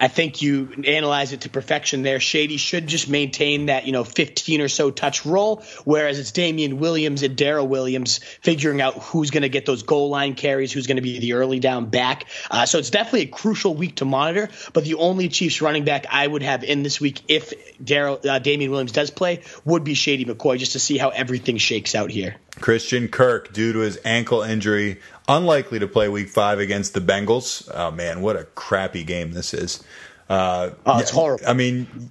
I 0.00 0.08
think 0.08 0.42
you 0.42 0.82
analyze 0.86 1.32
it 1.32 1.42
to 1.42 1.48
perfection 1.48 2.02
there. 2.02 2.20
Shady 2.20 2.56
should 2.56 2.86
just 2.86 3.08
maintain 3.08 3.66
that, 3.66 3.86
you 3.86 3.92
know, 3.92 4.04
15 4.04 4.60
or 4.60 4.68
so 4.68 4.90
touch 4.90 5.26
role, 5.26 5.62
whereas 5.84 6.18
it's 6.18 6.32
Damien 6.32 6.78
Williams 6.78 7.22
and 7.22 7.36
Darrel 7.36 7.66
Williams 7.66 8.18
figuring 8.18 8.80
out 8.80 8.94
who's 8.94 9.30
going 9.30 9.42
to 9.42 9.48
get 9.48 9.66
those 9.66 9.82
goal 9.82 10.10
line 10.10 10.34
carries, 10.34 10.72
who's 10.72 10.86
going 10.86 10.96
to 10.96 11.02
be 11.02 11.18
the 11.18 11.34
early 11.34 11.58
down 11.58 11.86
back. 11.86 12.26
Uh, 12.50 12.66
so 12.66 12.78
it's 12.78 12.90
definitely 12.90 13.22
a 13.22 13.26
crucial 13.26 13.74
week 13.74 13.96
to 13.96 14.04
monitor. 14.04 14.48
But 14.72 14.84
the 14.84 14.94
only 14.94 15.28
Chiefs 15.28 15.60
running 15.60 15.84
back 15.84 16.06
I 16.10 16.26
would 16.26 16.42
have 16.42 16.64
in 16.64 16.82
this 16.82 17.00
week, 17.00 17.22
if 17.28 17.52
Darrel 17.82 18.20
uh, 18.28 18.38
Damien 18.38 18.70
Williams 18.70 18.92
does 18.92 19.10
play, 19.10 19.42
would 19.64 19.84
be 19.84 19.94
Shady 19.94 20.24
McCoy, 20.24 20.58
just 20.58 20.72
to 20.72 20.78
see 20.78 20.98
how 20.98 21.08
everything 21.10 21.56
shakes 21.58 21.94
out 21.94 22.10
here. 22.10 22.36
Christian 22.60 23.08
Kirk, 23.08 23.52
due 23.52 23.72
to 23.72 23.80
his 23.80 23.98
ankle 24.04 24.42
injury, 24.42 25.00
unlikely 25.28 25.78
to 25.78 25.88
play 25.88 26.08
week 26.08 26.28
five 26.28 26.58
against 26.58 26.94
the 26.94 27.00
Bengals. 27.00 27.70
Oh, 27.72 27.90
man, 27.90 28.20
what 28.20 28.36
a 28.36 28.44
crappy 28.44 29.04
game 29.04 29.32
this 29.32 29.54
is. 29.54 29.82
Uh, 30.28 30.70
oh, 30.84 30.98
it's 30.98 31.10
horrible. 31.10 31.44
I 31.46 31.54
mean, 31.54 32.10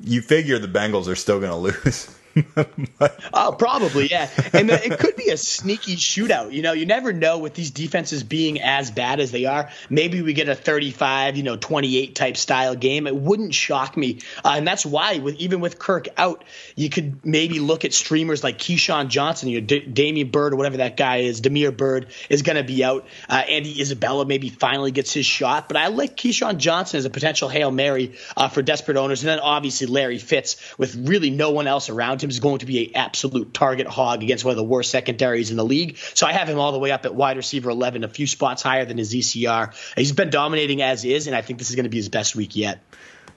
you 0.00 0.22
figure 0.22 0.58
the 0.58 0.68
Bengals 0.68 1.08
are 1.08 1.16
still 1.16 1.40
going 1.40 1.50
to 1.72 1.78
lose. 1.84 2.16
oh, 3.32 3.56
probably, 3.58 4.08
yeah. 4.08 4.28
And 4.52 4.70
it 4.70 4.98
could 4.98 5.16
be 5.16 5.30
a 5.30 5.36
sneaky 5.36 5.96
shootout. 5.96 6.52
You 6.52 6.62
know, 6.62 6.72
you 6.72 6.86
never 6.86 7.12
know 7.12 7.38
with 7.38 7.54
these 7.54 7.70
defenses 7.70 8.22
being 8.22 8.60
as 8.60 8.90
bad 8.90 9.20
as 9.20 9.30
they 9.32 9.46
are. 9.46 9.70
Maybe 9.88 10.22
we 10.22 10.32
get 10.32 10.48
a 10.48 10.54
35, 10.54 11.36
you 11.36 11.42
know, 11.42 11.56
28 11.56 12.14
type 12.14 12.36
style 12.36 12.74
game. 12.74 13.06
It 13.06 13.16
wouldn't 13.16 13.54
shock 13.54 13.96
me. 13.96 14.20
Uh, 14.44 14.54
and 14.56 14.66
that's 14.66 14.86
why, 14.86 15.18
with 15.18 15.36
even 15.36 15.60
with 15.60 15.78
Kirk 15.78 16.08
out, 16.16 16.44
you 16.76 16.88
could 16.88 17.24
maybe 17.24 17.58
look 17.58 17.84
at 17.84 17.92
streamers 17.92 18.44
like 18.44 18.58
KeeSean 18.58 19.08
Johnson, 19.08 19.48
you 19.48 19.60
know, 19.60 19.66
D- 19.66 19.86
Damiere 19.86 20.26
Byrd 20.26 20.52
or 20.52 20.56
whatever 20.56 20.78
that 20.78 20.96
guy 20.96 21.18
is. 21.18 21.40
Damiere 21.40 21.72
Byrd 21.72 22.08
is 22.28 22.42
going 22.42 22.56
to 22.56 22.64
be 22.64 22.84
out. 22.84 23.06
Uh, 23.28 23.42
Andy 23.48 23.80
Isabella 23.80 24.24
maybe 24.24 24.50
finally 24.50 24.92
gets 24.92 25.12
his 25.12 25.26
shot. 25.26 25.68
But 25.68 25.76
I 25.76 25.88
like 25.88 26.16
KeeSean 26.16 26.58
Johnson 26.58 26.98
as 26.98 27.04
a 27.04 27.10
potential 27.10 27.48
Hail 27.48 27.70
Mary 27.70 28.14
uh, 28.36 28.48
for 28.48 28.62
desperate 28.62 28.96
owners. 28.96 29.22
And 29.22 29.28
then 29.28 29.40
obviously 29.40 29.86
Larry 29.86 30.18
Fitz 30.18 30.56
with 30.78 30.94
really 31.08 31.30
no 31.30 31.50
one 31.50 31.66
else 31.66 31.88
around 31.88 32.19
is 32.28 32.40
going 32.40 32.58
to 32.58 32.66
be 32.66 32.86
an 32.86 32.96
absolute 32.96 33.54
target 33.54 33.86
hog 33.86 34.22
against 34.22 34.44
one 34.44 34.50
of 34.50 34.56
the 34.56 34.64
worst 34.64 34.90
secondaries 34.90 35.50
in 35.50 35.56
the 35.56 35.64
league. 35.64 35.96
So 36.14 36.26
I 36.26 36.32
have 36.32 36.48
him 36.48 36.58
all 36.58 36.72
the 36.72 36.78
way 36.78 36.90
up 36.90 37.06
at 37.06 37.14
wide 37.14 37.38
receiver 37.38 37.70
11, 37.70 38.04
a 38.04 38.08
few 38.08 38.26
spots 38.26 38.62
higher 38.62 38.84
than 38.84 38.98
his 38.98 39.14
ECR. 39.14 39.74
He's 39.96 40.12
been 40.12 40.30
dominating 40.30 40.82
as 40.82 41.04
is, 41.04 41.26
and 41.26 41.34
I 41.34 41.40
think 41.40 41.58
this 41.58 41.70
is 41.70 41.76
going 41.76 41.84
to 41.84 41.90
be 41.90 41.96
his 41.96 42.08
best 42.08 42.36
week 42.36 42.56
yet. 42.56 42.82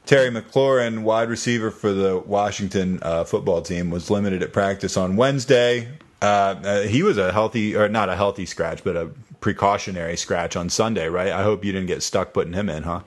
Terry 0.05 0.29
McLaurin, 0.29 1.03
wide 1.03 1.29
receiver 1.29 1.71
for 1.71 1.93
the 1.93 2.19
Washington 2.19 2.99
uh, 3.01 3.23
football 3.23 3.61
team, 3.61 3.89
was 3.89 4.09
limited 4.09 4.43
at 4.43 4.51
practice 4.51 4.97
on 4.97 5.15
Wednesday. 5.15 5.87
Uh, 6.21 6.25
uh, 6.25 6.81
he 6.81 7.03
was 7.03 7.17
a 7.17 7.31
healthy, 7.31 7.75
or 7.75 7.87
not 7.87 8.09
a 8.09 8.15
healthy 8.15 8.45
scratch, 8.45 8.83
but 8.83 8.97
a 8.97 9.09
precautionary 9.39 10.17
scratch 10.17 10.55
on 10.55 10.69
Sunday, 10.69 11.07
right? 11.07 11.31
I 11.31 11.43
hope 11.43 11.63
you 11.63 11.71
didn't 11.71 11.87
get 11.87 12.03
stuck 12.03 12.33
putting 12.33 12.53
him 12.53 12.69
in, 12.69 12.83
huh? 12.83 13.01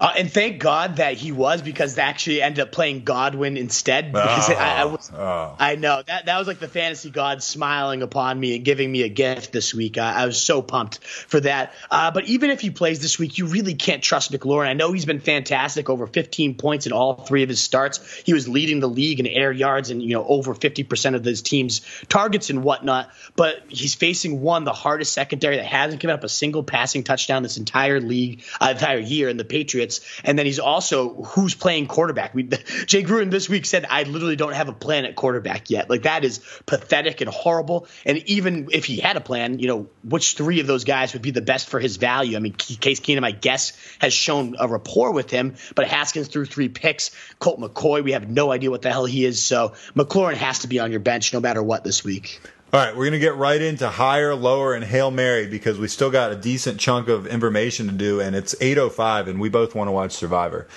Uh, 0.00 0.14
and 0.16 0.32
thank 0.32 0.58
God 0.58 0.96
that 0.96 1.14
he 1.14 1.30
was 1.30 1.60
because 1.60 1.94
they 1.94 2.02
actually 2.02 2.40
ended 2.40 2.62
up 2.62 2.72
playing 2.72 3.04
Godwin 3.04 3.58
instead. 3.58 4.12
Because 4.12 4.48
oh, 4.48 4.54
I, 4.54 4.80
I, 4.80 4.84
was, 4.86 5.10
oh. 5.14 5.54
I 5.58 5.76
know 5.76 6.02
that 6.06 6.24
that 6.24 6.38
was 6.38 6.46
like 6.46 6.58
the 6.58 6.68
fantasy 6.68 7.10
god 7.10 7.42
smiling 7.42 8.02
upon 8.02 8.40
me 8.40 8.56
and 8.56 8.64
giving 8.64 8.90
me 8.90 9.02
a 9.02 9.10
gift 9.10 9.52
this 9.52 9.74
week. 9.74 9.98
I, 9.98 10.22
I 10.22 10.26
was 10.26 10.40
so 10.40 10.62
pumped 10.62 11.04
for 11.04 11.40
that. 11.40 11.74
Uh, 11.90 12.10
but 12.12 12.24
even 12.24 12.48
if 12.48 12.60
he 12.60 12.70
plays 12.70 13.00
this 13.00 13.18
week, 13.18 13.36
you 13.36 13.46
really 13.46 13.74
can't 13.74 14.02
trust 14.02 14.32
McLaurin. 14.32 14.68
I 14.68 14.72
know 14.72 14.92
he's 14.92 15.04
been 15.04 15.20
fantastic, 15.20 15.90
over 15.90 16.06
15 16.06 16.54
points 16.54 16.86
in 16.86 16.92
all 16.92 17.14
three 17.14 17.42
of 17.42 17.50
his 17.50 17.60
starts. 17.60 18.22
He 18.24 18.32
was 18.32 18.48
leading 18.48 18.80
the 18.80 18.88
league 18.88 19.20
in 19.20 19.26
air 19.26 19.52
yards 19.52 19.90
and 19.90 20.02
you 20.02 20.14
know 20.14 20.24
over 20.24 20.54
50 20.54 20.82
percent 20.84 21.14
of 21.14 21.24
his 21.24 21.42
team's 21.42 21.82
targets 22.08 22.48
and 22.48 22.64
whatnot. 22.64 23.10
But 23.36 23.64
he's 23.68 23.94
facing 23.94 24.40
one 24.40 24.64
the 24.64 24.72
hardest 24.72 25.12
secondary 25.12 25.56
that 25.56 25.66
hasn't 25.66 26.00
given 26.00 26.14
up 26.14 26.24
a 26.24 26.28
single 26.28 26.62
passing 26.62 27.04
touchdown 27.04 27.42
this 27.42 27.58
entire 27.58 28.00
league, 28.00 28.42
uh, 28.60 28.70
entire 28.70 28.98
year, 28.98 29.28
in 29.28 29.36
the 29.36 29.44
Patriots. 29.44 29.89
And 30.24 30.38
then 30.38 30.46
he's 30.46 30.58
also 30.58 31.22
who's 31.22 31.54
playing 31.54 31.88
quarterback. 31.88 32.34
We, 32.34 32.42
Jay 32.86 33.02
Gruden 33.02 33.30
this 33.30 33.48
week 33.48 33.66
said, 33.66 33.86
I 33.88 34.04
literally 34.04 34.36
don't 34.36 34.54
have 34.54 34.68
a 34.68 34.72
plan 34.72 35.04
at 35.04 35.16
quarterback 35.16 35.70
yet. 35.70 35.90
Like 35.90 36.02
that 36.02 36.24
is 36.24 36.40
pathetic 36.66 37.20
and 37.20 37.30
horrible. 37.30 37.88
And 38.06 38.18
even 38.18 38.68
if 38.72 38.84
he 38.84 38.98
had 38.98 39.16
a 39.16 39.20
plan, 39.20 39.58
you 39.58 39.66
know, 39.66 39.88
which 40.04 40.34
three 40.34 40.60
of 40.60 40.66
those 40.66 40.84
guys 40.84 41.12
would 41.12 41.22
be 41.22 41.32
the 41.32 41.42
best 41.42 41.68
for 41.68 41.80
his 41.80 41.96
value? 41.96 42.36
I 42.36 42.40
mean, 42.40 42.52
Case 42.52 43.00
Keenum, 43.00 43.24
I 43.24 43.32
guess, 43.32 43.72
has 43.98 44.12
shown 44.12 44.56
a 44.58 44.68
rapport 44.68 45.12
with 45.12 45.30
him, 45.30 45.56
but 45.74 45.88
Haskins 45.88 46.28
threw 46.28 46.44
three 46.44 46.68
picks. 46.68 47.10
Colt 47.38 47.60
McCoy, 47.60 48.04
we 48.04 48.12
have 48.12 48.28
no 48.28 48.52
idea 48.52 48.70
what 48.70 48.82
the 48.82 48.90
hell 48.90 49.04
he 49.04 49.24
is. 49.24 49.42
So 49.42 49.74
McLaurin 49.94 50.34
has 50.34 50.60
to 50.60 50.68
be 50.68 50.78
on 50.78 50.90
your 50.90 51.00
bench 51.00 51.32
no 51.32 51.40
matter 51.40 51.62
what 51.62 51.84
this 51.84 52.04
week. 52.04 52.40
All 52.72 52.78
right, 52.78 52.94
we're 52.94 53.02
going 53.02 53.14
to 53.14 53.18
get 53.18 53.34
right 53.34 53.60
into 53.60 53.88
higher, 53.88 54.32
lower, 54.32 54.74
and 54.74 54.84
Hail 54.84 55.10
Mary 55.10 55.48
because 55.48 55.76
we 55.80 55.88
still 55.88 56.10
got 56.10 56.30
a 56.30 56.36
decent 56.36 56.78
chunk 56.78 57.08
of 57.08 57.26
information 57.26 57.88
to 57.88 57.92
do, 57.92 58.20
and 58.20 58.36
it's 58.36 58.54
8.05, 58.54 59.26
and 59.26 59.40
we 59.40 59.48
both 59.48 59.74
want 59.74 59.88
to 59.88 59.92
watch 59.92 60.12
Survivor. 60.12 60.68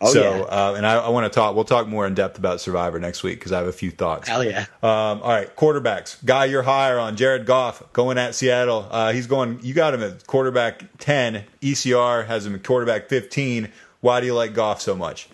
Oh, 0.00 0.12
so, 0.12 0.22
yeah. 0.22 0.42
uh, 0.42 0.74
and 0.76 0.84
I, 0.84 0.96
I 0.96 1.08
want 1.10 1.32
to 1.32 1.34
talk, 1.34 1.54
we'll 1.54 1.62
talk 1.62 1.86
more 1.86 2.04
in 2.04 2.14
depth 2.14 2.36
about 2.36 2.60
Survivor 2.60 2.98
next 2.98 3.22
week 3.22 3.38
because 3.38 3.52
I 3.52 3.58
have 3.58 3.68
a 3.68 3.72
few 3.72 3.92
thoughts. 3.92 4.26
Hell 4.26 4.42
yeah. 4.42 4.62
Um, 4.82 5.22
all 5.22 5.28
right, 5.28 5.54
quarterbacks. 5.54 6.22
Guy 6.24 6.46
you're 6.46 6.64
higher 6.64 6.98
on, 6.98 7.14
Jared 7.14 7.46
Goff, 7.46 7.92
going 7.92 8.18
at 8.18 8.34
Seattle. 8.34 8.88
Uh, 8.90 9.12
he's 9.12 9.28
going, 9.28 9.60
you 9.62 9.72
got 9.72 9.94
him 9.94 10.02
at 10.02 10.26
quarterback 10.26 10.98
10. 10.98 11.44
ECR 11.62 12.26
has 12.26 12.44
him 12.44 12.56
at 12.56 12.64
quarterback 12.64 13.08
15. 13.08 13.70
Why 14.00 14.18
do 14.18 14.26
you 14.26 14.34
like 14.34 14.52
Goff 14.52 14.80
so 14.80 14.96
much? 14.96 15.28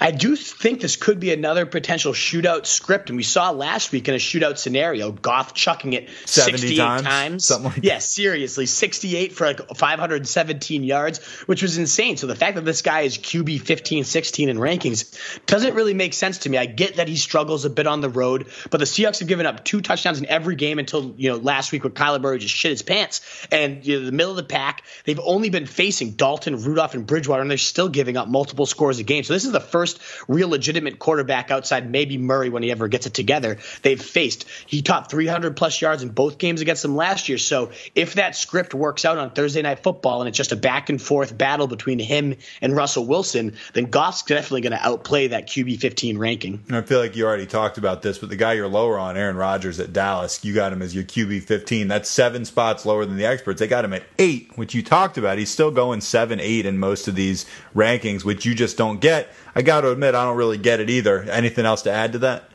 I 0.00 0.10
do 0.10 0.36
think 0.36 0.80
this 0.80 0.96
could 0.96 1.20
be 1.20 1.32
another 1.32 1.66
potential 1.66 2.12
shootout 2.12 2.66
script, 2.66 3.10
and 3.10 3.16
we 3.16 3.22
saw 3.22 3.50
last 3.50 3.92
week 3.92 4.08
in 4.08 4.14
a 4.14 4.18
shootout 4.18 4.58
scenario, 4.58 5.12
Goff 5.12 5.54
chucking 5.54 5.92
it 5.92 6.08
68 6.26 6.76
times. 6.76 7.02
times. 7.02 7.44
Something 7.44 7.72
like 7.72 7.84
yeah, 7.84 7.98
seriously, 7.98 8.66
68 8.66 9.32
for 9.32 9.46
like 9.46 9.76
517 9.76 10.84
yards, 10.84 11.24
which 11.46 11.62
was 11.62 11.78
insane. 11.78 12.16
So 12.16 12.26
the 12.26 12.34
fact 12.34 12.56
that 12.56 12.64
this 12.64 12.82
guy 12.82 13.02
is 13.02 13.18
QB 13.18 13.60
15, 13.60 14.04
16 14.04 14.48
in 14.48 14.56
rankings 14.56 15.16
doesn't 15.46 15.74
really 15.74 15.94
make 15.94 16.14
sense 16.14 16.38
to 16.38 16.50
me. 16.50 16.58
I 16.58 16.66
get 16.66 16.96
that 16.96 17.08
he 17.08 17.16
struggles 17.16 17.64
a 17.64 17.70
bit 17.70 17.86
on 17.86 18.00
the 18.00 18.10
road, 18.10 18.46
but 18.70 18.78
the 18.78 18.86
Seahawks 18.86 19.20
have 19.20 19.28
given 19.28 19.46
up 19.46 19.64
two 19.64 19.80
touchdowns 19.80 20.18
in 20.18 20.26
every 20.26 20.56
game 20.56 20.78
until 20.78 21.14
you 21.16 21.30
know 21.30 21.36
last 21.36 21.72
week 21.72 21.84
where 21.84 21.92
Kyler 21.92 22.20
Murray 22.20 22.38
just 22.38 22.54
shit 22.54 22.70
his 22.70 22.82
pants. 22.82 23.20
And 23.50 23.86
you 23.86 23.98
know, 23.98 24.06
the 24.06 24.12
middle 24.12 24.30
of 24.30 24.36
the 24.36 24.44
pack, 24.44 24.82
they've 25.04 25.20
only 25.20 25.50
been 25.50 25.66
facing 25.66 26.12
Dalton, 26.12 26.62
Rudolph, 26.62 26.94
and 26.94 27.06
Bridgewater, 27.06 27.42
and 27.42 27.50
they're 27.50 27.58
still 27.58 27.88
giving 27.88 28.16
up 28.16 28.28
multiple 28.28 28.66
scores 28.66 28.98
a 28.98 29.02
game. 29.02 29.24
So 29.24 29.32
this 29.32 29.44
is 29.44 29.52
the 29.52 29.60
first 29.72 30.00
real 30.28 30.48
legitimate 30.48 30.98
quarterback 30.98 31.50
outside 31.50 31.90
maybe 31.90 32.18
Murray 32.18 32.50
when 32.50 32.62
he 32.62 32.70
ever 32.70 32.86
gets 32.88 33.06
it 33.06 33.14
together 33.14 33.58
they've 33.82 34.00
faced. 34.00 34.46
He 34.66 34.82
topped 34.82 35.10
300 35.10 35.56
plus 35.56 35.80
yards 35.80 36.02
in 36.02 36.10
both 36.10 36.38
games 36.38 36.60
against 36.60 36.82
them 36.82 36.96
last 36.96 37.28
year. 37.28 37.38
So 37.38 37.70
if 37.94 38.14
that 38.14 38.36
script 38.36 38.74
works 38.74 39.04
out 39.04 39.18
on 39.18 39.30
Thursday 39.30 39.62
Night 39.62 39.82
Football 39.82 40.20
and 40.20 40.28
it's 40.28 40.36
just 40.36 40.52
a 40.52 40.56
back 40.56 40.88
and 40.88 41.00
forth 41.00 41.36
battle 41.36 41.66
between 41.66 41.98
him 41.98 42.36
and 42.60 42.76
Russell 42.76 43.06
Wilson, 43.06 43.56
then 43.74 43.86
Goff's 43.86 44.22
definitely 44.22 44.62
going 44.62 44.78
to 44.78 44.86
outplay 44.86 45.28
that 45.28 45.48
QB 45.48 45.80
15 45.80 46.18
ranking. 46.18 46.62
I 46.70 46.82
feel 46.82 46.98
like 46.98 47.16
you 47.16 47.24
already 47.24 47.46
talked 47.46 47.78
about 47.78 48.02
this, 48.02 48.18
but 48.18 48.28
the 48.28 48.36
guy 48.36 48.54
you're 48.54 48.68
lower 48.68 48.98
on, 48.98 49.16
Aaron 49.16 49.36
Rodgers 49.36 49.80
at 49.80 49.92
Dallas, 49.92 50.44
you 50.44 50.54
got 50.54 50.72
him 50.72 50.82
as 50.82 50.94
your 50.94 51.04
QB 51.04 51.42
15. 51.44 51.88
That's 51.88 52.08
seven 52.08 52.44
spots 52.44 52.84
lower 52.86 53.04
than 53.04 53.16
the 53.16 53.26
experts. 53.26 53.60
They 53.60 53.68
got 53.68 53.84
him 53.84 53.92
at 53.92 54.04
eight, 54.18 54.50
which 54.56 54.74
you 54.74 54.82
talked 54.82 55.18
about. 55.18 55.38
He's 55.38 55.50
still 55.50 55.70
going 55.70 56.00
seven, 56.00 56.40
eight 56.40 56.66
in 56.66 56.78
most 56.78 57.08
of 57.08 57.14
these 57.14 57.46
rankings, 57.74 58.24
which 58.24 58.44
you 58.44 58.54
just 58.54 58.76
don't 58.76 59.00
get. 59.00 59.32
Got 59.62 59.82
to 59.82 59.90
admit, 59.90 60.14
I 60.14 60.24
don't 60.24 60.36
really 60.36 60.58
get 60.58 60.80
it 60.80 60.90
either. 60.90 61.22
Anything 61.22 61.66
else 61.66 61.82
to 61.82 61.90
add 61.90 62.12
to 62.12 62.18
that? 62.20 62.48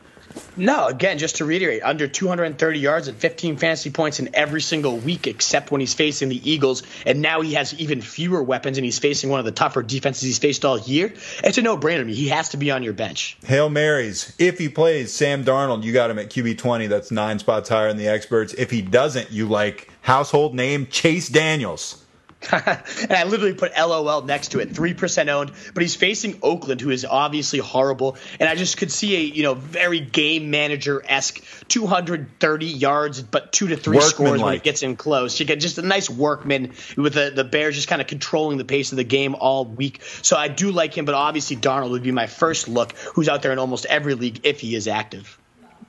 No, 0.56 0.86
again, 0.86 1.18
just 1.18 1.36
to 1.36 1.44
reiterate, 1.44 1.82
under 1.82 2.06
230 2.06 2.78
yards 2.78 3.08
and 3.08 3.16
15 3.16 3.56
fantasy 3.56 3.90
points 3.90 4.20
in 4.20 4.30
every 4.34 4.60
single 4.60 4.96
week, 4.98 5.26
except 5.26 5.70
when 5.70 5.80
he's 5.80 5.94
facing 5.94 6.28
the 6.28 6.50
Eagles. 6.50 6.82
And 7.06 7.22
now 7.22 7.40
he 7.40 7.54
has 7.54 7.74
even 7.74 8.00
fewer 8.00 8.42
weapons, 8.42 8.76
and 8.76 8.84
he's 8.84 8.98
facing 8.98 9.30
one 9.30 9.40
of 9.40 9.46
the 9.46 9.52
tougher 9.52 9.82
defenses 9.82 10.22
he's 10.22 10.38
faced 10.38 10.64
all 10.64 10.78
year. 10.78 11.12
It's 11.42 11.58
a 11.58 11.62
no-brainer 11.62 12.00
to 12.00 12.04
me. 12.04 12.14
He 12.14 12.28
has 12.28 12.50
to 12.50 12.56
be 12.56 12.70
on 12.70 12.82
your 12.82 12.92
bench. 12.92 13.38
Hail 13.44 13.70
Marys. 13.70 14.34
If 14.38 14.58
he 14.58 14.68
plays 14.68 15.12
Sam 15.12 15.44
Darnold, 15.44 15.82
you 15.82 15.92
got 15.92 16.10
him 16.10 16.18
at 16.18 16.28
QB 16.28 16.58
20. 16.58 16.86
That's 16.88 17.10
nine 17.10 17.38
spots 17.38 17.68
higher 17.68 17.88
than 17.88 17.96
the 17.96 18.08
experts. 18.08 18.52
If 18.54 18.70
he 18.70 18.82
doesn't, 18.82 19.30
you 19.30 19.48
like 19.48 19.90
household 20.02 20.54
name 20.54 20.86
Chase 20.88 21.28
Daniels. 21.28 22.04
and 22.52 23.12
I 23.12 23.24
literally 23.24 23.54
put 23.54 23.72
LOL 23.76 24.22
next 24.22 24.52
to 24.52 24.60
it, 24.60 24.74
three 24.74 24.94
percent 24.94 25.28
owned. 25.28 25.50
But 25.74 25.82
he's 25.82 25.96
facing 25.96 26.38
Oakland, 26.42 26.80
who 26.80 26.90
is 26.90 27.04
obviously 27.04 27.58
horrible. 27.58 28.16
And 28.38 28.48
I 28.48 28.54
just 28.54 28.76
could 28.76 28.92
see 28.92 29.16
a 29.16 29.20
you 29.20 29.42
know 29.42 29.54
very 29.54 29.98
game 30.00 30.50
manager 30.50 31.02
esque 31.06 31.42
230 31.68 32.66
yards, 32.66 33.22
but 33.22 33.52
two 33.52 33.68
to 33.68 33.76
three 33.76 33.96
Workman 33.96 34.10
scores 34.10 34.42
when 34.42 34.54
it 34.54 34.62
gets 34.62 34.82
in 34.82 34.96
close. 34.96 35.38
You 35.40 35.46
get 35.46 35.58
just 35.60 35.78
a 35.78 35.82
nice 35.82 36.08
workman 36.08 36.74
with 36.96 37.14
the 37.14 37.32
the 37.34 37.44
Bears 37.44 37.74
just 37.74 37.88
kind 37.88 38.00
of 38.00 38.06
controlling 38.06 38.56
the 38.56 38.64
pace 38.64 38.92
of 38.92 38.96
the 38.96 39.04
game 39.04 39.34
all 39.34 39.64
week. 39.64 40.00
So 40.22 40.36
I 40.36 40.48
do 40.48 40.70
like 40.70 40.96
him, 40.96 41.04
but 41.04 41.14
obviously 41.14 41.56
Darnold 41.56 41.90
would 41.90 42.04
be 42.04 42.12
my 42.12 42.28
first 42.28 42.68
look, 42.68 42.92
who's 43.14 43.28
out 43.28 43.42
there 43.42 43.52
in 43.52 43.58
almost 43.58 43.84
every 43.86 44.14
league 44.14 44.40
if 44.44 44.60
he 44.60 44.76
is 44.76 44.86
active. 44.86 45.38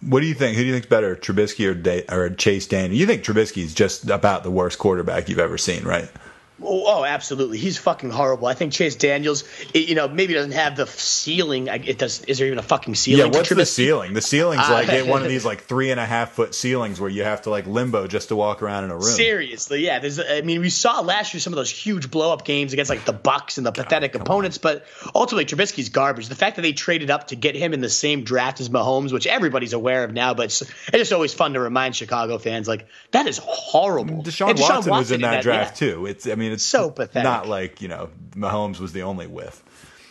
What 0.02 0.22
do 0.22 0.28
you 0.28 0.34
think? 0.34 0.56
Who 0.56 0.64
do 0.64 0.68
you 0.68 0.74
think's 0.74 0.88
better, 0.88 1.16
Trubisky 1.16 1.68
or, 2.10 2.16
or 2.16 2.30
Chase 2.30 2.68
Daniel? 2.68 2.98
You 2.98 3.06
think 3.06 3.24
Trubisky's 3.24 3.74
just 3.74 4.10
about 4.10 4.44
the 4.44 4.52
worst 4.52 4.80
quarterback 4.80 5.28
you've 5.28 5.40
ever 5.40 5.58
seen, 5.58 5.84
right? 5.84 6.10
Oh, 6.62 6.84
oh, 6.88 7.06
absolutely. 7.06 7.58
He's 7.58 7.78
fucking 7.78 8.10
horrible. 8.10 8.48
I 8.48 8.54
think 8.54 8.74
Chase 8.74 8.96
Daniels, 8.96 9.44
it, 9.74 9.88
you 9.88 9.96
know, 9.96 10.08
maybe 10.08 10.34
doesn't 10.34 10.52
have 10.52 10.76
the 10.76 10.88
ceiling. 10.88 11.68
It 11.68 11.98
does. 11.98 12.22
Is 12.26 12.38
there 12.38 12.48
even 12.48 12.60
a 12.60 12.64
fucking 12.64 12.96
ceiling? 12.96 13.32
Yeah, 13.32 13.38
what's 13.38 13.50
the 13.50 13.66
ceiling? 13.66 14.14
The 14.14 14.22
ceiling's 14.22 14.64
Uh, 14.68 14.74
like 14.74 15.08
one 15.08 15.22
of 15.22 15.28
these 15.30 15.46
like 15.46 15.62
three 15.64 15.92
and 15.92 16.00
a 16.00 16.06
half 16.06 16.32
foot 16.32 16.54
ceilings 16.54 17.00
where 17.00 17.10
you 17.10 17.24
have 17.24 17.44
to 17.44 17.50
like 17.50 17.66
limbo 17.66 18.08
just 18.08 18.30
to 18.30 18.36
walk 18.36 18.62
around 18.62 18.84
in 18.86 18.92
a 18.92 18.96
room. 18.96 19.04
Seriously, 19.04 19.86
yeah. 19.86 20.00
There's, 20.00 20.20
I 20.20 20.42
mean, 20.42 20.62
we 20.62 20.70
saw 20.70 21.00
last 21.02 21.34
year 21.34 21.42
some 21.42 21.54
of 21.54 21.58
those 21.58 21.70
huge 21.70 22.12
blow 22.12 22.34
up 22.34 22.46
games 22.46 22.74
against 22.74 22.90
like 22.90 23.06
the 23.06 23.14
Bucks 23.14 23.58
and 23.58 23.66
the 23.66 23.72
pathetic 23.80 24.16
opponents, 24.16 24.58
but 24.58 24.86
ultimately 25.16 25.46
Trubisky's 25.46 25.90
garbage. 25.90 26.28
The 26.28 26.36
fact 26.36 26.58
that 26.58 26.62
they 26.64 26.74
traded 26.74 27.10
up 27.10 27.28
to 27.28 27.36
get 27.36 27.56
him 27.56 27.74
in 27.74 27.80
the 27.80 27.90
same 27.90 28.24
draft 28.24 28.60
as 28.60 28.70
Mahomes, 28.70 29.14
which 29.14 29.28
everybody's 29.28 29.74
aware 29.74 30.04
of 30.04 30.14
now, 30.14 30.34
but 30.34 30.46
it's, 30.46 30.62
it's 30.62 30.92
just 30.92 31.14
always 31.14 31.34
fun 31.34 31.54
to 31.54 31.60
remind 31.60 31.96
Chicago 31.96 32.38
fans 32.38 32.68
like 32.68 32.88
that 33.12 33.28
is 33.28 33.38
horrible. 33.38 34.24
Deshaun, 34.24 34.52
And 34.52 34.60
Watson, 34.60 34.92
was 34.92 35.12
in 35.12 35.22
that, 35.22 35.44
draft 35.44 35.82
yeah. 35.82 35.92
too. 35.94 36.06
It's 36.06 36.28
I 36.28 36.36
mean 36.36 36.49
it's 36.54 36.64
So 36.64 36.90
pathetic. 36.92 37.24
Not 37.24 37.48
like 37.48 37.82
you 37.82 37.88
know 37.88 38.10
Mahomes 38.32 38.80
was 38.80 38.94
the 38.94 39.04
only 39.04 39.28
whiff. 39.28 39.64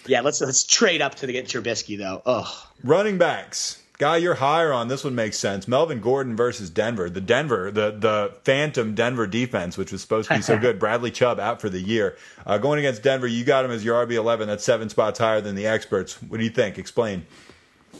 Yeah, 0.06 0.22
let's 0.22 0.40
let's 0.40 0.64
trade 0.64 1.02
up 1.02 1.16
to 1.16 1.26
get 1.26 1.46
Trubisky 1.46 1.98
though. 1.98 2.22
Ugh. 2.24 2.48
Running 2.82 3.18
backs. 3.18 3.82
Guy 3.98 4.18
you're 4.18 4.34
higher 4.34 4.72
on. 4.72 4.86
This 4.86 5.02
one 5.02 5.16
makes 5.16 5.36
sense. 5.36 5.66
Melvin 5.66 6.00
Gordon 6.00 6.36
versus 6.36 6.70
Denver. 6.70 7.10
The 7.10 7.20
Denver, 7.20 7.72
the 7.72 7.90
the 7.90 8.34
phantom 8.44 8.94
Denver 8.94 9.26
defense, 9.26 9.76
which 9.76 9.90
was 9.90 10.00
supposed 10.00 10.28
to 10.28 10.36
be 10.36 10.42
so 10.42 10.56
good. 10.60 10.78
Bradley 10.78 11.10
Chubb 11.10 11.40
out 11.40 11.60
for 11.60 11.68
the 11.68 11.80
year. 11.80 12.16
Uh, 12.46 12.58
going 12.58 12.78
against 12.78 13.02
Denver, 13.02 13.26
you 13.26 13.44
got 13.44 13.64
him 13.64 13.72
as 13.72 13.84
your 13.84 14.06
RB 14.06 14.12
eleven. 14.12 14.46
That's 14.46 14.64
seven 14.64 14.88
spots 14.88 15.18
higher 15.18 15.40
than 15.40 15.56
the 15.56 15.66
experts. 15.66 16.22
What 16.22 16.38
do 16.38 16.44
you 16.44 16.50
think? 16.50 16.78
Explain. 16.78 17.26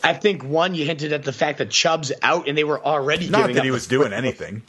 I 0.01 0.13
think 0.13 0.43
one 0.43 0.75
you 0.75 0.85
hinted 0.85 1.11
at 1.11 1.23
the 1.23 1.33
fact 1.33 1.57
that 1.57 1.69
Chubb's 1.69 2.13
out 2.21 2.47
and 2.47 2.57
they 2.57 2.63
were 2.63 2.81
already 2.83 3.29
Not 3.29 3.53
that 3.53 3.65
he 3.65 3.71
was 3.71 3.87
doing 3.87 4.13
anything. 4.13 4.61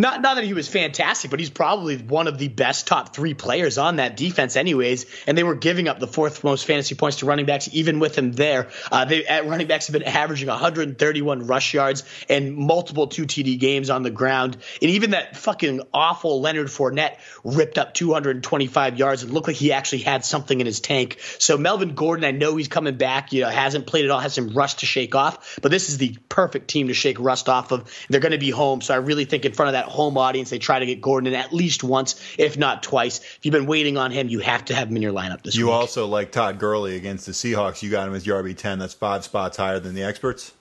Not 0.00 0.22
not 0.22 0.36
that 0.36 0.44
he 0.44 0.54
was 0.54 0.68
fantastic, 0.68 1.28
but 1.28 1.40
he's 1.40 1.50
probably 1.50 1.96
one 1.96 2.28
of 2.28 2.38
the 2.38 2.46
best 2.46 2.86
top 2.86 3.16
three 3.16 3.34
players 3.34 3.78
on 3.78 3.96
that 3.96 4.16
defense, 4.16 4.54
anyways. 4.54 5.06
And 5.26 5.36
they 5.36 5.42
were 5.42 5.56
giving 5.56 5.88
up 5.88 5.98
the 5.98 6.06
fourth 6.06 6.44
most 6.44 6.66
fantasy 6.66 6.94
points 6.94 7.16
to 7.16 7.26
running 7.26 7.46
backs, 7.46 7.68
even 7.72 7.98
with 7.98 8.16
him 8.16 8.30
there. 8.30 8.68
Uh, 8.92 9.06
they 9.06 9.26
at 9.26 9.46
running 9.46 9.66
backs 9.66 9.88
have 9.88 9.94
been 9.94 10.04
averaging 10.04 10.46
131 10.46 11.48
rush 11.48 11.74
yards 11.74 12.04
and 12.28 12.54
multiple 12.54 13.08
two 13.08 13.24
TD 13.24 13.58
games 13.58 13.90
on 13.90 14.04
the 14.04 14.10
ground. 14.10 14.56
And 14.80 14.92
even 14.92 15.10
that 15.10 15.36
fucking 15.36 15.80
awful 15.92 16.40
Leonard 16.40 16.68
Fournette 16.68 17.16
ripped 17.42 17.76
up 17.76 17.92
225 17.92 19.00
yards 19.00 19.24
and 19.24 19.32
looked 19.32 19.48
like 19.48 19.56
he 19.56 19.72
actually 19.72 20.02
had 20.02 20.24
something 20.24 20.60
in 20.60 20.66
his 20.66 20.78
tank. 20.78 21.18
So 21.40 21.58
Melvin 21.58 21.96
Gordon, 21.96 22.24
I 22.24 22.30
know 22.30 22.54
he's 22.54 22.68
coming 22.68 22.96
back. 22.96 23.32
You 23.32 23.40
know, 23.40 23.48
hasn't 23.48 23.88
played 23.88 24.04
at 24.04 24.12
all, 24.12 24.20
has 24.20 24.34
some 24.34 24.50
rust 24.50 24.78
to 24.78 24.86
shake 24.86 25.16
off, 25.16 25.58
but 25.60 25.72
this 25.72 25.88
is 25.88 25.98
the 25.98 26.16
perfect 26.28 26.68
team 26.68 26.86
to 26.86 26.94
shake 26.94 27.18
rust 27.18 27.48
off 27.48 27.72
of. 27.72 27.92
They're 28.08 28.20
going 28.20 28.30
to 28.30 28.38
be 28.38 28.50
home, 28.50 28.80
so 28.80 28.94
I 28.94 28.98
really 28.98 29.24
think 29.24 29.44
in 29.44 29.52
front 29.52 29.70
of 29.70 29.72
that 29.72 29.87
home 29.90 30.18
audience, 30.18 30.50
they 30.50 30.58
try 30.58 30.78
to 30.78 30.86
get 30.86 31.00
Gordon 31.00 31.32
in 31.32 31.38
at 31.38 31.52
least 31.52 31.84
once, 31.84 32.20
if 32.38 32.56
not 32.56 32.82
twice. 32.82 33.20
If 33.20 33.38
you've 33.42 33.52
been 33.52 33.66
waiting 33.66 33.96
on 33.96 34.10
him, 34.10 34.28
you 34.28 34.40
have 34.40 34.64
to 34.66 34.74
have 34.74 34.88
him 34.88 34.96
in 34.96 35.02
your 35.02 35.12
lineup 35.12 35.42
this 35.42 35.56
You 35.56 35.66
week. 35.66 35.72
You 35.72 35.72
also 35.72 36.06
like 36.06 36.32
Todd 36.32 36.58
Gurley 36.58 36.96
against 36.96 37.26
the 37.26 37.32
Seahawks. 37.32 37.82
You 37.82 37.90
got 37.90 38.08
him 38.08 38.14
as 38.14 38.26
your 38.26 38.42
RB 38.42 38.56
ten. 38.56 38.78
That's 38.78 38.94
five 38.94 39.24
spots 39.24 39.56
higher 39.56 39.80
than 39.80 39.94
the 39.94 40.02
experts. 40.02 40.52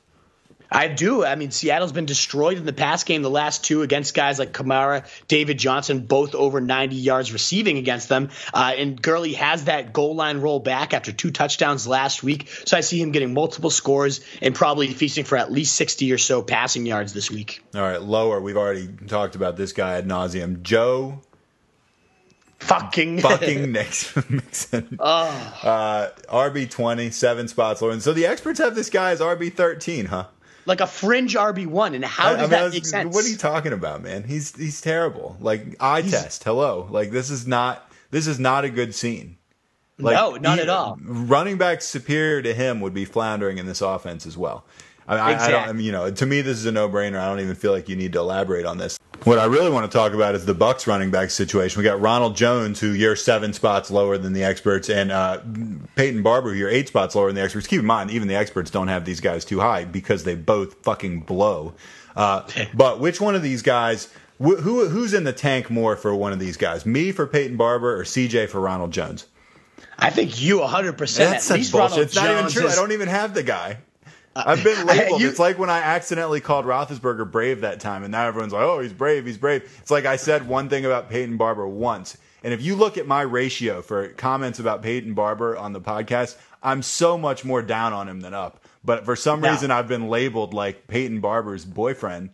I 0.71 0.87
do. 0.87 1.23
I 1.23 1.35
mean, 1.35 1.51
Seattle's 1.51 1.91
been 1.91 2.05
destroyed 2.05 2.57
in 2.57 2.65
the 2.65 2.73
past 2.73 3.05
game, 3.05 3.21
the 3.21 3.29
last 3.29 3.63
two 3.63 3.81
against 3.81 4.13
guys 4.13 4.39
like 4.39 4.51
Kamara, 4.51 5.05
David 5.27 5.57
Johnson, 5.57 5.99
both 5.99 6.35
over 6.35 6.59
90 6.61 6.95
yards 6.95 7.31
receiving 7.31 7.77
against 7.77 8.09
them. 8.09 8.29
Uh, 8.53 8.73
and 8.77 9.01
Gurley 9.01 9.33
has 9.33 9.65
that 9.65 9.93
goal 9.93 10.15
line 10.15 10.39
roll 10.39 10.59
back 10.59 10.93
after 10.93 11.11
two 11.11 11.31
touchdowns 11.31 11.87
last 11.87 12.23
week. 12.23 12.49
So 12.65 12.77
I 12.77 12.81
see 12.81 13.01
him 13.01 13.11
getting 13.11 13.33
multiple 13.33 13.69
scores 13.69 14.21
and 14.41 14.53
probably 14.53 14.87
feasting 14.87 15.23
for 15.23 15.37
at 15.37 15.51
least 15.51 15.75
60 15.75 16.11
or 16.11 16.17
so 16.17 16.41
passing 16.41 16.85
yards 16.85 17.13
this 17.13 17.31
week. 17.31 17.63
All 17.73 17.81
right, 17.81 18.01
lower. 18.01 18.41
We've 18.41 18.57
already 18.57 18.87
talked 19.07 19.35
about 19.35 19.57
this 19.57 19.73
guy 19.73 19.97
ad 19.97 20.07
nauseum. 20.07 20.61
Joe 20.61 21.21
Fucking. 22.59 23.19
fucking 23.21 23.71
Mixon. 23.71 24.41
Uh, 24.99 26.09
RB 26.29 26.69
twenty, 26.69 27.11
seven 27.11 27.47
spots 27.47 27.81
lower. 27.81 27.91
And 27.91 28.01
so 28.01 28.13
the 28.13 28.25
experts 28.25 28.59
have 28.59 28.75
this 28.75 28.89
guy 28.89 29.11
as 29.11 29.19
RB 29.19 29.53
thirteen, 29.53 30.05
huh? 30.07 30.25
Like 30.67 30.81
a 30.81 30.87
fringe 30.87 31.35
RB1. 31.35 31.95
And 31.95 32.05
how 32.05 32.33
does 32.33 32.37
I 32.37 32.41
mean, 32.41 32.49
that 32.51 32.71
make 32.71 32.85
sense? 32.85 33.15
What 33.15 33.25
are 33.25 33.29
you 33.29 33.37
talking 33.37 33.73
about, 33.73 34.03
man? 34.03 34.23
He's 34.23 34.55
he's 34.55 34.81
terrible. 34.81 35.37
Like 35.39 35.75
eye 35.79 36.01
test. 36.03 36.43
Hello. 36.43 36.87
Like 36.91 37.11
this 37.11 37.29
is 37.29 37.47
not 37.47 37.91
this 38.11 38.27
is 38.27 38.39
not 38.39 38.65
a 38.65 38.69
good 38.69 38.93
scene. 38.93 39.37
Like, 39.99 40.15
No, 40.15 40.35
not 40.35 40.57
he- 40.57 40.61
at 40.61 40.69
all. 40.69 40.99
Running 41.01 41.57
back 41.57 41.81
superior 41.81 42.41
to 42.43 42.53
him 42.53 42.81
would 42.81 42.93
be 42.93 43.05
floundering 43.05 43.57
in 43.57 43.65
this 43.65 43.81
offense 43.81 44.27
as 44.27 44.37
well. 44.37 44.65
I, 45.07 45.17
I, 45.17 45.45
I 45.45 45.51
don't. 45.51 45.69
I 45.69 45.73
mean, 45.73 45.85
you 45.85 45.91
know, 45.91 46.11
to 46.11 46.25
me, 46.25 46.41
this 46.41 46.57
is 46.57 46.65
a 46.65 46.71
no-brainer. 46.71 47.17
I 47.17 47.27
don't 47.27 47.39
even 47.39 47.55
feel 47.55 47.71
like 47.71 47.87
you 47.87 47.95
need 47.95 48.13
to 48.13 48.19
elaborate 48.19 48.65
on 48.65 48.77
this. 48.77 48.99
What 49.23 49.39
I 49.39 49.45
really 49.45 49.69
want 49.69 49.89
to 49.89 49.97
talk 49.97 50.13
about 50.13 50.35
is 50.35 50.45
the 50.45 50.53
Bucks 50.53 50.85
running 50.85 51.11
back 51.11 51.31
situation. 51.31 51.79
We 51.79 51.83
got 51.83 51.99
Ronald 51.99 52.35
Jones, 52.35 52.79
who 52.79 52.91
you're 52.91 53.15
seven 53.15 53.51
spots 53.51 53.89
lower 53.89 54.17
than 54.17 54.33
the 54.33 54.43
experts, 54.43 54.89
and 54.89 55.11
uh, 55.11 55.41
Peyton 55.95 56.23
Barber, 56.23 56.51
who 56.51 56.55
you're 56.55 56.69
eight 56.69 56.87
spots 56.87 57.15
lower 57.15 57.27
than 57.27 57.35
the 57.35 57.41
experts. 57.41 57.67
Keep 57.67 57.81
in 57.81 57.85
mind, 57.85 58.11
even 58.11 58.27
the 58.27 58.35
experts 58.35 58.69
don't 58.69 58.87
have 58.89 59.05
these 59.05 59.19
guys 59.19 59.43
too 59.43 59.59
high 59.59 59.85
because 59.85 60.23
they 60.23 60.35
both 60.35 60.83
fucking 60.83 61.21
blow. 61.21 61.73
Uh, 62.15 62.47
but 62.73 62.99
which 62.99 63.19
one 63.19 63.35
of 63.35 63.41
these 63.41 63.61
guys? 63.61 64.13
Wh- 64.39 64.59
who 64.61 64.87
who's 64.87 65.13
in 65.13 65.23
the 65.23 65.33
tank 65.33 65.69
more 65.69 65.95
for 65.95 66.13
one 66.13 66.31
of 66.31 66.39
these 66.39 66.57
guys? 66.57 66.85
Me 66.85 67.11
for 67.11 67.25
Peyton 67.27 67.57
Barber 67.57 67.99
or 67.99 68.03
CJ 68.03 68.49
for 68.49 68.59
Ronald 68.59 68.91
Jones? 68.91 69.25
I 69.99 70.09
think 70.11 70.39
you 70.41 70.59
100%. 70.59 71.17
That's 71.17 71.49
at 71.49 71.57
least 71.57 71.71
bullshit. 71.71 71.91
Ronald 71.91 71.99
It's 72.05 72.15
not 72.15 72.25
even 72.25 72.41
Jones 72.43 72.53
true. 72.53 72.67
I 72.69 72.75
don't 72.75 72.91
even 72.91 73.07
have 73.07 73.33
the 73.33 73.43
guy. 73.43 73.79
I've 74.45 74.63
been 74.63 74.85
labeled. 74.85 75.21
you- 75.21 75.29
it's 75.29 75.39
like 75.39 75.57
when 75.57 75.69
I 75.69 75.79
accidentally 75.79 76.41
called 76.41 76.65
Roethlisberger 76.65 77.29
brave 77.31 77.61
that 77.61 77.79
time, 77.79 78.03
and 78.03 78.11
now 78.11 78.25
everyone's 78.27 78.53
like, 78.53 78.63
"Oh, 78.63 78.79
he's 78.79 78.93
brave, 78.93 79.25
he's 79.25 79.37
brave." 79.37 79.63
It's 79.81 79.91
like 79.91 80.05
I 80.05 80.15
said 80.15 80.47
one 80.47 80.69
thing 80.69 80.85
about 80.85 81.09
Peyton 81.09 81.37
Barber 81.37 81.67
once, 81.67 82.17
and 82.43 82.53
if 82.53 82.61
you 82.61 82.75
look 82.75 82.97
at 82.97 83.07
my 83.07 83.21
ratio 83.21 83.81
for 83.81 84.09
comments 84.09 84.59
about 84.59 84.81
Peyton 84.83 85.13
Barber 85.13 85.57
on 85.57 85.73
the 85.73 85.81
podcast, 85.81 86.35
I'm 86.63 86.81
so 86.81 87.17
much 87.17 87.43
more 87.45 87.61
down 87.61 87.93
on 87.93 88.07
him 88.07 88.21
than 88.21 88.33
up. 88.33 88.63
But 88.83 89.05
for 89.05 89.15
some 89.15 89.41
reason, 89.41 89.69
I've 89.71 89.87
been 89.87 90.07
labeled 90.09 90.53
like 90.53 90.87
Peyton 90.87 91.19
Barber's 91.19 91.65
boyfriend 91.65 92.29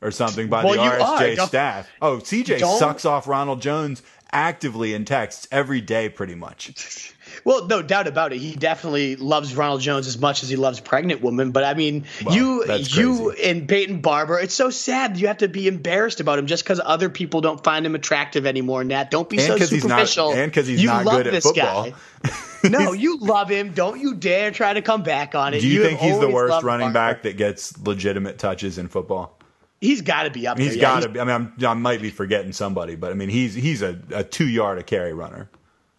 or 0.00 0.10
something 0.10 0.48
by 0.48 0.64
Well, 0.64 0.74
the 0.74 0.80
RSJ 0.80 1.38
are. 1.38 1.46
Staff. 1.46 1.88
Oh, 2.00 2.18
CJ 2.18 2.60
sucks 2.78 3.04
off 3.04 3.26
Ronald 3.26 3.60
Jones 3.60 4.02
actively 4.30 4.92
in 4.94 5.04
texts 5.04 5.48
every 5.50 5.80
day, 5.80 6.08
pretty 6.08 6.34
much. 6.34 7.12
Well, 7.44 7.66
no 7.66 7.82
doubt 7.82 8.06
about 8.06 8.32
it. 8.32 8.38
He 8.38 8.54
definitely 8.54 9.16
loves 9.16 9.54
Ronald 9.54 9.80
Jones 9.80 10.06
as 10.06 10.18
much 10.18 10.42
as 10.42 10.48
he 10.48 10.56
loves 10.56 10.80
pregnant 10.80 11.22
women. 11.22 11.50
But 11.52 11.64
I 11.64 11.74
mean, 11.74 12.04
you, 12.30 12.64
you, 12.78 13.32
and 13.32 13.68
Peyton 13.68 14.00
Barber. 14.00 14.38
It's 14.38 14.54
so 14.54 14.70
sad. 14.70 15.16
You 15.18 15.28
have 15.28 15.38
to 15.38 15.48
be 15.48 15.68
embarrassed 15.68 16.20
about 16.20 16.38
him 16.38 16.46
just 16.46 16.64
because 16.64 16.80
other 16.84 17.08
people 17.08 17.40
don't 17.40 17.62
find 17.62 17.84
him 17.86 17.94
attractive 17.94 18.46
anymore. 18.46 18.84
Nat, 18.84 19.10
don't 19.10 19.28
be 19.28 19.38
so 19.38 19.56
superficial. 19.56 19.62
And 19.62 19.68
so 19.68 19.74
he's 19.74 19.84
not- 19.84 20.08
superficial. 20.08 20.32
and 20.32 20.52
'cause 20.52 20.66
he's 20.66 20.82
you 20.82 20.88
not 20.88 21.04
love 21.04 21.16
good 21.16 21.26
at 21.28 21.32
this 21.32 21.44
football. 21.44 21.90
Guy. 21.90 22.30
no, 22.68 22.92
you 22.92 23.18
love 23.18 23.48
him. 23.48 23.72
Don't 23.72 24.00
you 24.00 24.14
dare 24.14 24.50
try 24.50 24.72
to 24.72 24.82
come 24.82 25.02
back 25.02 25.34
on 25.34 25.54
it. 25.54 25.60
Do 25.60 25.68
you, 25.68 25.82
have 25.82 25.90
think 25.90 26.00
he's 26.00 26.18
the 26.18 26.28
worst 26.30 26.64
running 26.64 26.92
Barber. 26.92 27.14
back 27.14 27.22
that 27.22 27.36
gets 27.36 27.78
legitimate 27.78 28.38
touches 28.38 28.78
in 28.78 28.88
football? 28.88 29.38
He's 29.80 30.00
got 30.00 30.22
to 30.22 30.30
be 30.30 30.46
up 30.46 30.58
He's 30.58 30.76
got 30.76 30.96
yeah, 30.96 31.00
to 31.00 31.08
be. 31.10 31.20
I 31.20 31.24
mean, 31.24 31.34
I'm, 31.58 31.64
I 31.66 31.74
might 31.74 32.00
be 32.00 32.10
forgetting 32.10 32.52
somebody, 32.52 32.96
but 32.96 33.10
I 33.10 33.14
mean, 33.14 33.28
he's 33.28 33.54
he's 33.54 33.82
a, 33.82 34.00
a 34.12 34.24
two 34.24 34.48
yard 34.48 34.78
a 34.78 34.82
carry 34.82 35.12
runner. 35.12 35.50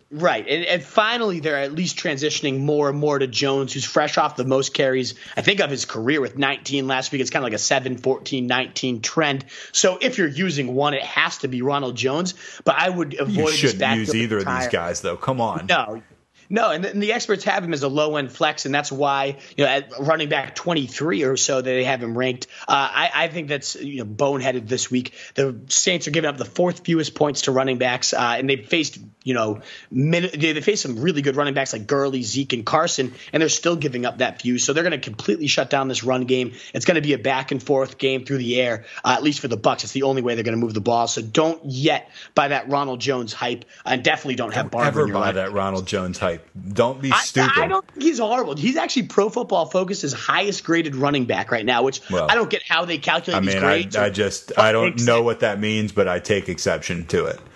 Right. 0.10 0.48
And, 0.48 0.63
and 0.65 0.84
finally, 0.84 1.41
they're 1.41 1.58
at 1.58 1.74
least 1.74 1.98
transitioning 1.98 2.60
more 2.60 2.89
and 2.89 2.98
more 2.98 3.20
to 3.20 3.28
Jones, 3.28 3.74
who's 3.74 3.84
fresh 3.84 4.17
off 4.17 4.38
the 4.38 4.46
most 4.46 4.74
carries, 4.74 5.15
I 5.36 5.41
think, 5.41 5.60
of 5.60 5.70
his 5.70 5.84
career 5.84 6.22
with 6.22 6.38
19 6.38 6.88
last 6.88 7.12
week. 7.12 7.20
It's 7.22 7.30
kind 7.30 7.43
of 7.43 7.48
like 7.48 7.54
a 7.54 7.58
7, 7.58 7.98
14, 7.98 8.48
19 8.48 9.02
trend. 9.02 9.46
So 9.74 9.98
if 10.00 10.17
you're 10.17 10.28
using 10.28 10.76
one, 10.76 10.93
it 10.93 11.04
has 11.04 11.39
to 11.39 11.50
be 11.50 11.62
Ronald 11.62 11.98
Jones. 11.98 12.36
But 12.63 12.76
I 12.78 12.89
would 12.89 13.20
avoid 13.20 13.36
You 13.36 13.52
shouldn't 13.52 13.98
use 13.98 14.15
either 14.15 14.38
of 14.38 14.46
these 14.46 14.67
guys, 14.70 15.02
though. 15.02 15.17
Come 15.17 15.41
on. 15.41 15.65
No. 15.67 16.02
No, 16.50 16.72
and 16.72 16.84
the, 16.84 16.90
and 16.92 17.04
the, 17.04 17.12
experts 17.12 17.44
have 17.44 17.64
him 17.64 17.74
as 17.74 17.84
a 17.84 17.90
low 17.90 18.16
end 18.16 18.32
flex, 18.32 18.66
and 18.66 18.74
that's 18.74 18.92
why 18.92 19.38
you 19.58 19.66
know 19.66 19.70
at 19.70 19.92
running 20.00 20.30
back 20.30 20.56
23 20.56 21.24
or 21.24 21.36
so 21.36 21.56
that 21.58 21.64
they 21.64 21.84
have 21.84 22.02
him 22.02 22.18
ranked. 22.18 22.48
Uh, 22.62 22.90
I, 22.92 23.12
I, 23.14 23.28
think 23.28 23.50
that's 23.50 23.76
you 23.76 24.00
know 24.00 24.06
boneheaded 24.06 24.68
this 24.68 24.90
week. 24.90 25.14
The 25.36 25.60
Saints 25.68 26.08
are 26.08 26.12
giving 26.12 26.30
up 26.30 26.38
the 26.38 26.46
fourth 26.46 26.86
fewest 26.86 27.16
points 27.16 27.44
to 27.44 27.52
running 27.52 27.80
backs, 27.80 28.14
uh, 28.14 28.36
and 28.38 28.50
they've 28.50 28.66
faced 28.66 28.98
you 29.24 29.34
know 29.34 29.62
min- 29.92 30.30
they, 30.34 30.54
they 30.54 30.62
faced 30.62 30.84
some 30.84 31.02
really 31.02 31.22
good 31.22 31.36
running 31.36 31.54
backs 31.54 31.74
like 31.74 31.86
Gurley, 31.86 32.24
Zeke, 32.24 32.54
and 32.54 32.66
Carson, 32.66 33.14
and 33.34 33.42
they're 33.42 33.50
still 33.50 33.76
giving 33.76 34.06
up 34.06 34.19
that 34.19 34.42
few. 34.42 34.58
So 34.58 34.71
they're 34.71 34.84
going 34.84 34.92
to 34.92 35.00
completely 35.00 35.48
shut 35.48 35.69
down 35.69 35.90
this 35.90 36.04
run 36.04 36.26
game. 36.26 36.54
It's 36.74 36.86
going 36.86 36.96
to 36.96 37.02
be 37.02 37.13
a 37.13 37.19
back 37.19 37.52
and 37.52 37.62
forth 37.62 37.98
game 37.98 38.26
through 38.26 38.38
the 38.38 38.62
air, 38.62 38.86
uh, 39.04 39.15
at 39.17 39.24
least 39.24 39.42
for 39.42 39.50
the 39.50 39.58
Bucks. 39.58 39.84
It's 39.84 39.94
the 39.94 40.04
only 40.04 40.21
way 40.21 40.36
they're 40.36 40.46
going 40.46 40.58
to 40.58 40.63
move 40.63 40.74
the 40.74 40.82
ball. 40.82 41.08
So 41.08 41.21
don't 41.21 41.60
yet 41.65 42.10
buy 42.36 42.50
that 42.50 42.69
Ronald 42.69 43.02
Jones 43.02 43.34
hype, 43.34 43.65
and 43.86 44.02
definitely 44.02 44.36
don't 44.36 44.54
have 44.54 44.71
Barber. 44.71 45.08
Never 45.08 45.19
buy 45.19 45.32
that 45.34 45.52
Ronald 45.52 45.88
Jones 45.88 46.17
hype. 46.17 46.37
Don't 46.73 47.02
be 47.02 47.12
stupid. 47.12 47.52
I, 47.56 47.65
I, 47.65 47.67
don't 47.67 47.88
think 47.88 48.04
he's 48.04 48.19
horrible. 48.19 48.56
He's 48.56 48.77
actually 48.77 49.04
Pro 49.04 49.29
Football 49.29 49.65
Focus's 49.65 50.13
highest 50.13 50.63
graded 50.63 50.96
running 50.96 51.25
back 51.25 51.52
right 51.52 51.65
now, 51.65 51.83
which 51.83 52.02
well, 52.10 52.27
I 52.29 52.35
don't 52.35 52.50
get 52.50 52.63
how 52.63 52.85
they 52.85 52.98
calculate 52.98 53.38
I 53.38 53.46
mean, 53.46 53.56
these 53.56 53.63
grades. 53.63 53.96
I, 53.96 54.06
I 54.06 54.10
just 54.10 54.58
I 54.58 54.71
don't 54.71 55.02
know 55.04 55.23
what 55.23 55.42
that 55.42 55.60
means, 55.60 55.92
but 55.92 56.08
I 56.08 56.19
take 56.19 56.50
exception 56.50 57.06
to 57.08 57.25
it. 57.25 57.40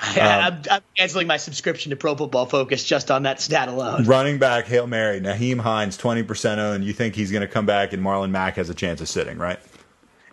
Um, 0.00 0.16
I'm, 0.16 0.62
I'm, 0.70 0.82
canceling 0.96 1.26
my 1.26 1.38
subscription 1.38 1.90
to 1.90 1.96
Pro 1.96 2.14
Football 2.14 2.46
Focus 2.46 2.84
just 2.84 3.10
on 3.10 3.24
that 3.24 3.40
stat 3.40 3.68
alone. 3.68 4.04
Running 4.04 4.38
back, 4.38 4.66
Hail 4.66 4.86
Mary, 4.86 5.20
Nyheim 5.20 5.58
Hines, 5.58 5.98
20% 5.98 6.58
owned. 6.58 6.84
You 6.84 6.92
think 6.92 7.16
he's 7.16 7.32
going 7.32 7.40
to 7.40 7.48
come 7.48 7.66
back 7.66 7.92
and 7.92 8.00
Marlon 8.00 8.30
Mack 8.30 8.54
has 8.56 8.70
a 8.70 8.74
chance 8.74 9.00
of 9.00 9.08
sitting, 9.08 9.38
right? 9.38 9.58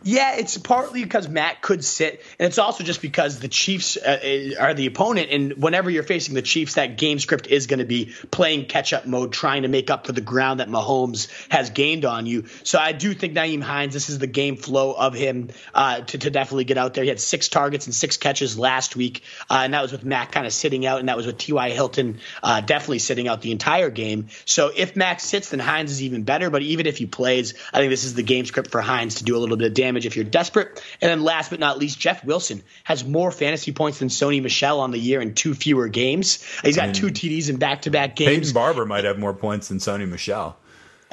Yeah, 0.08 0.36
it's 0.36 0.56
partly 0.60 1.04
because 1.04 1.28
Mack 1.28 1.64
could 1.64 1.84
sit, 1.84 2.22
and 2.38 2.46
it's 2.46 2.60
also 2.60 2.84
just 2.84 3.02
because 3.02 3.40
the 3.40 3.48
Chiefs 3.48 3.98
uh, 3.98 4.52
are 4.60 4.76
the 4.76 4.86
opponent. 4.86 5.32
And 5.32 5.54
whenever 5.54 5.90
you're 5.90 6.04
facing 6.04 6.36
the 6.36 6.44
Chiefs, 6.44 6.76
that 6.76 6.96
game 6.96 7.18
script 7.18 7.48
is 7.48 7.66
going 7.66 7.80
to 7.80 7.86
be 7.86 8.14
playing 8.30 8.68
catch 8.68 8.94
up 8.94 9.08
mode, 9.08 9.34
trying 9.34 9.64
to 9.64 9.68
make 9.68 9.90
up 9.90 10.06
for 10.06 10.12
the 10.12 10.22
ground 10.22 10.60
that 10.60 10.70
Mahomes 10.70 11.28
has 11.50 11.72
gained 11.72 12.06
on 12.06 12.28
you. 12.28 12.46
So 12.62 12.78
I 12.78 12.92
do 12.92 13.16
think 13.16 13.34
Nyheim 13.34 13.64
Hines, 13.64 13.96
this 13.96 14.10
is 14.12 14.20
the 14.20 14.28
game 14.28 14.58
flow 14.58 14.94
of 14.94 15.16
him 15.16 15.50
uh, 15.74 16.02
to, 16.02 16.18
to, 16.20 16.30
definitely 16.30 16.66
get 16.66 16.78
out 16.78 16.94
there. 16.94 17.04
He 17.04 17.10
had 17.10 17.20
six 17.20 17.50
targets 17.50 17.88
and 17.88 17.96
six 17.96 18.18
catches 18.18 18.60
last 18.60 18.96
week, 18.96 19.24
uh, 19.50 19.62
and 19.64 19.74
that 19.74 19.82
was 19.82 19.92
with 19.92 20.06
Mack 20.06 20.32
kind 20.32 20.46
of 20.46 20.54
sitting 20.54 20.86
out, 20.86 21.00
and 21.00 21.10
that 21.10 21.18
was 21.18 21.26
with 21.26 21.40
T.Y. 21.40 21.72
Hilton 21.72 22.20
uh, 22.44 22.62
definitely 22.62 23.00
sitting 23.00 23.28
out 23.28 23.42
the 23.42 23.52
entire 23.52 23.90
game. 23.90 24.28
So 24.46 24.72
if 24.76 24.96
Max 24.96 25.24
sits, 25.24 25.50
then 25.50 25.60
Hines 25.60 25.90
is 25.90 26.04
even 26.04 26.22
better. 26.26 26.52
But 26.52 26.62
even 26.62 26.86
if 26.86 27.00
he 27.00 27.08
plays, 27.08 27.56
I 27.74 27.80
think 27.80 27.90
this 27.90 28.04
is 28.04 28.14
the 28.14 28.22
game 28.22 28.46
script 28.46 28.70
for 28.70 28.82
Hines 28.82 29.16
to 29.16 29.24
do 29.24 29.36
a 29.36 29.40
little 29.40 29.58
bit 29.58 29.66
of 29.66 29.74
damage 29.74 29.95
damage 29.96 30.06
if 30.06 30.16
you're 30.16 30.26
desperate. 30.26 30.84
And 31.02 31.10
then 31.10 31.24
last 31.24 31.50
but 31.50 31.60
not 31.60 31.78
least, 31.78 32.00
Jeff 32.00 32.24
Wilson 32.24 32.62
has 32.84 33.06
more 33.06 33.32
fantasy 33.32 33.72
points 33.72 34.00
than 34.00 34.10
Sony 34.10 34.42
Michel 34.42 34.80
on 34.82 34.92
the 34.92 35.00
year 35.00 35.22
in 35.22 35.34
two 35.34 35.54
fewer 35.54 35.88
games. 35.88 36.44
He's 36.64 36.76
got 36.76 36.94
two 36.94 37.08
TDs 37.08 37.50
in 37.50 37.58
back 37.58 37.84
to 37.84 37.92
back 37.92 38.16
games. 38.16 38.30
Peyton 38.30 38.54
Barber 38.54 38.86
might 38.86 39.06
have 39.06 39.18
more 39.18 39.34
points 39.34 39.70
than 39.70 39.78
Sony 39.78 40.08
Michel. 40.08 40.58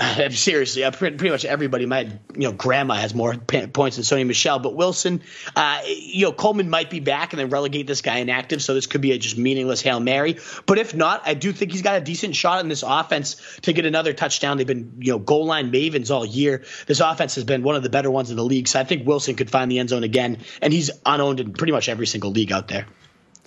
seriously, 0.30 0.88
pretty 0.90 1.30
much 1.30 1.44
everybody. 1.44 1.86
My 1.86 2.00
you 2.34 2.48
know 2.48 2.52
grandma 2.52 2.94
has 2.94 3.14
more 3.14 3.34
points 3.36 3.96
than 3.96 4.04
Sony 4.04 4.26
Michel, 4.26 4.58
but 4.58 4.74
Wilson, 4.74 5.22
uh, 5.54 5.80
you 5.86 6.26
know 6.26 6.32
Coleman 6.32 6.70
might 6.70 6.90
be 6.90 7.00
back 7.00 7.32
and 7.32 7.40
then 7.40 7.50
relegate 7.50 7.86
this 7.86 8.02
guy 8.02 8.18
inactive, 8.18 8.62
so 8.62 8.74
this 8.74 8.86
could 8.86 9.00
be 9.00 9.12
a 9.12 9.18
just 9.18 9.36
meaningless 9.36 9.80
hail 9.80 10.00
mary. 10.00 10.38
But 10.66 10.78
if 10.78 10.94
not, 10.94 11.22
I 11.26 11.34
do 11.34 11.52
think 11.52 11.72
he's 11.72 11.82
got 11.82 11.96
a 11.96 12.04
decent 12.04 12.34
shot 12.36 12.60
in 12.60 12.68
this 12.68 12.82
offense 12.86 13.58
to 13.62 13.72
get 13.72 13.86
another 13.86 14.12
touchdown. 14.12 14.56
They've 14.56 14.66
been 14.66 14.94
you 14.98 15.12
know 15.12 15.18
goal 15.18 15.46
line 15.46 15.72
mavens 15.72 16.10
all 16.10 16.26
year. 16.26 16.64
This 16.86 17.00
offense 17.00 17.34
has 17.36 17.44
been 17.44 17.62
one 17.62 17.76
of 17.76 17.82
the 17.82 17.90
better 17.90 18.10
ones 18.10 18.30
in 18.30 18.36
the 18.36 18.44
league, 18.44 18.68
so 18.68 18.80
I 18.80 18.84
think 18.84 19.06
Wilson 19.06 19.36
could 19.36 19.50
find 19.50 19.70
the 19.70 19.78
end 19.78 19.90
zone 19.90 20.04
again, 20.04 20.38
and 20.60 20.72
he's 20.72 20.90
unowned 21.04 21.40
in 21.40 21.52
pretty 21.52 21.72
much 21.72 21.88
every 21.88 22.06
single 22.06 22.30
league 22.30 22.52
out 22.52 22.68
there. 22.68 22.86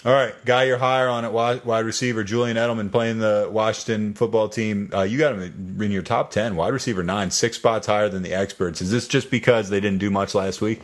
All 0.05 0.13
right, 0.13 0.35
guy 0.45 0.65
you're 0.65 0.77
higher 0.77 1.09
on 1.09 1.25
at 1.25 1.33
wide 1.33 1.83
receiver, 1.83 2.23
Julian 2.23 2.57
Edelman 2.57 2.91
playing 2.91 3.17
the 3.17 3.49
Washington 3.51 4.13
football 4.13 4.47
team. 4.47 4.91
Uh, 4.93 5.01
you 5.01 5.17
got 5.17 5.33
him 5.33 5.81
in 5.81 5.89
your 5.89 6.03
top 6.03 6.29
ten, 6.29 6.55
wide 6.55 6.73
receiver 6.73 7.01
nine, 7.01 7.31
six 7.31 7.57
spots 7.57 7.87
higher 7.87 8.07
than 8.07 8.21
the 8.21 8.31
experts. 8.31 8.81
Is 8.81 8.91
this 8.91 9.07
just 9.07 9.31
because 9.31 9.69
they 9.69 9.79
didn't 9.79 9.97
do 9.97 10.11
much 10.11 10.35
last 10.35 10.61
week? 10.61 10.83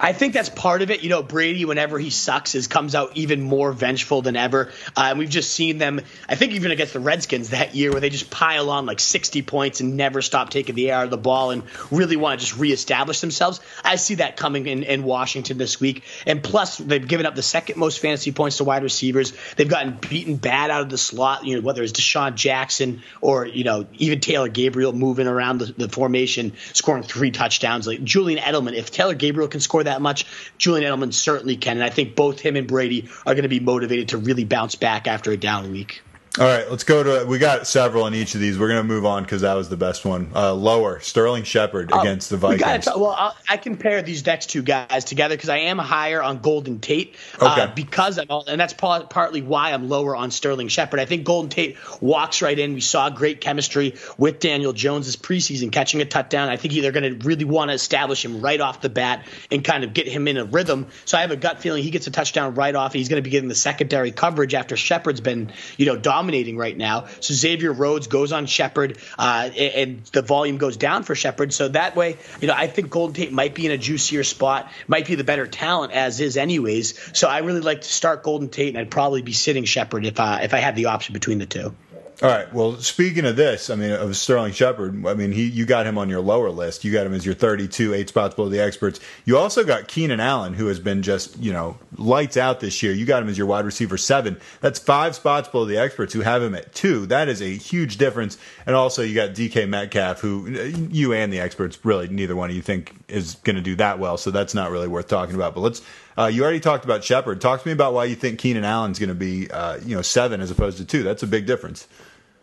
I 0.00 0.12
think 0.12 0.34
that's 0.34 0.48
part 0.48 0.82
of 0.82 0.90
it. 0.90 1.02
You 1.02 1.10
know, 1.10 1.22
Brady, 1.22 1.64
whenever 1.64 1.98
he 1.98 2.10
sucks, 2.10 2.54
is 2.54 2.66
comes 2.66 2.94
out 2.94 3.16
even 3.16 3.40
more 3.40 3.72
vengeful 3.72 4.22
than 4.22 4.36
ever. 4.36 4.70
Uh, 4.96 5.08
and 5.10 5.18
we've 5.18 5.30
just 5.30 5.52
seen 5.52 5.78
them. 5.78 6.00
I 6.28 6.34
think 6.34 6.52
even 6.52 6.70
against 6.70 6.92
the 6.92 7.00
Redskins 7.00 7.50
that 7.50 7.74
year, 7.74 7.90
where 7.92 8.00
they 8.00 8.10
just 8.10 8.30
pile 8.30 8.70
on 8.70 8.86
like 8.86 9.00
60 9.00 9.42
points 9.42 9.80
and 9.80 9.96
never 9.96 10.22
stop 10.22 10.50
taking 10.50 10.74
the 10.74 10.90
air 10.90 10.98
out 10.98 11.04
of 11.04 11.10
the 11.10 11.18
ball 11.18 11.50
and 11.50 11.62
really 11.90 12.16
want 12.16 12.40
to 12.40 12.46
just 12.46 12.58
reestablish 12.58 13.20
themselves. 13.20 13.60
I 13.84 13.96
see 13.96 14.16
that 14.16 14.36
coming 14.36 14.66
in, 14.66 14.82
in 14.82 15.02
Washington 15.04 15.58
this 15.58 15.80
week. 15.80 16.04
And 16.26 16.42
plus, 16.42 16.78
they've 16.78 17.06
given 17.06 17.26
up 17.26 17.34
the 17.34 17.42
second 17.42 17.78
most 17.78 18.00
fantasy 18.00 18.32
points 18.32 18.58
to 18.58 18.64
wide 18.64 18.82
receivers. 18.82 19.32
They've 19.56 19.68
gotten 19.68 19.98
beaten 20.08 20.36
bad 20.36 20.70
out 20.70 20.82
of 20.82 20.90
the 20.90 20.98
slot. 20.98 21.44
You 21.44 21.56
know, 21.56 21.62
whether 21.62 21.82
it's 21.82 21.92
DeSean 21.92 22.34
Jackson 22.34 23.02
or 23.20 23.46
you 23.46 23.64
know 23.64 23.86
even 23.98 24.20
Taylor 24.20 24.48
Gabriel 24.48 24.92
moving 24.92 25.26
around 25.26 25.58
the, 25.58 25.72
the 25.72 25.88
formation, 25.88 26.52
scoring 26.72 27.02
three 27.02 27.30
touchdowns. 27.30 27.86
Like 27.86 28.02
Julian 28.02 28.42
Edelman, 28.42 28.74
if 28.74 28.90
Taylor 28.90 29.14
Gabriel 29.14 29.48
can 29.48 29.60
score 29.60 29.81
that 29.84 30.02
much. 30.02 30.26
Julian 30.58 30.90
Edelman 30.90 31.12
certainly 31.12 31.56
can, 31.56 31.76
and 31.76 31.84
I 31.84 31.90
think 31.90 32.14
both 32.14 32.40
him 32.40 32.56
and 32.56 32.66
Brady 32.66 33.08
are 33.26 33.34
going 33.34 33.42
to 33.42 33.48
be 33.48 33.60
motivated 33.60 34.10
to 34.10 34.18
really 34.18 34.44
bounce 34.44 34.74
back 34.74 35.06
after 35.06 35.30
a 35.32 35.36
down 35.36 35.72
week. 35.72 36.02
All 36.38 36.46
right, 36.46 36.70
let's 36.70 36.84
go 36.84 37.02
to. 37.02 37.26
We 37.26 37.36
got 37.36 37.66
several 37.66 38.06
in 38.06 38.14
each 38.14 38.34
of 38.34 38.40
these. 38.40 38.58
We're 38.58 38.68
going 38.68 38.80
to 38.80 38.88
move 38.88 39.04
on 39.04 39.22
because 39.22 39.42
that 39.42 39.52
was 39.52 39.68
the 39.68 39.76
best 39.76 40.06
one. 40.06 40.30
Uh, 40.34 40.54
lower 40.54 40.98
Sterling 41.00 41.42
Shepard 41.42 41.90
oh, 41.92 42.00
against 42.00 42.30
the 42.30 42.38
Vikings. 42.38 42.86
well, 42.86 43.10
I'll, 43.10 43.36
i 43.50 43.58
compare 43.58 44.00
these 44.00 44.24
next 44.24 44.48
two 44.48 44.62
guys 44.62 45.04
together 45.04 45.36
because 45.36 45.50
I 45.50 45.58
am 45.58 45.76
higher 45.76 46.22
on 46.22 46.38
Golden 46.38 46.80
Tate. 46.80 47.16
Uh, 47.38 47.52
okay. 47.52 47.60
Uh, 47.60 47.74
because 47.74 48.18
I'm, 48.18 48.28
all, 48.30 48.46
and 48.46 48.58
that's 48.58 48.72
part, 48.72 49.10
partly 49.10 49.42
why 49.42 49.72
I'm 49.72 49.90
lower 49.90 50.16
on 50.16 50.30
Sterling 50.30 50.68
Shepard. 50.68 51.00
I 51.00 51.04
think 51.04 51.24
Golden 51.24 51.50
Tate 51.50 51.76
walks 52.00 52.40
right 52.40 52.58
in. 52.58 52.72
We 52.72 52.80
saw 52.80 53.10
great 53.10 53.42
chemistry 53.42 53.96
with 54.16 54.38
Daniel 54.38 54.72
Jones 54.72 55.04
this 55.04 55.16
preseason, 55.16 55.70
catching 55.70 56.00
a 56.00 56.06
touchdown. 56.06 56.48
I 56.48 56.56
think 56.56 56.72
they're 56.72 56.92
going 56.92 57.18
to 57.20 57.26
really 57.28 57.44
want 57.44 57.68
to 57.68 57.74
establish 57.74 58.24
him 58.24 58.40
right 58.40 58.60
off 58.60 58.80
the 58.80 58.88
bat 58.88 59.26
and 59.50 59.62
kind 59.62 59.84
of 59.84 59.92
get 59.92 60.08
him 60.08 60.26
in 60.26 60.38
a 60.38 60.46
rhythm. 60.46 60.86
So 61.04 61.18
I 61.18 61.20
have 61.20 61.30
a 61.30 61.36
gut 61.36 61.60
feeling 61.60 61.82
he 61.82 61.90
gets 61.90 62.06
a 62.06 62.10
touchdown 62.10 62.54
right 62.54 62.74
off. 62.74 62.94
He's 62.94 63.10
going 63.10 63.22
to 63.22 63.22
be 63.22 63.28
getting 63.28 63.50
the 63.50 63.54
secondary 63.54 64.12
coverage 64.12 64.54
after 64.54 64.78
Shepard's 64.78 65.20
been, 65.20 65.52
you 65.76 65.84
know, 65.84 65.96
dominating 65.96 66.21
dominating 66.22 66.56
right 66.56 66.76
now. 66.76 67.06
So 67.20 67.34
Xavier 67.34 67.72
Rhodes 67.72 68.06
goes 68.06 68.32
on 68.32 68.46
Shepard, 68.46 68.98
uh, 69.18 69.50
and 69.58 70.04
the 70.12 70.22
volume 70.22 70.56
goes 70.56 70.76
down 70.76 71.02
for 71.02 71.16
Shepard. 71.16 71.52
So 71.52 71.68
that 71.68 71.96
way, 71.96 72.16
you 72.40 72.46
know, 72.46 72.54
I 72.56 72.68
think 72.68 72.90
Golden 72.90 73.14
Tate 73.14 73.32
might 73.32 73.54
be 73.54 73.66
in 73.66 73.72
a 73.72 73.78
juicier 73.78 74.22
spot, 74.22 74.70
might 74.86 75.06
be 75.06 75.16
the 75.16 75.24
better 75.24 75.48
talent 75.48 75.92
as 75.92 76.20
is, 76.20 76.36
anyways. 76.36 77.18
So 77.18 77.28
I 77.28 77.38
really 77.38 77.60
like 77.60 77.80
to 77.80 77.92
start 77.92 78.22
Golden 78.22 78.48
Tate, 78.48 78.68
and 78.68 78.78
I'd 78.78 78.90
probably 78.90 79.22
be 79.22 79.32
sitting 79.32 79.64
Shepard 79.64 80.06
if 80.06 80.20
I 80.20 80.42
if 80.42 80.54
I 80.54 80.58
had 80.58 80.76
the 80.76 80.86
option 80.86 81.12
between 81.12 81.38
the 81.38 81.46
two. 81.46 81.74
All 82.22 82.28
right. 82.28 82.54
Well, 82.54 82.76
speaking 82.76 83.24
of 83.24 83.34
this, 83.34 83.68
I 83.68 83.74
mean, 83.74 83.90
of 83.90 84.16
Sterling 84.16 84.52
Shepard, 84.52 85.04
I 85.08 85.14
mean, 85.14 85.32
he 85.32 85.46
you 85.46 85.66
got 85.66 85.88
him 85.88 85.98
on 85.98 86.08
your 86.08 86.20
lower 86.20 86.50
list. 86.50 86.84
You 86.84 86.92
got 86.92 87.04
him 87.04 87.14
as 87.14 87.26
your 87.26 87.34
32, 87.34 87.94
eight 87.94 88.10
spots 88.10 88.36
below 88.36 88.48
the 88.48 88.60
experts. 88.60 89.00
You 89.24 89.36
also 89.38 89.64
got 89.64 89.88
Keenan 89.88 90.20
Allen, 90.20 90.54
who 90.54 90.68
has 90.68 90.78
been 90.78 91.02
just 91.02 91.36
you 91.38 91.52
know 91.52 91.78
lights 91.96 92.36
out 92.36 92.60
this 92.60 92.80
year. 92.80 92.92
You 92.92 93.06
got 93.06 93.24
him 93.24 93.28
as 93.28 93.36
your 93.36 93.48
wide 93.48 93.64
receiver 93.64 93.96
seven. 93.96 94.40
That's 94.60 94.78
five 94.78 95.16
spots 95.16 95.48
below 95.48 95.64
the 95.64 95.78
experts, 95.78 96.14
who 96.14 96.20
have 96.20 96.44
him 96.44 96.54
at 96.54 96.72
two. 96.72 97.06
That 97.06 97.28
is 97.28 97.42
a 97.42 97.56
huge 97.56 97.96
difference. 97.96 98.38
And 98.66 98.76
also, 98.76 99.02
you 99.02 99.16
got 99.16 99.30
DK 99.30 99.68
Metcalf, 99.68 100.20
who 100.20 100.46
you 100.46 101.12
and 101.12 101.32
the 101.32 101.40
experts 101.40 101.76
really 101.84 102.06
neither 102.06 102.36
one 102.36 102.50
of 102.50 102.54
you 102.54 102.62
think 102.62 102.94
is 103.08 103.34
going 103.42 103.56
to 103.56 103.62
do 103.62 103.74
that 103.76 103.98
well. 103.98 104.16
So 104.16 104.30
that's 104.30 104.54
not 104.54 104.70
really 104.70 104.86
worth 104.86 105.08
talking 105.08 105.34
about. 105.34 105.54
But 105.54 105.62
let's. 105.62 105.82
Uh, 106.16 106.26
you 106.26 106.44
already 106.44 106.60
talked 106.60 106.84
about 106.84 107.02
Shepard. 107.02 107.40
Talk 107.40 107.62
to 107.62 107.68
me 107.68 107.72
about 107.72 107.94
why 107.94 108.04
you 108.04 108.14
think 108.14 108.38
Keenan 108.38 108.64
Allen's 108.64 108.98
going 108.98 109.08
to 109.08 109.14
be, 109.14 109.50
uh, 109.50 109.78
you 109.78 109.96
know, 109.96 110.02
seven 110.02 110.42
as 110.42 110.50
opposed 110.50 110.76
to 110.76 110.84
two. 110.84 111.02
That's 111.02 111.22
a 111.22 111.26
big 111.26 111.46
difference. 111.46 111.88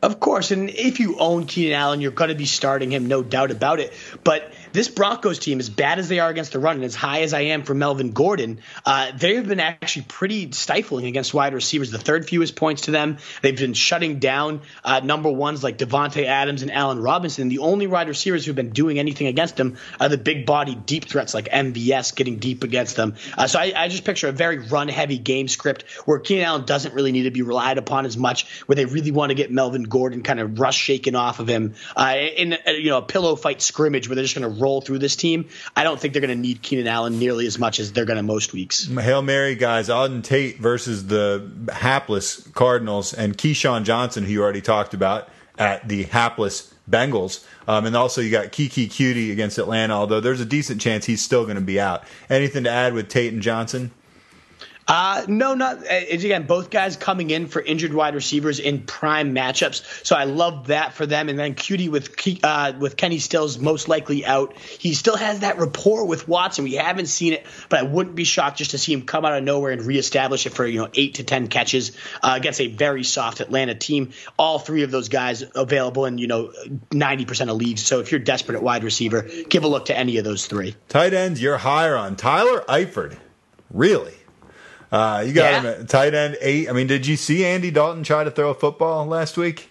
Of 0.01 0.21
course, 0.21 0.51
and 0.51 0.69
if 0.69 1.01
you 1.01 1.19
own 1.19 1.45
Keenan 1.45 1.73
Allen, 1.73 1.99
you're 1.99 2.11
going 2.11 2.29
to 2.29 2.35
be 2.35 2.45
starting 2.45 2.89
him, 2.89 3.07
no 3.07 3.21
doubt 3.21 3.51
about 3.51 3.81
it. 3.81 3.91
But 4.23 4.53
this 4.71 4.87
Broncos 4.87 5.39
team, 5.39 5.59
as 5.59 5.69
bad 5.69 5.99
as 5.99 6.09
they 6.09 6.19
are 6.19 6.29
against 6.29 6.53
the 6.53 6.59
run, 6.59 6.75
and 6.75 6.85
as 6.85 6.95
high 6.95 7.21
as 7.21 7.33
I 7.33 7.41
am 7.41 7.63
for 7.63 7.73
Melvin 7.73 8.11
Gordon, 8.11 8.59
uh, 8.85 9.11
they 9.17 9.35
have 9.35 9.47
been 9.47 9.59
actually 9.59 10.05
pretty 10.07 10.51
stifling 10.51 11.05
against 11.05 11.33
wide 11.33 11.53
receivers. 11.53 11.91
The 11.91 11.97
third 11.97 12.27
fewest 12.27 12.55
points 12.55 12.83
to 12.83 12.91
them. 12.91 13.17
They've 13.41 13.57
been 13.57 13.73
shutting 13.73 14.19
down 14.19 14.61
uh, 14.83 14.99
number 15.01 15.29
ones 15.29 15.63
like 15.63 15.77
Davante 15.77 16.25
Adams 16.25 16.61
and 16.61 16.71
Allen 16.71 17.01
Robinson. 17.01 17.49
The 17.49 17.59
only 17.59 17.87
wide 17.87 18.07
receivers 18.07 18.45
who've 18.45 18.55
been 18.55 18.71
doing 18.71 18.99
anything 18.99 19.27
against 19.27 19.55
them 19.55 19.77
are 19.99 20.09
the 20.09 20.17
big 20.17 20.45
body 20.45 20.75
deep 20.75 21.05
threats 21.05 21.33
like 21.33 21.45
MVS 21.45 22.15
getting 22.15 22.37
deep 22.37 22.63
against 22.63 22.95
them. 22.95 23.15
Uh, 23.37 23.47
so 23.47 23.59
I, 23.59 23.73
I, 23.75 23.87
just 23.87 24.03
picture 24.03 24.27
a 24.27 24.31
very 24.31 24.59
run 24.59 24.87
heavy 24.87 25.17
game 25.17 25.47
script 25.47 25.83
where 26.05 26.19
Keenan 26.19 26.45
Allen 26.45 26.65
doesn't 26.65 26.93
really 26.93 27.11
need 27.11 27.23
to 27.23 27.31
be 27.31 27.41
relied 27.41 27.77
upon 27.77 28.05
as 28.05 28.17
much, 28.17 28.47
where 28.67 28.75
they 28.75 28.85
really 28.85 29.11
want 29.11 29.31
to 29.31 29.35
get 29.35 29.51
Melvin 29.51 29.83
Gordon 29.83 30.21
kind 30.21 30.39
of 30.39 30.59
rush 30.59 30.77
shaken 30.77 31.15
off 31.15 31.39
of 31.39 31.47
him 31.47 31.75
uh, 31.95 32.15
in 32.17 32.55
a, 32.65 32.73
you 32.73 32.89
know 32.89 32.99
a 32.99 33.01
pillow 33.01 33.35
fight 33.35 33.61
scrimmage 33.61 34.07
where 34.07 34.15
they're 34.15 34.23
just 34.23 34.35
going 34.35 34.51
to 34.51 34.58
roll 34.59 34.81
through 34.81 34.99
this 34.99 35.15
team, 35.15 35.47
I 35.75 35.83
don't 35.83 35.99
think 35.99 36.13
they're 36.13 36.21
going 36.21 36.35
to 36.35 36.41
need 36.41 36.61
Keenan 36.61 36.87
Allen 36.87 37.19
nearly 37.19 37.47
as 37.47 37.57
much 37.57 37.79
as 37.79 37.91
they're 37.91 38.05
going 38.05 38.17
to 38.17 38.23
most 38.23 38.53
weeks. 38.53 38.87
Hail 38.87 39.21
Mary, 39.21 39.55
guys. 39.55 39.89
Auden 39.89 40.23
Tate 40.23 40.59
versus 40.59 41.07
the 41.07 41.49
hapless 41.71 42.47
Cardinals 42.49 43.13
and 43.13 43.37
KeeSean 43.37 43.83
Johnson, 43.83 44.23
who 44.23 44.31
you 44.31 44.41
already 44.41 44.61
talked 44.61 44.93
about 44.93 45.29
at 45.57 45.87
the 45.87 46.03
hapless 46.03 46.73
Bengals. 46.89 47.45
Um, 47.67 47.85
and 47.85 47.95
also 47.95 48.21
you 48.21 48.31
got 48.31 48.47
Keke 48.47 48.87
Coutee 48.87 49.31
against 49.31 49.57
Atlanta, 49.57 49.93
although 49.93 50.19
there's 50.19 50.41
a 50.41 50.45
decent 50.45 50.81
chance 50.81 51.05
he's 51.05 51.21
still 51.23 51.43
going 51.43 51.55
to 51.55 51.61
be 51.61 51.79
out. 51.79 52.03
Anything 52.29 52.63
to 52.63 52.69
add 52.69 52.93
with 52.93 53.09
Tate 53.09 53.31
and 53.31 53.41
Johnson? 53.41 53.91
Uh, 54.89 55.23
no, 55.27 55.53
not 55.53 55.83
again. 55.87 56.47
Both 56.47 56.71
guys 56.71 56.97
coming 56.97 57.29
in 57.29 57.45
for 57.45 57.61
injured 57.61 57.93
wide 57.93 58.15
receivers 58.15 58.59
in 58.59 58.81
prime 58.81 59.35
matchups, 59.35 60.03
so 60.03 60.15
I 60.15 60.23
love 60.23 60.67
that 60.67 60.93
for 60.93 61.05
them. 61.05 61.29
And 61.29 61.37
then 61.37 61.53
Coutee 61.53 61.89
with 61.89 62.09
uh, 62.43 62.73
with 62.77 62.97
Kenny 62.97 63.19
Stills 63.19 63.59
most 63.59 63.87
likely 63.87 64.25
out. 64.25 64.57
He 64.57 64.95
still 64.95 65.15
has 65.15 65.41
that 65.41 65.59
rapport 65.59 66.05
with 66.07 66.27
Watson. 66.27 66.63
We 66.63 66.73
haven't 66.73 67.05
seen 67.05 67.33
it, 67.33 67.45
but 67.69 67.79
I 67.79 67.83
wouldn't 67.83 68.15
be 68.15 68.23
shocked 68.23 68.57
just 68.57 68.71
to 68.71 68.79
see 68.79 68.91
him 68.91 69.03
come 69.03 69.25
out 69.25 69.37
of 69.37 69.43
nowhere 69.43 69.71
and 69.71 69.83
reestablish 69.83 70.47
it 70.47 70.53
for 70.53 70.65
you 70.65 70.79
know 70.79 70.89
eight 70.95 71.15
to 71.15 71.23
ten 71.23 71.49
catches 71.49 71.95
uh, 72.23 72.33
against 72.35 72.59
a 72.59 72.67
very 72.67 73.03
soft 73.03 73.41
Atlanta 73.41 73.75
team. 73.75 74.11
All 74.39 74.57
three 74.57 74.81
of 74.81 74.89
those 74.89 75.09
guys 75.09 75.43
available 75.53 76.05
in 76.05 76.17
you 76.17 76.25
know 76.25 76.51
ninety 76.91 77.25
percent 77.25 77.51
of 77.51 77.57
leagues. 77.57 77.85
So 77.85 77.99
if 77.99 78.11
you're 78.11 78.19
desperate 78.19 78.55
at 78.55 78.63
wide 78.63 78.83
receiver, 78.83 79.29
give 79.49 79.63
a 79.63 79.67
look 79.67 79.85
to 79.85 79.95
any 79.95 80.17
of 80.17 80.23
those 80.23 80.47
three. 80.47 80.75
Tight 80.87 81.13
ends, 81.13 81.39
you're 81.39 81.59
higher 81.59 81.95
on 81.95 82.15
Tyler 82.15 82.61
Eifert. 82.67 83.15
Really? 83.69 84.15
Uh, 84.91 85.23
you 85.25 85.33
got 85.33 85.51
yeah. 85.51 85.59
him 85.61 85.65
at 85.81 85.89
tight 85.89 86.13
end 86.13 86.37
eight. 86.41 86.69
I 86.69 86.73
mean, 86.73 86.87
did 86.87 87.05
you 87.05 87.15
see 87.15 87.45
Andy 87.45 87.71
Dalton 87.71 88.03
try 88.03 88.23
to 88.23 88.31
throw 88.31 88.49
a 88.49 88.55
football 88.55 89.05
last 89.05 89.37
week? 89.37 89.69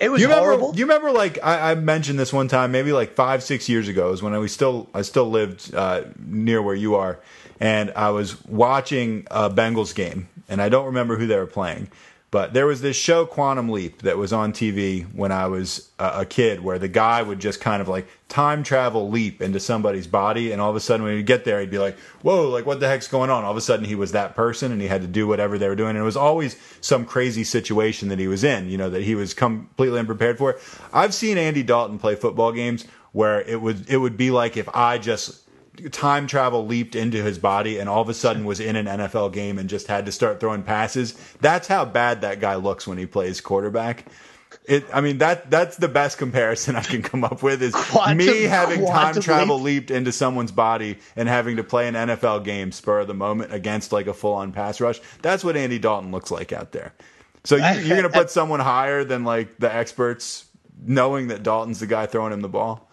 It 0.00 0.10
was 0.10 0.20
you 0.20 0.28
remember, 0.28 0.44
horrible. 0.44 0.76
You 0.76 0.84
remember, 0.84 1.12
like 1.12 1.38
I, 1.42 1.72
I, 1.72 1.74
mentioned 1.74 2.18
this 2.18 2.32
one 2.32 2.48
time, 2.48 2.72
maybe 2.72 2.90
like 2.90 3.12
five, 3.12 3.42
six 3.42 3.68
years 3.68 3.86
ago, 3.86 4.12
is 4.12 4.22
when 4.22 4.32
I 4.32 4.38
was 4.38 4.50
still 4.50 4.88
I 4.94 5.02
still 5.02 5.30
lived 5.30 5.74
uh, 5.74 6.04
near 6.18 6.62
where 6.62 6.74
you 6.74 6.94
are, 6.94 7.20
and 7.60 7.92
I 7.94 8.10
was 8.10 8.42
watching 8.46 9.26
a 9.30 9.50
Bengals 9.50 9.94
game, 9.94 10.28
and 10.48 10.62
I 10.62 10.70
don't 10.70 10.86
remember 10.86 11.16
who 11.16 11.26
they 11.26 11.36
were 11.36 11.46
playing, 11.46 11.90
but 12.30 12.52
there 12.52 12.66
was 12.66 12.80
this 12.80 12.96
show, 12.96 13.26
Quantum 13.26 13.70
Leap, 13.70 14.02
that 14.02 14.16
was 14.16 14.32
on 14.32 14.52
TV 14.52 15.04
when 15.14 15.32
I 15.32 15.46
was 15.46 15.90
a, 15.98 16.24
kid, 16.24 16.60
where 16.60 16.78
the 16.78 16.86
guy 16.86 17.22
would 17.22 17.40
just 17.40 17.60
kind 17.60 17.82
of 17.82 17.88
like 17.88 18.06
time 18.28 18.62
travel 18.62 19.10
leap 19.10 19.42
into 19.42 19.58
somebody's 19.58 20.06
body, 20.06 20.52
and 20.52 20.60
all 20.60 20.70
of 20.70 20.76
a 20.76 20.80
sudden 20.80 21.04
when 21.04 21.16
he'd 21.16 21.26
get 21.26 21.44
there, 21.44 21.58
he'd 21.58 21.70
be 21.70 21.78
like, 21.78 21.98
"Whoa, 22.22 22.48
like 22.48 22.66
what 22.66 22.78
the 22.78 22.86
heck's 22.86 23.08
going 23.08 23.30
on?" 23.30 23.42
All 23.42 23.50
of 23.50 23.56
a 23.56 23.60
sudden 23.60 23.84
he 23.84 23.96
was 23.96 24.12
that 24.12 24.36
person, 24.36 24.70
and 24.70 24.80
he 24.80 24.86
had 24.86 25.02
to 25.02 25.08
do 25.08 25.26
whatever 25.26 25.58
they 25.58 25.68
were 25.68 25.74
doing, 25.74 25.90
and 25.90 25.98
it 25.98 26.02
was 26.02 26.16
always 26.16 26.56
some 26.80 27.04
crazy 27.04 27.42
situation 27.42 28.08
that 28.08 28.20
he 28.20 28.28
was 28.28 28.44
in, 28.44 28.70
you 28.70 28.78
know, 28.78 28.90
that 28.90 29.02
he 29.02 29.16
was 29.16 29.34
completely 29.34 29.98
unprepared 29.98 30.38
for. 30.38 30.58
I've 30.92 31.14
seen 31.14 31.36
Andy 31.36 31.64
Dalton 31.64 31.98
play 31.98 32.14
football 32.14 32.52
games 32.52 32.86
where 33.12 33.40
it 33.42 33.60
would 33.60 33.90
it 33.90 33.96
would 33.96 34.16
be 34.16 34.30
like 34.30 34.56
if 34.56 34.68
I 34.72 34.98
just 34.98 35.49
time 35.90 36.26
travel 36.26 36.66
leaped 36.66 36.94
into 36.94 37.22
his 37.22 37.38
body 37.38 37.78
and 37.78 37.88
all 37.88 38.02
of 38.02 38.08
a 38.08 38.14
sudden 38.14 38.44
was 38.44 38.60
in 38.60 38.76
an 38.76 38.86
NFL 38.86 39.32
game 39.32 39.58
and 39.58 39.68
just 39.68 39.86
had 39.86 40.06
to 40.06 40.12
start 40.12 40.40
throwing 40.40 40.62
passes. 40.62 41.14
That's 41.40 41.68
how 41.68 41.84
bad 41.84 42.20
that 42.22 42.40
guy 42.40 42.56
looks 42.56 42.86
when 42.86 42.98
he 42.98 43.06
plays 43.06 43.40
quarterback. 43.40 44.06
It, 44.64 44.84
I 44.92 45.00
mean 45.00 45.18
that 45.18 45.50
that's 45.50 45.76
the 45.76 45.88
best 45.88 46.18
comparison 46.18 46.74
I 46.76 46.82
can 46.82 47.02
come 47.02 47.22
up 47.22 47.42
with 47.42 47.62
is 47.62 47.74
quantum, 47.74 48.18
me 48.18 48.42
having 48.42 48.84
time 48.84 49.20
travel 49.20 49.56
leap. 49.56 49.64
leaped 49.64 49.90
into 49.90 50.10
someone's 50.12 50.52
body 50.52 50.98
and 51.14 51.28
having 51.28 51.56
to 51.56 51.64
play 51.64 51.86
an 51.86 51.94
NFL 51.94 52.44
game 52.44 52.72
spur 52.72 53.00
of 53.00 53.06
the 53.06 53.14
moment 53.14 53.52
against 53.52 53.92
like 53.92 54.08
a 54.08 54.14
full 54.14 54.34
on 54.34 54.52
pass 54.52 54.80
rush. 54.80 55.00
That's 55.22 55.44
what 55.44 55.56
Andy 55.56 55.78
Dalton 55.78 56.10
looks 56.10 56.30
like 56.30 56.52
out 56.52 56.72
there. 56.72 56.92
So 57.44 57.56
you, 57.56 57.64
you're 57.80 57.96
going 57.96 58.02
to 58.10 58.10
put 58.10 58.30
someone 58.30 58.60
higher 58.60 59.04
than 59.04 59.24
like 59.24 59.58
the 59.58 59.72
experts, 59.72 60.46
knowing 60.84 61.28
that 61.28 61.42
Dalton's 61.42 61.80
the 61.80 61.86
guy 61.86 62.06
throwing 62.06 62.32
him 62.32 62.40
the 62.40 62.48
ball. 62.48 62.89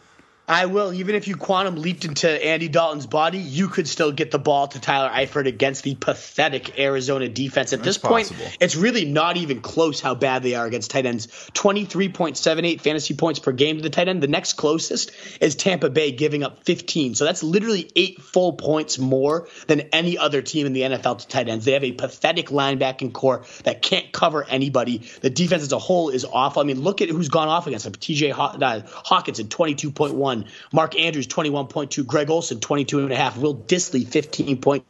I 0.50 0.68
will. 0.68 0.93
Even 0.93 1.16
if 1.16 1.28
you 1.28 1.36
quantum 1.36 1.76
leaped 1.76 2.06
into 2.06 2.30
Andy 2.30 2.70
Dalton's 2.70 3.06
body, 3.06 3.38
you 3.38 3.68
could 3.68 3.86
still 3.86 4.14
get 4.14 4.32
the 4.32 4.39
ball 4.39 4.70
to 4.70 4.80
Tyler 4.80 5.10
Eifert 5.10 5.45
against 5.45 5.84
the 5.84 5.95
pathetic 5.95 6.80
Arizona 6.80 7.28
defense. 7.28 7.74
At 7.74 7.80
That's 7.80 7.98
this 7.98 7.98
point, 7.98 8.30
possible. 8.30 8.50
it's 8.62 8.78
really 8.78 9.04
not 9.04 9.36
even 9.36 9.60
close 9.60 10.00
how 10.00 10.16
bad 10.16 10.43
they 10.43 10.56
are 10.56 10.66
against 10.66 10.91
tight 10.91 11.06
ends. 11.06 11.28
23.78 11.54 12.80
fantasy 12.80 13.14
points 13.14 13.39
per 13.39 13.52
game 13.52 13.76
to 13.76 13.84
the 13.84 13.89
tight 13.89 14.08
end. 14.08 14.24
The 14.24 14.28
next 14.28 14.54
closest 14.54 15.12
is 15.41 15.56
Tampa 15.56 15.89
Bay 15.89 16.14
giving 16.14 16.43
up 16.43 16.64
15. 16.64 17.16
So 17.16 17.26
that's 17.26 17.43
literally 17.43 17.91
eight 17.98 18.22
full 18.22 18.54
points 18.54 18.98
more 18.98 19.50
than 19.68 19.82
any 19.91 20.18
other 20.18 20.41
team 20.41 20.66
in 20.66 20.72
the 20.72 20.82
NFL 20.84 21.20
to 21.20 21.28
tight 21.28 21.50
ends. 21.50 21.66
They 21.66 21.74
have 21.74 21.84
a 21.84 21.91
pathetic 21.91 22.48
linebacking 22.48 23.12
core 23.12 23.43
that 23.66 23.82
can't 23.82 24.14
cover 24.14 24.45
anybody. 24.45 25.00
The 25.20 25.30
defense 25.30 25.64
as 25.64 25.74
a 25.74 25.80
whole 25.80 26.08
is 26.08 26.24
awful. 26.24 26.62
I 26.62 26.66
mean, 26.66 26.80
look 26.80 27.02
at 27.02 27.10
who's 27.10 27.28
gone 27.28 27.50
off 27.50 27.68
against 27.68 27.84
them. 27.84 27.95
TJ 27.95 28.32
Haw- 28.32 28.56
uh, 28.62 28.82
Hockenson, 28.82 29.50
22.1. 29.50 30.37
Mark 30.72 31.00
Andrews, 31.00 31.28
21.2. 31.28 32.06
Greg 32.06 32.30
Olsen, 32.30 32.60
22.5. 32.60 33.38
Will 33.38 33.56
Dissly, 33.56 34.06
15.2. 34.06 34.84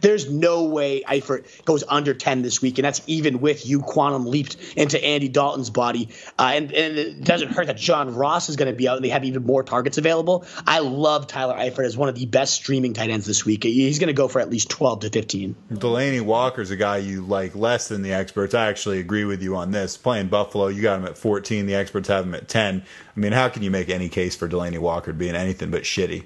There's 0.00 0.30
no 0.30 0.64
way 0.64 1.02
Eifert 1.02 1.64
goes 1.64 1.84
under 1.88 2.14
10 2.14 2.42
this 2.42 2.62
week, 2.62 2.78
and 2.78 2.84
that's 2.84 3.00
even 3.06 3.40
with 3.40 3.66
you 3.66 3.80
quantum 3.80 4.26
leaped 4.26 4.56
into 4.76 5.02
Andy 5.02 5.28
Dalton's 5.28 5.70
body. 5.70 6.08
Uh, 6.38 6.52
and, 6.54 6.72
and, 6.72 6.98
it 6.98 7.24
doesn't 7.24 7.52
hurt 7.52 7.66
that 7.66 7.76
John 7.76 8.14
Ross 8.14 8.48
is 8.48 8.56
going 8.56 8.70
to 8.70 8.76
be 8.76 8.88
out 8.88 8.96
and 8.96 9.04
they 9.04 9.10
have 9.10 9.24
even 9.24 9.44
more 9.44 9.62
targets 9.62 9.98
available. 9.98 10.44
I 10.66 10.80
love 10.80 11.26
Tyler 11.26 11.54
Eifert 11.54 11.84
as 11.84 11.96
one 11.96 12.08
of 12.08 12.14
the 12.14 12.26
best 12.26 12.54
streaming 12.54 12.92
tight 12.92 13.10
ends 13.10 13.26
this 13.26 13.44
week. 13.44 13.64
He's 13.64 13.98
going 13.98 14.08
to 14.08 14.12
go 14.12 14.28
for 14.28 14.40
at 14.40 14.50
least 14.50 14.70
12 14.70 15.00
to 15.00 15.10
15. 15.10 15.56
Delanie 15.72 16.20
Walker's 16.20 16.70
a 16.70 16.76
guy 16.76 16.98
you 16.98 17.22
like 17.22 17.54
less 17.54 17.88
than 17.88 18.02
the 18.02 18.12
experts. 18.12 18.54
I 18.54 18.68
actually 18.68 18.98
agree 19.00 19.24
with 19.24 19.42
you 19.42 19.56
on 19.56 19.70
this. 19.70 19.96
Playing 19.96 20.28
Buffalo, 20.28 20.68
you 20.68 20.82
got 20.82 20.98
him 20.98 21.06
at 21.06 21.18
14. 21.18 21.66
The 21.66 21.74
experts 21.74 22.08
have 22.08 22.24
him 22.24 22.34
at 22.34 22.48
10. 22.48 22.82
I 23.16 23.20
mean, 23.20 23.32
how 23.32 23.48
can 23.48 23.62
you 23.62 23.70
make 23.70 23.88
any 23.88 24.08
case 24.08 24.36
for 24.36 24.48
Delanie 24.48 24.78
Walker 24.78 25.12
being 25.12 25.34
anything 25.34 25.70
but 25.70 25.82
shitty? 25.82 26.24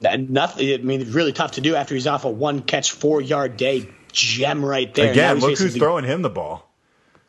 Nothing. 0.00 0.74
I 0.74 0.76
mean, 0.78 1.00
it's 1.00 1.10
really 1.10 1.32
tough 1.32 1.52
to 1.52 1.60
do 1.60 1.74
after 1.74 1.94
he's 1.94 2.06
off 2.06 2.24
a 2.24 2.30
one 2.30 2.60
catch, 2.62 2.92
four 2.92 3.20
yard 3.20 3.56
day 3.56 3.88
gem 4.12 4.64
right 4.64 4.92
there. 4.94 5.10
Again, 5.10 5.38
look 5.38 5.58
who's 5.58 5.76
throwing 5.76 6.04
him 6.04 6.22
the 6.22 6.30
ball. 6.30 6.65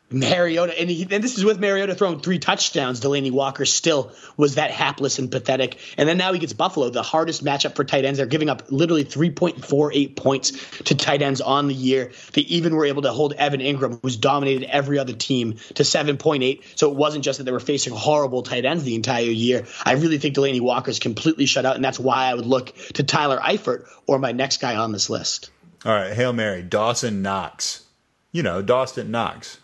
Mariota, 0.10 0.80
and, 0.80 0.90
he, 0.90 1.06
and, 1.12 1.22
this 1.22 1.38
is 1.38 1.44
with 1.44 1.60
Mariota 1.60 1.94
throwing 1.94 2.22
three 2.22 2.40
touchdowns. 2.40 3.02
Delanie 3.02 3.32
Walker 3.32 3.66
still 3.66 4.14
was 4.38 4.56
that 4.56 4.72
hapless 4.72 5.20
and 5.20 5.30
pathetic. 5.30 5.78
And 5.98 6.08
then 6.08 6.18
now 6.18 6.32
he 6.32 6.40
gets 6.40 6.54
Buffalo, 6.54 6.90
the 6.90 7.04
hardest 7.04 7.44
matchup 7.44 7.76
for 7.76 7.84
tight 7.84 8.06
ends. 8.06 8.18
They're 8.18 8.26
giving 8.26 8.48
up 8.50 8.64
literally 8.70 9.04
3.48 9.04 10.16
points 10.16 10.52
to 10.86 10.96
tight 10.96 11.22
ends 11.22 11.42
on 11.42 11.68
the 11.68 11.74
year. 11.74 12.12
They 12.32 12.44
even 12.44 12.76
were 12.76 12.86
able 12.86 13.02
to 13.02 13.12
hold 13.12 13.34
Evan 13.34 13.60
Engram, 13.60 14.00
who's 14.02 14.16
dominated 14.16 14.70
every 14.70 14.98
other 14.98 15.12
team, 15.12 15.56
to 15.76 15.84
7.8. 15.84 16.64
So 16.76 16.90
it 16.90 16.96
wasn't 16.96 17.26
just 17.26 17.40
that 17.40 17.44
they 17.44 17.52
were 17.52 17.60
facing 17.60 17.94
horrible 17.94 18.44
tight 18.44 18.64
ends 18.64 18.86
the 18.86 18.96
entire 18.96 19.24
year. 19.24 19.66
I 19.84 19.94
really 19.94 20.20
think 20.20 20.36
Delanie 20.36 20.62
Walker's 20.62 21.00
completely 21.00 21.48
shut 21.48 21.66
out, 21.66 21.76
and 21.76 21.84
that's 21.84 22.00
why 22.00 22.28
I 22.28 22.34
would 22.34 22.46
look 22.46 22.74
to 22.94 23.04
Tyler 23.04 23.40
Eifert 23.40 23.90
or 24.08 24.20
my 24.20 24.32
next 24.32 24.62
guy 24.62 24.78
on 24.78 24.94
this 24.94 25.10
list. 25.10 25.50
All 25.86 25.94
right, 25.94 26.14
Hail 26.14 26.32
Mary, 26.32 26.62
Dawson 26.62 27.22
Knox. 27.22 27.84
You 28.32 28.44
know, 28.44 28.62
Dawson 28.62 29.12
Knox 29.12 29.58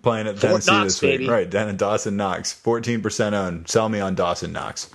playing 0.00 0.26
at 0.26 0.38
Tennessee 0.38 0.72
Knox, 0.72 0.84
this 0.84 1.02
week. 1.02 1.10
Baby. 1.18 1.28
Right, 1.28 1.50
down 1.50 1.68
in 1.68 1.76
Dawson 1.76 2.16
Knox. 2.16 2.58
14% 2.64 3.32
owned. 3.32 3.68
Sell 3.68 3.88
me 3.88 4.00
on 4.00 4.14
Dawson 4.14 4.52
Knox. 4.52 4.88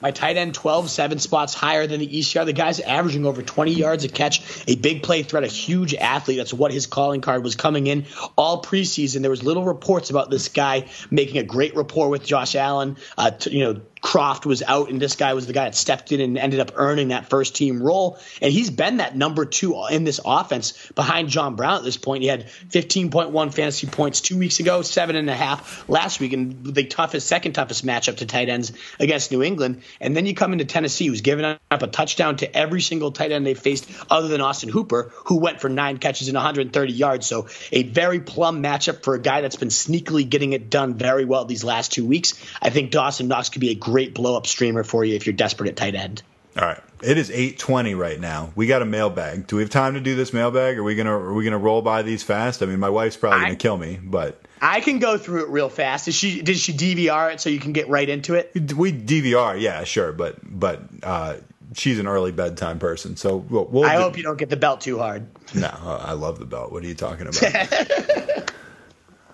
My 0.00 0.10
tight 0.10 0.36
end 0.36 0.54
12, 0.54 0.90
seven 0.90 1.18
spots 1.18 1.54
higher 1.54 1.86
than 1.86 2.00
the 2.00 2.06
ECR. 2.06 2.44
The 2.44 2.52
guy's 2.52 2.80
averaging 2.80 3.24
over 3.24 3.42
20 3.42 3.72
yards 3.72 4.04
a 4.04 4.08
catch, 4.08 4.42
a 4.68 4.76
big 4.76 5.02
play 5.02 5.22
threat, 5.22 5.42
a 5.42 5.48
huge 5.48 5.94
athlete. 5.94 6.36
That's 6.36 6.52
what 6.52 6.70
his 6.70 6.86
calling 6.86 7.22
card 7.22 7.42
was 7.42 7.56
coming 7.56 7.86
in 7.86 8.04
all 8.36 8.62
preseason. 8.62 9.22
There 9.22 9.30
was 9.30 9.42
little 9.42 9.64
reports 9.64 10.10
about 10.10 10.30
this 10.30 10.48
guy 10.48 10.88
making 11.10 11.38
a 11.38 11.42
great 11.42 11.74
rapport 11.74 12.10
with 12.10 12.24
Josh 12.24 12.54
Allen. 12.54 12.98
Uh, 13.16 13.30
to, 13.30 13.50
you 13.50 13.64
know, 13.64 13.80
Kroft 14.02 14.46
was 14.46 14.62
out, 14.62 14.90
and 14.90 15.00
this 15.00 15.16
guy 15.16 15.34
was 15.34 15.46
the 15.46 15.52
guy 15.52 15.64
that 15.64 15.74
stepped 15.74 16.12
in 16.12 16.20
and 16.20 16.38
ended 16.38 16.60
up 16.60 16.72
earning 16.76 17.08
that 17.08 17.28
first 17.28 17.56
team 17.56 17.82
role. 17.82 18.18
And 18.40 18.52
he's 18.52 18.70
been 18.70 18.98
that 18.98 19.16
number 19.16 19.44
two 19.44 19.74
in 19.90 20.04
this 20.04 20.20
offense 20.24 20.90
behind 20.94 21.28
John 21.28 21.56
Brown 21.56 21.78
at 21.78 21.84
this 21.84 21.96
point. 21.96 22.22
He 22.22 22.28
had 22.28 22.46
15.1 22.46 23.54
fantasy 23.54 23.86
points 23.86 24.20
two 24.20 24.38
weeks 24.38 24.60
ago, 24.60 24.82
seven 24.82 25.16
and 25.16 25.28
a 25.30 25.34
half 25.34 25.88
last 25.88 26.20
week, 26.20 26.32
and 26.34 26.64
the 26.64 26.84
toughest, 26.84 27.26
second 27.26 27.54
toughest 27.54 27.84
matchup 27.84 28.18
to 28.18 28.26
tight 28.26 28.48
ends 28.48 28.72
against 29.00 29.32
New 29.32 29.42
England. 29.42 29.82
And 30.00 30.16
then 30.16 30.26
you 30.26 30.34
come 30.34 30.52
into 30.52 30.66
Tennessee, 30.66 31.06
who's 31.06 31.22
given 31.22 31.44
up 31.44 31.82
a 31.82 31.86
touchdown 31.86 32.36
to 32.36 32.56
every 32.56 32.82
single 32.82 33.12
tight 33.12 33.32
end 33.32 33.46
they 33.46 33.54
faced, 33.54 33.88
other 34.10 34.28
than 34.28 34.40
Austin 34.40 34.68
Hooper, 34.68 35.12
who 35.24 35.38
went 35.40 35.60
for 35.60 35.68
nine 35.68 35.98
catches 35.98 36.28
and 36.28 36.36
130 36.36 36.92
yards. 36.92 37.26
So 37.26 37.48
a 37.72 37.82
very 37.82 38.20
plum 38.20 38.62
matchup 38.62 39.02
for 39.02 39.14
a 39.14 39.20
guy 39.20 39.40
that's 39.40 39.56
been 39.56 39.68
sneakily 39.68 40.28
getting 40.28 40.52
it 40.52 40.70
done 40.70 40.94
very 40.94 41.24
well 41.24 41.44
these 41.44 41.64
last 41.64 41.92
two 41.92 42.04
weeks. 42.04 42.34
I 42.60 42.70
think 42.70 42.90
Dawson 42.90 43.28
Knox 43.28 43.48
could 43.48 43.60
be 43.60 43.70
a 43.70 43.74
great 43.86 44.14
blow 44.14 44.36
up 44.36 44.48
streamer 44.48 44.82
for 44.82 45.04
you 45.04 45.14
if 45.14 45.26
you're 45.26 45.32
desperate 45.32 45.68
at 45.68 45.76
tight 45.76 45.94
end. 45.94 46.20
All 46.58 46.64
right. 46.64 46.80
It 47.02 47.18
is 47.18 47.30
8:20 47.30 47.96
right 47.96 48.18
now. 48.18 48.50
We 48.56 48.66
got 48.66 48.82
a 48.82 48.84
mailbag. 48.84 49.46
Do 49.46 49.56
we 49.56 49.62
have 49.62 49.70
time 49.70 49.94
to 49.94 50.00
do 50.00 50.16
this 50.16 50.32
mailbag? 50.32 50.76
Are 50.76 50.82
we 50.82 50.96
going 50.96 51.06
to 51.06 51.12
are 51.12 51.32
we 51.32 51.44
going 51.44 51.52
to 51.52 51.58
roll 51.58 51.82
by 51.82 52.02
these 52.02 52.24
fast? 52.24 52.64
I 52.64 52.66
mean, 52.66 52.80
my 52.80 52.90
wife's 52.90 53.16
probably 53.16 53.40
going 53.40 53.50
to 53.52 53.56
kill 53.56 53.76
me, 53.76 54.00
but 54.02 54.42
I 54.60 54.80
can 54.80 54.98
go 54.98 55.18
through 55.18 55.44
it 55.44 55.50
real 55.50 55.68
fast. 55.68 56.06
Did 56.06 56.14
she 56.14 56.42
did 56.42 56.56
she 56.56 56.72
DVR 56.72 57.34
it 57.34 57.40
so 57.40 57.48
you 57.48 57.60
can 57.60 57.72
get 57.72 57.88
right 57.88 58.08
into 58.08 58.34
it? 58.34 58.50
We 58.72 58.92
DVR, 58.92 59.60
yeah, 59.60 59.84
sure, 59.84 60.12
but 60.12 60.38
but 60.42 60.82
uh, 61.04 61.36
she's 61.74 62.00
an 62.00 62.08
early 62.08 62.32
bedtime 62.32 62.80
person, 62.80 63.16
so 63.16 63.36
we'll, 63.36 63.66
we'll 63.66 63.84
I 63.84 63.96
hope 63.96 64.16
you 64.16 64.24
don't 64.24 64.38
get 64.38 64.48
the 64.48 64.56
belt 64.56 64.80
too 64.80 64.98
hard. 64.98 65.26
No, 65.54 65.68
I 65.68 66.14
love 66.14 66.40
the 66.40 66.46
belt. 66.46 66.72
What 66.72 66.82
are 66.82 66.86
you 66.86 66.94
talking 66.94 67.28
about? 67.28 68.45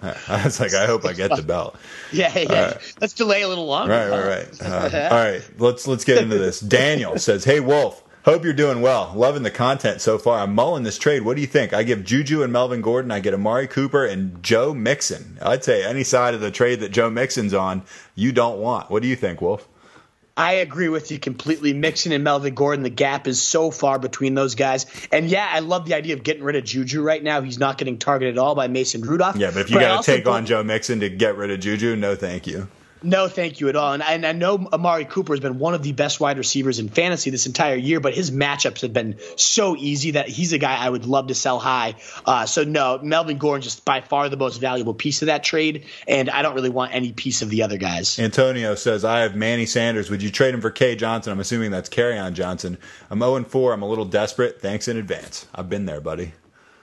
I 0.28 0.44
was 0.44 0.58
like, 0.58 0.74
I 0.74 0.86
hope 0.86 1.04
I 1.04 1.12
get 1.12 1.34
the 1.34 1.42
belt. 1.42 1.76
yeah, 2.12 2.36
yeah. 2.36 2.64
Right. 2.72 2.94
Let's 3.00 3.12
delay 3.12 3.42
a 3.42 3.48
little 3.48 3.66
longer. 3.66 3.92
Right, 3.92 4.10
right, 4.10 4.26
right. 4.26 4.62
Uh, 4.62 5.08
all 5.10 5.18
right, 5.18 5.42
let's 5.58 5.86
let's 5.86 6.04
get 6.04 6.18
into 6.18 6.38
this. 6.38 6.60
Daniel 6.60 7.18
says, 7.18 7.44
"Hey 7.44 7.60
Wolf, 7.60 8.02
hope 8.24 8.42
you're 8.44 8.52
doing 8.52 8.80
well. 8.80 9.12
Loving 9.14 9.42
the 9.42 9.50
content 9.50 10.00
so 10.00 10.18
far. 10.18 10.40
I'm 10.40 10.54
mulling 10.54 10.82
this 10.82 10.98
trade. 10.98 11.22
What 11.22 11.36
do 11.36 11.40
you 11.40 11.46
think? 11.46 11.72
I 11.72 11.82
give 11.82 12.04
Juju 12.04 12.42
and 12.42 12.52
Melvin 12.52 12.80
Gordon. 12.80 13.10
I 13.10 13.20
get 13.20 13.34
Amari 13.34 13.66
Cooper 13.68 14.04
and 14.04 14.42
Joe 14.42 14.74
Mixon. 14.74 15.38
I'd 15.40 15.62
say 15.64 15.84
any 15.84 16.04
side 16.04 16.34
of 16.34 16.40
the 16.40 16.50
trade 16.50 16.80
that 16.80 16.90
Joe 16.90 17.10
Mixon's 17.10 17.54
on, 17.54 17.82
you 18.14 18.32
don't 18.32 18.58
want. 18.58 18.90
What 18.90 19.02
do 19.02 19.08
you 19.08 19.16
think, 19.16 19.40
Wolf?" 19.40 19.68
I 20.36 20.54
agree 20.54 20.88
with 20.88 21.10
you 21.10 21.18
completely. 21.18 21.74
Mixon 21.74 22.12
and 22.12 22.24
Melvin 22.24 22.54
Gordon, 22.54 22.82
the 22.82 22.90
gap 22.90 23.26
is 23.26 23.42
so 23.42 23.70
far 23.70 23.98
between 23.98 24.34
those 24.34 24.54
guys. 24.54 24.86
And 25.10 25.28
yeah, 25.28 25.48
I 25.50 25.58
love 25.58 25.84
the 25.84 25.94
idea 25.94 26.14
of 26.14 26.22
getting 26.22 26.42
rid 26.42 26.56
of 26.56 26.64
Juju 26.64 27.02
right 27.02 27.22
now. 27.22 27.42
He's 27.42 27.58
not 27.58 27.76
getting 27.76 27.98
targeted 27.98 28.36
at 28.36 28.38
all 28.38 28.54
by 28.54 28.68
Mason 28.68 29.02
Rudolph. 29.02 29.36
Yeah, 29.36 29.50
but 29.50 29.60
if 29.60 29.70
you 29.70 29.78
got 29.78 30.02
to 30.02 30.10
take 30.10 30.26
on 30.26 30.46
Joe 30.46 30.62
Mixon 30.62 31.00
to 31.00 31.10
get 31.10 31.36
rid 31.36 31.50
of 31.50 31.60
Juju, 31.60 31.96
no 31.96 32.16
thank 32.16 32.46
you. 32.46 32.68
No, 33.02 33.28
thank 33.28 33.60
you 33.60 33.68
at 33.68 33.76
all. 33.76 33.92
And 33.92 34.02
I, 34.02 34.12
and 34.14 34.26
I, 34.26 34.32
know 34.32 34.68
Amari 34.72 35.04
Cooper 35.04 35.32
has 35.32 35.40
been 35.40 35.58
one 35.58 35.74
of 35.74 35.82
the 35.82 35.92
best 35.92 36.20
wide 36.20 36.38
receivers 36.38 36.78
in 36.78 36.88
fantasy 36.88 37.30
this 37.30 37.46
entire 37.46 37.76
year, 37.76 38.00
but 38.00 38.14
his 38.14 38.30
matchups 38.30 38.82
have 38.82 38.92
been 38.92 39.18
so 39.36 39.76
easy 39.76 40.12
that 40.12 40.28
he's 40.28 40.52
a 40.52 40.58
guy 40.58 40.76
I 40.76 40.88
would 40.88 41.06
love 41.06 41.28
to 41.28 41.34
sell 41.34 41.58
high. 41.58 41.94
Uh, 42.24 42.46
so 42.46 42.64
no, 42.64 42.98
Melvin 43.02 43.38
Gordon 43.38 43.62
just 43.62 43.84
by 43.84 44.00
far 44.00 44.28
the 44.28 44.36
most 44.36 44.58
valuable 44.58 44.94
piece 44.94 45.22
of 45.22 45.26
that 45.26 45.44
trade, 45.44 45.86
and 46.06 46.30
I 46.30 46.42
don't 46.42 46.54
really 46.54 46.70
want 46.70 46.94
any 46.94 47.12
piece 47.12 47.42
of 47.42 47.50
the 47.50 47.62
other 47.62 47.76
guys. 47.76 48.18
Antonio 48.18 48.74
says 48.74 49.04
I 49.04 49.20
have 49.20 49.34
Manny 49.34 49.66
Sanders. 49.66 50.10
Would 50.10 50.22
you 50.22 50.30
trade 50.30 50.54
him 50.54 50.60
for 50.60 50.70
K 50.70 50.96
Johnson? 50.96 51.32
I'm 51.32 51.40
assuming 51.40 51.70
that's 51.70 51.88
Kerryon 51.88 52.34
Johnson. 52.34 52.78
I'm 53.10 53.20
0 53.20 53.44
4. 53.44 53.72
I'm 53.72 53.82
a 53.82 53.88
little 53.88 54.04
desperate. 54.04 54.60
Thanks 54.60 54.88
in 54.88 54.96
advance. 54.96 55.46
I've 55.54 55.68
been 55.68 55.86
there, 55.86 56.00
buddy. 56.00 56.32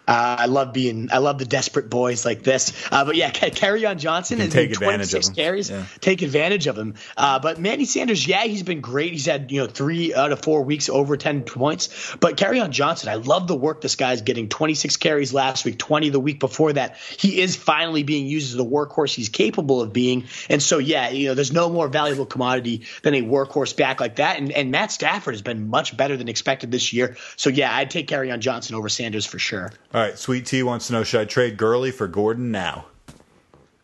Uh, 0.10 0.38
I 0.40 0.46
love 0.48 0.74
being, 0.74 1.10
I 1.12 1.20
love 1.20 1.38
the 1.38 1.46
desperate 1.46 1.88
boys 1.88 2.26
like 2.26 2.42
this. 2.42 2.74
Uh, 2.92 3.06
but 3.06 3.16
yeah, 3.16 3.30
Kerryon 3.30 4.00
Johnson 4.00 4.40
has 4.40 4.52
take 4.52 4.72
advantage 4.72 5.14
of 5.14 5.24
him. 5.24 5.36
carries. 5.36 5.70
Yeah. 5.70 5.86
Take 6.02 6.24
advantage 6.24 6.66
of 6.66 6.76
him. 6.76 6.96
Uh, 7.16 7.38
but 7.38 7.60
Manny 7.60 7.86
Sanders, 7.86 8.26
yeah, 8.26 8.44
he's 8.44 8.64
been 8.64 8.82
great. 8.82 9.12
He's 9.12 9.28
had 9.28 9.52
you 9.52 9.62
know 9.62 9.68
three 9.68 10.16
out 10.16 10.32
of 10.32 10.42
four 10.42 10.64
weeks 10.64 10.90
over 10.90 11.16
ten 11.16 11.44
points. 11.44 12.16
But 12.20 12.38
Kerryon 12.38 12.72
Johnson, 12.72 13.10
I 13.10 13.16
love 13.16 13.48
the 13.48 13.56
work 13.56 13.82
this 13.82 13.96
guy's 13.96 14.24
getting. 14.24 14.50
26 14.50 14.98
carries 14.98 15.32
last 15.32 15.64
week, 15.64 15.78
20 15.78 16.10
the 16.10 16.20
week 16.20 16.40
before 16.40 16.74
that. 16.74 16.98
He 16.98 17.40
is 17.40 17.56
finally 17.56 18.02
being 18.02 18.26
used 18.26 18.50
as 18.50 18.58
the 18.58 18.66
workhorse 18.66 19.14
he's 19.14 19.30
capable 19.30 19.80
of 19.80 19.94
being. 19.94 20.26
And 20.50 20.64
so 20.64 20.80
yeah, 20.80 21.10
you 21.10 21.28
know, 21.28 21.36
there's 21.36 21.54
no 21.54 21.70
more 21.70 21.88
valuable 21.88 22.26
commodity 22.26 22.82
than 23.04 23.14
a 23.14 23.22
workhorse 23.22 23.78
back 23.78 24.00
like 24.00 24.16
that. 24.16 24.40
And 24.40 24.52
and 24.52 24.72
Matt 24.72 24.92
Stafford 24.92 25.36
has 25.36 25.44
been 25.44 25.68
much 25.68 25.96
better 25.96 26.18
than 26.18 26.30
expected 26.30 26.72
this 26.72 26.94
year. 26.94 27.16
So 27.36 27.52
yeah, 27.52 27.72
I'd 27.72 27.92
take 27.92 28.08
Kerryon 28.08 28.40
Johnson 28.40 28.76
over 28.76 28.90
Sanders 28.90 29.28
for 29.28 29.38
sure. 29.38 29.72
All 29.94 29.99
right, 30.00 30.18
Sweet 30.18 30.46
T 30.46 30.64
wants 30.64 30.88
to 30.88 30.94
know 30.94 31.04
should 31.04 31.22
I 31.22 31.26
trade 31.26 31.58
Gurley 31.58 31.92
for 31.92 32.08
Gordon 32.08 32.52
now? 32.52 32.86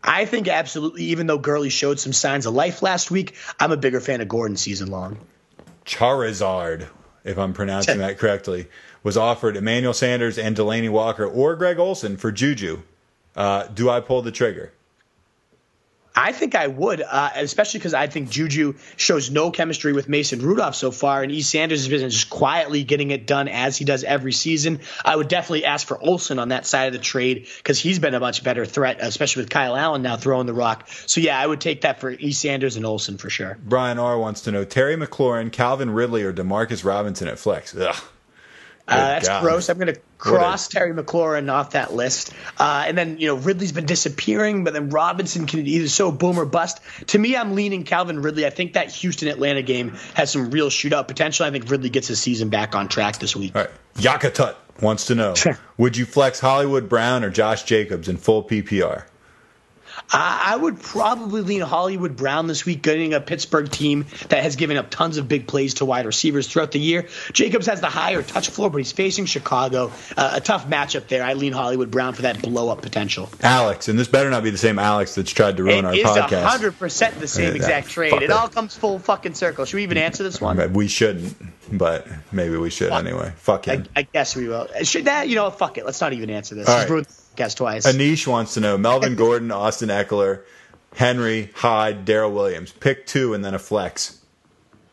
I 0.03 0.25
think 0.25 0.47
absolutely. 0.47 1.05
Even 1.05 1.27
though 1.27 1.39
Gurley 1.39 1.69
showed 1.69 1.99
some 1.99 2.13
signs 2.13 2.45
of 2.45 2.53
life 2.53 2.81
last 2.81 3.09
week, 3.09 3.35
I'm 3.59 3.71
a 3.71 3.77
bigger 3.77 3.99
fan 3.99 4.21
of 4.21 4.27
Gordon 4.27 4.55
season 4.55 4.91
long. 4.91 5.17
Charizard, 5.85 6.87
if 7.23 7.37
I'm 7.37 7.53
pronouncing 7.53 7.97
that 7.99 8.19
correctly, 8.19 8.67
was 9.01 9.17
offered 9.17 9.57
Emmanuel 9.57 9.93
Sanders 9.93 10.37
and 10.37 10.55
Delanie 10.55 10.89
Walker 10.89 11.25
or 11.25 11.55
Greg 11.55 11.79
Olsen 11.79 12.17
for 12.17 12.31
Juju. 12.31 12.81
Uh, 13.35 13.67
do 13.67 13.89
I 13.89 13.99
pull 13.99 14.21
the 14.21 14.31
trigger? 14.31 14.71
I 16.15 16.31
think 16.31 16.55
I 16.55 16.67
would, 16.67 17.01
uh, 17.01 17.29
especially 17.35 17.79
because 17.79 17.93
I 17.93 18.07
think 18.07 18.29
Juju 18.29 18.75
shows 18.95 19.29
no 19.29 19.51
chemistry 19.51 19.91
with 19.93 20.07
Mason 20.07 20.41
Rudolph 20.41 20.75
so 20.75 20.91
far, 20.91 21.23
and 21.23 21.31
E. 21.31 21.41
Sanders 21.41 21.81
has 21.81 21.89
been 21.89 22.09
just 22.09 22.29
quietly 22.29 22.83
getting 22.83 23.11
it 23.11 23.27
done 23.27 23.47
as 23.47 23.77
he 23.77 23.85
does 23.85 24.03
every 24.03 24.31
season. 24.31 24.79
I 25.03 25.15
would 25.15 25.27
definitely 25.27 25.65
ask 25.65 25.85
for 25.85 26.01
Olsen 26.01 26.39
on 26.39 26.49
that 26.49 26.65
side 26.65 26.87
of 26.87 26.93
the 26.93 26.99
trade 26.99 27.47
because 27.57 27.79
he's 27.79 27.99
been 27.99 28.13
a 28.13 28.19
much 28.19 28.43
better 28.43 28.65
threat, 28.65 28.97
especially 29.01 29.43
with 29.43 29.49
Kyle 29.49 29.75
Allen 29.75 30.01
now 30.01 30.15
throwing 30.15 30.47
the 30.47 30.53
rock. 30.53 30.87
So 31.05 31.19
yeah, 31.19 31.39
I 31.39 31.45
would 31.45 31.59
take 31.59 31.81
that 31.81 31.99
for 31.99 32.11
E. 32.11 32.31
Sanders 32.31 32.77
and 32.77 32.85
Olsen 32.85 33.17
for 33.17 33.29
sure. 33.29 33.57
Brian 33.61 33.99
R 33.99 34.17
wants 34.17 34.41
to 34.41 34.51
know 34.51 34.63
Terry 34.63 34.95
McLaurin, 34.95 35.51
Calvin 35.51 35.89
Ridley, 35.89 36.23
or 36.23 36.31
Demarcus 36.31 36.85
Robinson 36.85 37.27
at 37.27 37.39
flex. 37.39 37.75
Ugh. 37.75 37.95
Uh, 38.87 38.97
that's 38.97 39.27
God. 39.27 39.41
gross. 39.41 39.69
I'm 39.69 39.77
going 39.79 39.93
to 39.93 39.99
cross 40.19 40.67
Terry 40.67 40.93
McLaurin 40.93 41.51
off 41.51 41.71
that 41.71 41.93
list. 41.93 42.33
Uh, 42.57 42.83
and 42.87 42.97
then, 42.97 43.17
you 43.17 43.27
know, 43.27 43.35
Ridley's 43.35 43.71
been 43.71 43.87
disappearing, 43.87 44.63
but 44.63 44.73
then 44.73 44.89
Robinson 44.89 45.47
can 45.47 45.65
either 45.65 45.87
so 45.87 46.11
boom 46.11 46.39
or 46.39 46.45
bust. 46.45 46.79
To 47.07 47.17
me, 47.17 47.35
I'm 47.35 47.55
leaning 47.55 47.83
Calvin 47.83 48.21
Ridley. 48.21 48.45
I 48.45 48.51
think 48.51 48.73
that 48.73 48.91
Houston 48.91 49.27
Atlanta 49.27 49.63
game 49.63 49.95
has 50.13 50.31
some 50.31 50.51
real 50.51 50.69
shootout 50.69 51.07
potential. 51.07 51.45
I 51.45 51.51
think 51.51 51.69
Ridley 51.69 51.89
gets 51.89 52.07
his 52.07 52.21
season 52.21 52.49
back 52.49 52.75
on 52.75 52.87
track 52.87 53.17
this 53.17 53.35
week. 53.35 53.55
All 53.55 53.63
right. 53.63 53.71
Yakatut 53.95 54.55
wants 54.81 55.05
to 55.07 55.15
know 55.15 55.33
Would 55.77 55.97
you 55.97 56.05
flex 56.05 56.39
Hollywood 56.39 56.87
Brown 56.87 57.23
or 57.23 57.29
Josh 57.29 57.63
Jacobs 57.63 58.07
in 58.07 58.17
full 58.17 58.43
PPR? 58.43 59.05
I 60.11 60.55
would 60.55 60.79
probably 60.79 61.41
lean 61.41 61.61
Hollywood 61.61 62.15
Brown 62.15 62.47
this 62.47 62.65
week, 62.65 62.81
getting 62.81 63.13
a 63.13 63.19
Pittsburgh 63.19 63.69
team 63.69 64.05
that 64.29 64.43
has 64.43 64.55
given 64.55 64.77
up 64.77 64.89
tons 64.89 65.17
of 65.17 65.27
big 65.27 65.47
plays 65.47 65.75
to 65.75 65.85
wide 65.85 66.05
receivers 66.05 66.47
throughout 66.47 66.71
the 66.71 66.79
year. 66.79 67.07
Jacobs 67.33 67.65
has 67.65 67.81
the 67.81 67.87
higher 67.87 68.21
touch 68.21 68.49
floor, 68.49 68.69
but 68.69 68.77
he's 68.77 68.91
facing 68.91 69.25
Chicago. 69.25 69.91
Uh, 70.15 70.31
a 70.33 70.41
tough 70.41 70.67
matchup 70.67 71.07
there. 71.07 71.23
I 71.23 71.33
lean 71.33 71.53
Hollywood 71.53 71.91
Brown 71.91 72.13
for 72.13 72.23
that 72.23 72.41
blow 72.41 72.69
up 72.69 72.81
potential. 72.81 73.29
Alex, 73.41 73.87
and 73.87 73.97
this 73.97 74.07
better 74.07 74.29
not 74.29 74.43
be 74.43 74.51
the 74.51 74.57
same 74.57 74.79
Alex 74.79 75.15
that's 75.15 75.31
tried 75.31 75.57
to 75.57 75.63
ruin 75.63 75.85
it 75.85 75.85
our 75.85 75.93
podcast. 75.93 76.61
It 76.61 76.65
is 76.65 76.73
100% 76.73 77.19
the 77.19 77.27
same 77.27 77.55
exact 77.55 77.89
trade. 77.89 78.13
It 78.13 78.31
all 78.31 78.47
comes 78.47 78.75
full 78.75 78.99
fucking 78.99 79.33
circle. 79.33 79.65
Should 79.65 79.77
we 79.77 79.83
even 79.83 79.97
answer 79.97 80.23
this 80.23 80.39
one? 80.39 80.73
We 80.73 80.87
shouldn't, 80.87 81.35
but 81.71 82.07
maybe 82.31 82.57
we 82.57 82.69
should 82.69 82.89
fuck. 82.89 83.05
anyway. 83.05 83.33
Fuck 83.37 83.65
him. 83.65 83.85
I, 83.95 83.99
I, 83.99 84.03
guess 84.03 84.35
we 84.35 84.47
will. 84.47 84.67
Should 84.83 85.05
that, 85.05 85.27
you 85.27 85.35
know, 85.35 85.49
fuck 85.49 85.77
it. 85.77 85.85
Let's 85.85 86.01
not 86.01 86.13
even 86.13 86.29
answer 86.29 86.55
this. 86.55 86.69
All 86.69 86.87
right. 86.87 87.07
Guess 87.35 87.55
twice. 87.55 87.85
Anish 87.85 88.27
wants 88.27 88.53
to 88.55 88.59
know 88.59 88.77
Melvin 88.77 89.15
Gordon, 89.17 89.51
Austin 89.51 89.89
Ekeler, 89.89 90.41
Henry, 90.95 91.51
Hyde, 91.55 92.05
Darrel 92.05 92.31
Williams. 92.31 92.71
Pick 92.71 93.05
two 93.05 93.33
and 93.33 93.43
then 93.43 93.53
a 93.53 93.59
flex 93.59 94.19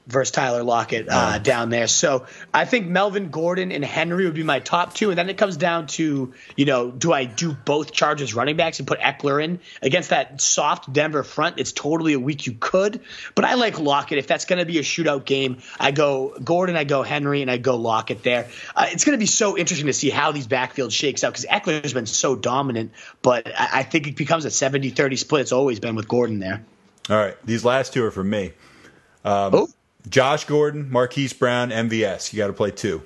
versus 0.07 0.33
Tyler 0.33 0.63
Lockett 0.63 1.07
uh, 1.09 1.39
down 1.39 1.71
there. 1.71 1.87
So 1.87 2.27
I 2.53 2.65
think 2.65 2.87
Melvin 2.87 3.31
Gordon 3.31 3.71
and 3.71 3.85
Henry 3.85 4.25
would 4.25 4.35
be 4.35 4.43
my 4.43 4.59
top 4.59 4.95
two, 4.95 5.11
and 5.11 5.19
then 5.19 5.31
it 5.31 5.39
comes 5.39 5.57
down 5.57 5.87
to 5.89 6.33
you 6.57 6.65
know, 6.65 6.91
do 6.91 7.13
I 7.13 7.25
do 7.25 7.53
both 7.53 7.93
Chargers 7.93 8.35
running 8.35 8.57
backs 8.57 8.79
and 8.79 8.89
put 8.89 8.99
Ekeler 9.01 9.43
in 9.43 9.61
against 9.81 10.11
that 10.11 10.41
soft 10.41 10.93
Denver 10.93 11.23
front? 11.23 11.59
It's 11.59 11.73
totally 11.73 12.15
a 12.15 12.21
week 12.21 12.47
you 12.47 12.57
could, 12.59 13.01
but 13.35 13.45
I 13.45 13.55
like 13.55 13.79
Lockett. 13.79 14.19
If 14.19 14.27
that's 14.27 14.45
going 14.45 14.59
to 14.59 14.67
be 14.67 14.79
a 14.79 14.83
shootout 14.83 15.25
game, 15.25 15.59
I 15.79 15.93
go 15.93 16.37
Gordon, 16.43 16.77
I 16.77 16.85
go 16.85 17.03
Henry, 17.03 17.43
and 17.43 17.51
I 17.51 17.59
go 17.59 17.77
Lockett 17.77 18.23
there. 18.23 18.49
Uh, 18.75 18.87
it's 18.91 19.05
going 19.05 19.17
to 19.17 19.23
be 19.23 19.27
so 19.27 19.57
interesting 19.57 19.87
to 19.87 19.93
see 19.93 20.11
how 20.11 20.33
these 20.33 20.47
backfields 20.47 20.93
shakes 20.93 21.23
out 21.25 21.33
because 21.33 21.47
Ekeler 21.47 21.83
has 21.83 21.93
been 21.93 22.07
so 22.07 22.35
dominant, 22.35 22.93
but 23.23 23.49
I, 23.49 23.69
I 23.73 23.83
think 23.83 24.09
it 24.09 24.17
becomes 24.17 24.45
a 24.45 24.49
70-30 24.49 25.19
split. 25.19 25.43
It's 25.43 25.53
always 25.53 25.81
been 25.81 25.95
with 25.95 26.09
Gordon 26.09 26.39
there. 26.39 26.65
All 27.11 27.17
right, 27.17 27.37
these 27.45 27.65
last 27.65 27.93
two 27.93 28.05
are 28.05 28.11
for 28.11 28.25
me. 28.25 28.53
Um, 29.25 29.55
oh. 29.55 29.69
Josh 30.09 30.45
Gordon, 30.45 30.91
Marquise 30.91 31.33
Brown, 31.33 31.71
MVS. 31.71 32.33
You 32.33 32.39
got 32.39 32.49
to 32.49 32.53
play 32.53 32.71
two. 32.71 33.03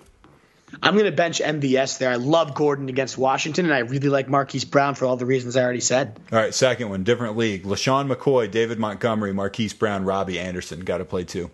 I'm 0.83 0.95
going 0.95 1.07
to 1.07 1.13
bench 1.13 1.41
MVS 1.41 1.99
there. 1.99 2.11
I 2.11 2.17
love 2.17 2.55
Gordon 2.55 2.89
against 2.89 3.17
Washington, 3.17 3.67
and 3.67 3.75
I 3.75 3.79
really 3.81 4.09
like 4.09 4.29
Marquise 4.29 4.65
Brown 4.65 4.95
for 4.95 5.07
all 5.07 5.17
the 5.17 5.25
reasons 5.27 5.57
I 5.57 5.63
already 5.63 5.81
said. 5.81 6.19
All 6.33 6.39
right, 6.39 6.53
second 6.53 6.89
one, 6.89 7.05
different 7.05 7.37
league. 7.37 7.63
LeSean 7.63 8.13
McCoy, 8.13 8.51
David 8.51 8.79
Montgomery, 8.79 9.33
Marquise 9.33 9.73
Brown, 9.75 10.05
Robby 10.05 10.39
Anderson. 10.41 10.81
Got 10.81 10.99
to 10.99 11.05
play 11.05 11.25
two. 11.25 11.51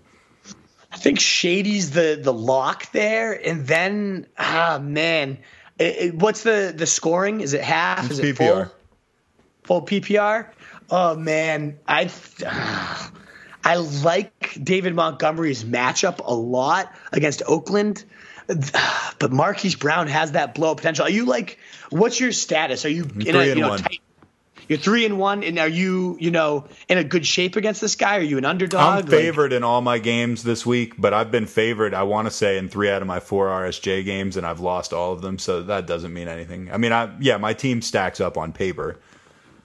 I 0.91 0.97
think 0.97 1.21
Shady's 1.21 1.91
the 1.91 2.19
the 2.23 2.33
lock 2.33 2.91
there, 2.93 3.33
and 3.33 3.67
then 3.67 4.27
ah 4.39 4.79
man, 4.83 5.39
it, 5.79 5.97
it, 5.97 6.15
what's 6.15 6.43
the 6.43 6.73
the 6.77 6.87
scoring? 6.87 7.41
Is 7.41 7.55
it 7.55 7.63
half? 7.63 8.05
It's 8.05 8.13
Is 8.13 8.19
it 8.19 8.37
PPR. 8.37 8.71
full? 9.65 9.81
Full 9.81 9.83
PPR. 9.87 10.49
Oh 10.91 11.17
man, 11.17 11.79
I. 11.89 12.11
Uh, 12.45 13.09
I 13.65 13.77
like 13.77 14.59
David 14.63 14.95
Montgomery's 14.95 15.65
matchup 15.65 16.21
a 16.25 16.35
lot 16.35 16.93
against 17.13 17.43
Oakland, 17.47 18.05
but 18.47 19.33
Marquise 19.33 19.77
Brown 19.77 20.09
has 20.09 20.33
that 20.33 20.55
blow 20.55 20.75
potential. 20.75 21.07
Are 21.07 21.11
you 21.11 21.27
like, 21.27 21.59
what's 21.91 22.19
your 22.19 22.33
status? 22.33 22.85
Are 22.85 22.91
you 22.91 23.05
in 23.05 23.37
a 23.37 23.45
you 23.45 23.55
know, 23.57 23.77
tight, 23.77 24.01
you're 24.69 24.79
three 24.79 25.05
and 25.05 25.19
one, 25.19 25.43
and 25.45 25.59
are 25.59 25.69
you 25.69 26.17
you 26.21 26.31
know 26.31 26.67
in 26.89 26.99
a 26.99 27.05
good 27.05 27.27
shape 27.27 27.57
against 27.57 27.81
this 27.81 27.97
guy? 27.97 28.19
Are 28.19 28.23
you 28.23 28.39
an 28.39 28.45
underdog? 28.45 29.05
I'm 29.05 29.07
favored 29.07 29.53
like, 29.53 29.59
in 29.59 29.65
all 29.65 29.81
my 29.81 29.99
games 29.99 30.43
this 30.43 30.65
week, 30.65 30.95
but 30.99 31.13
I've 31.13 31.31
been 31.31 31.47
favored. 31.47 31.95
I 31.95 32.05
want 32.05 32.27
to 32.27 32.31
say 32.31 32.59
in 32.59 32.69
three 32.69 32.91
out 32.91 33.03
of 33.03 33.09
my 33.09 33.21
four 33.21 33.49
RSJ 33.49 34.05
games, 34.05 34.37
and 34.37 34.47
I've 34.47 34.61
lost 34.61 34.93
all 34.93 35.13
of 35.13 35.21
them, 35.21 35.39
so 35.39 35.63
that 35.65 35.87
doesn't 35.87 36.13
mean 36.13 36.29
anything. 36.29 36.73
I 36.73 36.79
mean, 36.79 36.93
I 36.93 37.11
yeah, 37.21 37.37
my 37.37 37.53
team 37.55 37.83
stacks 37.83 38.21
up 38.21 38.37
on 38.37 38.53
paper. 38.53 38.99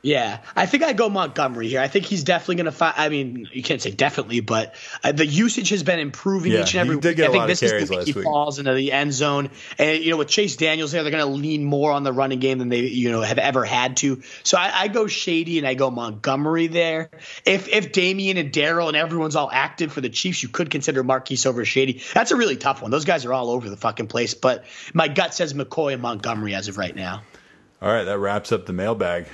Yeah, 0.07 0.39
I 0.55 0.67
think 0.67 0.83
I 0.83 0.93
go 0.93 1.09
Montgomery 1.09 1.67
here. 1.67 1.81
I 1.81 1.89
think 1.89 2.05
he's 2.05 2.23
definitely 2.23 2.55
going 2.55 2.65
to 2.67 2.71
find. 2.71 2.93
I 2.95 3.09
mean, 3.09 3.49
you 3.51 3.61
can't 3.61 3.81
say 3.81 3.91
definitely, 3.91 4.39
but 4.39 4.73
uh, 5.03 5.11
the 5.11 5.25
usage 5.25 5.67
has 5.67 5.83
been 5.83 5.99
improving 5.99 6.53
yeah, 6.53 6.61
each 6.61 6.75
and 6.75 6.79
every 6.79 6.95
week. 6.95 7.19
I 7.19 7.27
think 7.27 7.47
this 7.47 7.61
is 7.61 7.89
the 7.89 7.93
week 7.93 8.05
he 8.07 8.13
week. 8.13 8.23
falls 8.23 8.57
into 8.57 8.73
the 8.73 8.93
end 8.93 9.11
zone, 9.11 9.49
and 9.77 10.01
you 10.01 10.11
know 10.11 10.15
with 10.15 10.29
Chase 10.29 10.55
Daniels 10.55 10.93
there, 10.93 11.03
they're 11.03 11.11
going 11.11 11.25
to 11.25 11.29
lean 11.29 11.65
more 11.65 11.91
on 11.91 12.03
the 12.03 12.13
running 12.13 12.39
game 12.39 12.57
than 12.57 12.69
they 12.69 12.83
you 12.83 13.11
know 13.11 13.19
have 13.19 13.37
ever 13.37 13.65
had 13.65 13.97
to. 13.97 14.21
So 14.43 14.57
I, 14.57 14.83
I 14.83 14.87
go 14.87 15.07
Shady 15.07 15.57
and 15.57 15.67
I 15.67 15.73
go 15.73 15.91
Montgomery 15.91 16.67
there. 16.67 17.09
If 17.43 17.67
if 17.67 17.91
Damien 17.91 18.37
and 18.37 18.53
Darrel 18.53 18.87
and 18.87 18.95
everyone's 18.95 19.35
all 19.35 19.49
active 19.51 19.91
for 19.91 19.99
the 19.99 20.09
Chiefs, 20.09 20.41
you 20.41 20.47
could 20.47 20.71
consider 20.71 21.03
Marquise 21.03 21.45
over 21.45 21.65
Shady. 21.65 22.01
That's 22.13 22.31
a 22.31 22.37
really 22.37 22.55
tough 22.55 22.81
one. 22.81 22.91
Those 22.91 23.03
guys 23.03 23.25
are 23.25 23.33
all 23.33 23.49
over 23.49 23.69
the 23.69 23.75
fucking 23.75 24.07
place, 24.07 24.35
but 24.35 24.63
my 24.93 25.09
gut 25.09 25.33
says 25.33 25.53
McCoy 25.53 25.91
and 25.91 26.01
Montgomery 26.01 26.55
as 26.55 26.69
of 26.69 26.77
right 26.77 26.95
now. 26.95 27.23
All 27.81 27.91
right, 27.91 28.05
that 28.05 28.19
wraps 28.19 28.53
up 28.53 28.65
the 28.65 28.73
mailbag. 28.73 29.27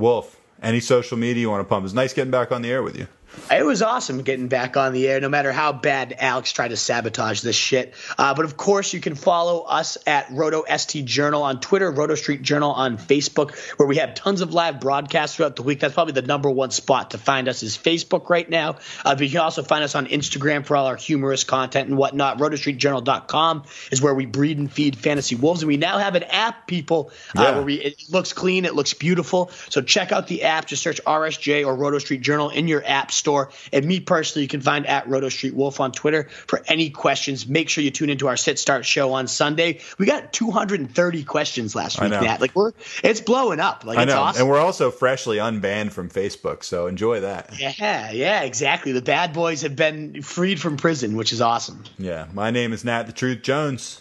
Wolf, 0.00 0.40
any 0.62 0.80
social 0.80 1.16
media 1.16 1.42
you 1.42 1.50
want 1.50 1.60
to 1.60 1.68
pump. 1.68 1.84
It's 1.84 1.94
nice 1.94 2.12
getting 2.12 2.30
back 2.30 2.50
on 2.50 2.62
the 2.62 2.70
air 2.70 2.82
with 2.82 2.96
you. 2.98 3.06
It 3.50 3.64
was 3.64 3.82
awesome 3.82 4.22
getting 4.22 4.48
back 4.48 4.76
on 4.76 4.92
the 4.92 5.08
air, 5.08 5.20
no 5.20 5.28
matter 5.28 5.50
how 5.52 5.72
bad 5.72 6.14
Alex 6.18 6.52
tried 6.52 6.68
to 6.68 6.76
sabotage 6.76 7.40
this 7.42 7.56
shit. 7.56 7.94
Uh, 8.18 8.34
but 8.34 8.44
of 8.44 8.56
course, 8.56 8.92
you 8.92 9.00
can 9.00 9.14
follow 9.14 9.62
us 9.62 9.98
at 10.06 10.30
Roto 10.30 10.64
ST 10.76 11.04
Journal 11.04 11.42
on 11.42 11.60
Twitter, 11.60 11.90
Roto 11.90 12.14
Street 12.14 12.42
Journal 12.42 12.70
on 12.72 12.96
Facebook, 12.98 13.56
where 13.78 13.88
we 13.88 13.96
have 13.96 14.14
tons 14.14 14.40
of 14.40 14.52
live 14.52 14.78
broadcasts 14.80 15.36
throughout 15.36 15.56
the 15.56 15.62
week. 15.62 15.80
That's 15.80 15.94
probably 15.94 16.12
the 16.12 16.22
number 16.22 16.50
one 16.50 16.70
spot 16.70 17.10
to 17.12 17.18
find 17.18 17.48
us 17.48 17.62
is 17.62 17.76
Facebook 17.76 18.28
right 18.30 18.48
now. 18.48 18.76
Uh, 19.04 19.14
but 19.14 19.20
you 19.22 19.30
can 19.30 19.40
also 19.40 19.62
find 19.62 19.82
us 19.84 19.94
on 19.94 20.06
Instagram 20.06 20.64
for 20.64 20.76
all 20.76 20.86
our 20.86 20.96
humorous 20.96 21.42
content 21.44 21.88
and 21.88 21.96
whatnot. 21.98 22.38
RotoStreetJournal.com 22.38 23.64
is 23.90 24.00
where 24.02 24.14
we 24.14 24.26
breed 24.26 24.58
and 24.58 24.70
feed 24.70 24.96
fantasy 24.96 25.34
wolves, 25.34 25.62
and 25.62 25.68
we 25.68 25.76
now 25.76 25.98
have 25.98 26.14
an 26.14 26.24
app, 26.24 26.66
people, 26.66 27.10
uh, 27.36 27.42
Yeah. 27.42 27.50
where 27.52 27.62
we 27.62 27.74
it 27.80 28.02
looks 28.10 28.32
clean, 28.32 28.64
it 28.64 28.74
looks 28.74 28.94
beautiful. 28.94 29.50
So 29.70 29.80
check 29.82 30.12
out 30.12 30.26
the 30.28 30.44
app. 30.44 30.66
Just 30.66 30.82
search 30.82 31.00
RSJ 31.06 31.64
or 31.64 31.74
Roto 31.74 31.98
Street 31.98 32.20
Journal 32.20 32.50
in 32.50 32.68
your 32.68 32.82
app 32.86 33.10
store. 33.20 33.50
And 33.72 33.84
me 33.84 34.00
personally, 34.00 34.42
you 34.42 34.48
can 34.48 34.60
find 34.60 34.86
at 34.86 35.08
Roto 35.08 35.28
Street 35.28 35.54
Wolf 35.54 35.78
on 35.78 35.92
Twitter 35.92 36.28
for 36.48 36.62
any 36.66 36.90
questions. 36.90 37.46
Make 37.46 37.68
sure 37.68 37.84
you 37.84 37.92
tune 37.92 38.10
into 38.10 38.26
our 38.26 38.36
sit 38.36 38.58
start 38.58 38.84
show 38.84 39.12
on 39.12 39.28
Sunday. 39.28 39.78
We 39.98 40.06
got 40.06 40.32
230 40.32 41.24
questions 41.24 41.74
last 41.74 42.00
week. 42.00 42.10
Matt. 42.10 42.40
Like 42.40 42.56
we're 42.56 42.72
it's 43.04 43.20
blowing 43.20 43.60
up. 43.60 43.84
Like 43.84 43.98
I 43.98 44.02
it's 44.02 44.12
know, 44.12 44.20
awesome. 44.20 44.42
and 44.42 44.50
we're 44.50 44.58
also 44.58 44.90
freshly 44.90 45.36
unbanned 45.36 45.92
from 45.92 46.08
Facebook, 46.10 46.64
so 46.64 46.86
enjoy 46.86 47.20
that. 47.20 47.58
yeah, 47.60 48.10
yeah, 48.10 48.42
exactly. 48.42 48.92
The 48.92 49.02
bad 49.02 49.32
boys 49.32 49.62
have 49.62 49.76
been 49.76 50.22
freed 50.22 50.60
from 50.60 50.76
prison, 50.76 51.16
which 51.16 51.32
is 51.32 51.40
awesome. 51.40 51.84
Yeah, 51.98 52.26
my 52.32 52.50
name 52.50 52.72
is 52.72 52.84
Nat 52.84 53.04
the 53.04 53.12
Truth 53.12 53.42
Jones. 53.42 54.00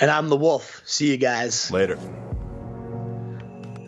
And 0.00 0.10
I'm 0.10 0.28
the 0.28 0.36
Wolf. 0.36 0.82
See 0.84 1.10
you 1.10 1.16
guys. 1.16 1.70
Later. 1.70 1.98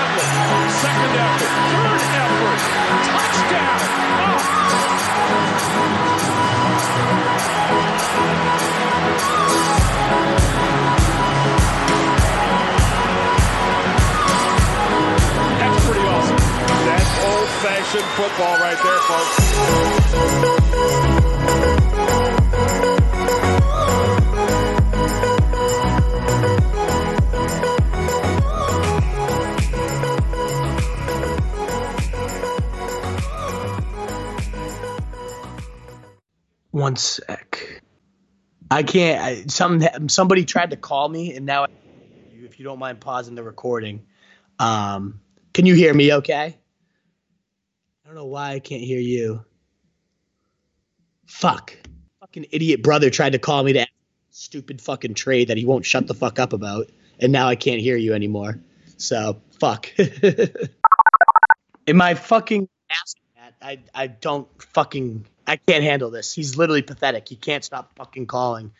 Second 0.00 1.12
effort, 1.12 1.52
third 1.70 2.00
effort, 2.24 2.60
touchdown. 3.04 3.80
That's 15.60 15.84
pretty 15.86 16.06
awesome. 16.06 16.40
That's 16.86 17.12
old-fashioned 17.26 18.08
football 18.16 18.56
right 18.58 18.78
there, 18.82 19.00
folks. 19.00 20.59
One 36.90 36.96
sec. 36.96 37.82
I 38.68 38.82
can't. 38.82 39.22
I, 39.22 39.46
some 39.46 40.08
somebody 40.08 40.44
tried 40.44 40.70
to 40.70 40.76
call 40.76 41.08
me, 41.08 41.36
and 41.36 41.46
now, 41.46 41.66
if 42.32 42.58
you 42.58 42.64
don't 42.64 42.80
mind 42.80 42.98
pausing 42.98 43.36
the 43.36 43.44
recording, 43.44 44.04
um, 44.58 45.20
can 45.54 45.66
you 45.66 45.76
hear 45.76 45.94
me? 45.94 46.12
Okay. 46.14 46.58
I 48.02 48.08
don't 48.08 48.16
know 48.16 48.26
why 48.26 48.54
I 48.54 48.58
can't 48.58 48.82
hear 48.82 48.98
you. 48.98 49.44
Fuck. 51.26 51.76
Fucking 52.18 52.46
idiot 52.50 52.82
brother 52.82 53.08
tried 53.08 53.34
to 53.34 53.38
call 53.38 53.62
me 53.62 53.74
to 53.74 53.86
stupid 54.30 54.80
fucking 54.80 55.14
trade 55.14 55.46
that 55.46 55.56
he 55.56 55.64
won't 55.64 55.86
shut 55.86 56.08
the 56.08 56.14
fuck 56.14 56.40
up 56.40 56.52
about, 56.52 56.90
and 57.20 57.30
now 57.30 57.46
I 57.46 57.54
can't 57.54 57.80
hear 57.80 57.96
you 57.96 58.14
anymore. 58.14 58.58
So 58.96 59.40
fuck. 59.60 59.92
Am 61.86 62.02
I 62.02 62.14
fucking 62.14 62.68
asking 62.90 63.22
that? 63.36 63.54
I 63.62 63.78
I 63.94 64.08
don't 64.08 64.48
fucking 64.60 65.24
I 65.50 65.56
can't 65.56 65.82
handle 65.82 66.10
this. 66.10 66.32
He's 66.32 66.56
literally 66.56 66.82
pathetic. 66.82 67.28
He 67.28 67.34
can't 67.34 67.64
stop 67.64 67.92
fucking 67.96 68.26
calling. 68.26 68.70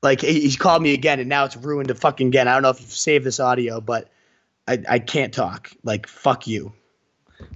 Like 0.00 0.20
he- 0.20 0.42
he's 0.42 0.56
called 0.56 0.80
me 0.80 0.94
again, 0.94 1.18
and 1.18 1.28
now 1.28 1.44
it's 1.44 1.56
ruined 1.56 1.88
to 1.88 1.96
fucking 1.96 2.28
again. 2.28 2.46
I 2.46 2.52
don't 2.52 2.62
know 2.62 2.70
if 2.70 2.80
you've 2.80 2.92
saved 2.92 3.24
this 3.24 3.40
audio, 3.40 3.80
but 3.80 4.08
I 4.68 4.82
I 4.88 4.98
can't 5.00 5.34
talk. 5.34 5.72
Like 5.82 6.06
fuck 6.06 6.46
you. 6.46 6.72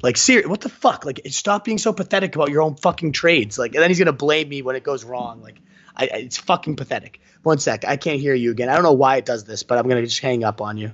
Like 0.03 0.17
ser 0.17 0.49
what 0.49 0.61
the 0.61 0.69
fuck? 0.69 1.05
Like 1.05 1.21
stop 1.29 1.65
being 1.65 1.79
so 1.79 1.93
pathetic 1.93 2.35
about 2.35 2.51
your 2.51 2.63
own 2.63 2.75
fucking 2.75 3.13
trades. 3.13 3.59
Like 3.59 3.75
and 3.75 3.83
then 3.83 3.91
he's 3.91 3.99
gonna 4.01 4.13
blame 4.13 4.49
me 4.49 4.63
when 4.63 4.75
it 4.75 4.83
goes 4.83 5.05
wrong. 5.05 5.41
Like 5.41 5.61
I 5.97 6.05
it's 6.07 6.37
fucking 6.39 6.75
pathetic. 6.75 7.21
One 7.45 7.59
sec, 7.59 7.85
I 7.85 7.97
can't 7.97 8.19
hear 8.19 8.35
you 8.35 8.51
again. 8.51 8.69
I 8.69 8.75
don't 8.75 8.83
know 8.83 8.93
why 8.93 9.19
it 9.19 9.25
does 9.25 9.45
this, 9.45 9.63
but 9.63 9.79
I'm 9.79 9.87
gonna 9.89 10.03
just 10.03 10.19
hang 10.21 10.43
up 10.43 10.61
on 10.61 10.79
you. 10.79 10.91